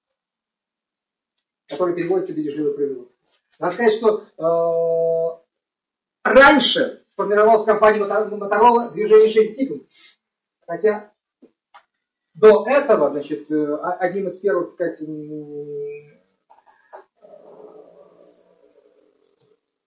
[1.67, 3.15] которая переводится в бережливое производство.
[3.59, 5.37] Надо сказать, что
[6.23, 9.83] э, раньше сформировалась компания Моторола движение 6 сигма.
[10.65, 11.11] Хотя
[12.33, 16.19] до этого, значит, э, о- одним из первых, сказать, м,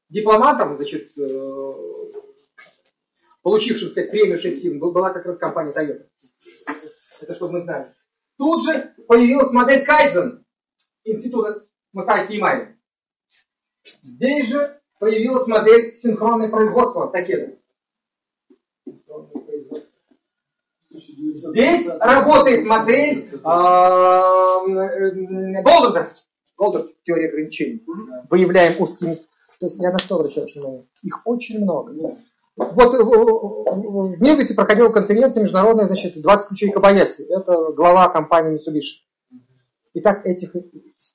[0.09, 1.75] дипломатом, значит, э,
[3.43, 6.07] получившим, сказать, премию 6 сигма, был- была как раз компания Toyota.
[7.21, 7.93] Это чтобы мы знали.
[8.37, 10.45] Тут же появилась модель Кайзен
[11.05, 12.77] Института Масаки Имаи.
[14.03, 17.57] Здесь же появилась модель синхронное производства Такеда.
[20.91, 23.31] Здесь работает модель
[25.63, 26.13] Голдера.
[26.57, 27.83] Голдер теория ограничений.
[28.31, 29.27] Выявляем узкие места.
[29.59, 30.87] То есть я на что обращаю внимание?
[31.03, 31.93] Их очень много.
[32.57, 37.23] Вот в Мирбисе проходила конференция международная, значит, 20 ключей Кабаяси.
[37.23, 39.03] Это глава компании Mitsubishi.
[39.95, 40.55] Итак, этих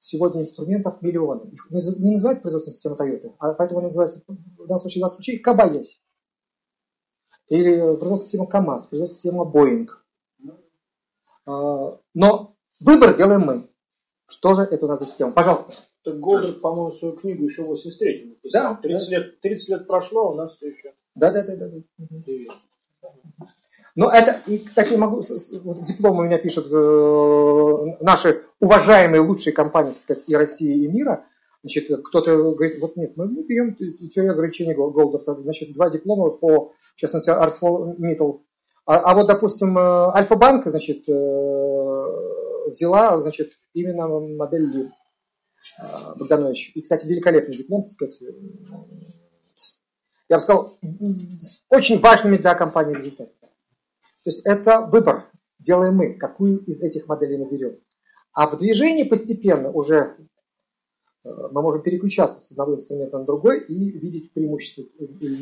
[0.09, 1.49] сегодня инструментов миллионы.
[1.51, 5.97] Их не называют производственной системой Toyota, а поэтому называется в данном случае 20 ключей Кабаяси.
[7.47, 9.87] Или производственная система КАМАЗ, производственная система Boeing.
[11.45, 13.69] А, но выбор делаем мы.
[14.27, 15.31] Что же это у нас за система?
[15.31, 15.73] Пожалуйста.
[16.03, 18.75] Так Голдер, по-моему, свою книгу еще в 83-м Да.
[18.75, 20.93] 30 лет, 30 лет прошло, а у нас все еще.
[21.15, 21.67] Да, да, да, да.
[21.67, 22.53] да.
[23.95, 25.23] Но это, и, кстати, могу,
[25.63, 30.87] вот диплом у меня пишут э, наши уважаемые лучшие компании, так сказать, и России, и
[30.87, 31.25] мира.
[31.63, 36.95] Значит, кто-то говорит, вот нет, мы берем теорию ограничений Голдера, значит, два диплома по, в
[36.95, 38.41] частности, ArcelorMittal.
[38.85, 41.11] А, а вот, допустим, э, Альфа-банк, значит, э,
[42.69, 44.91] взяла, значит, именно модель Ли
[46.17, 46.71] Богданович.
[46.75, 48.19] И, кстати, великолепный диплом, так сказать,
[50.29, 50.77] я бы сказал,
[51.69, 53.38] очень важными для компании результатами.
[54.29, 57.77] То есть это выбор, делаем мы, какую из этих моделей мы берем.
[58.31, 60.17] А в движении постепенно уже
[61.25, 65.33] э, мы можем переключаться с одного инструмента на другой и видеть преимущества или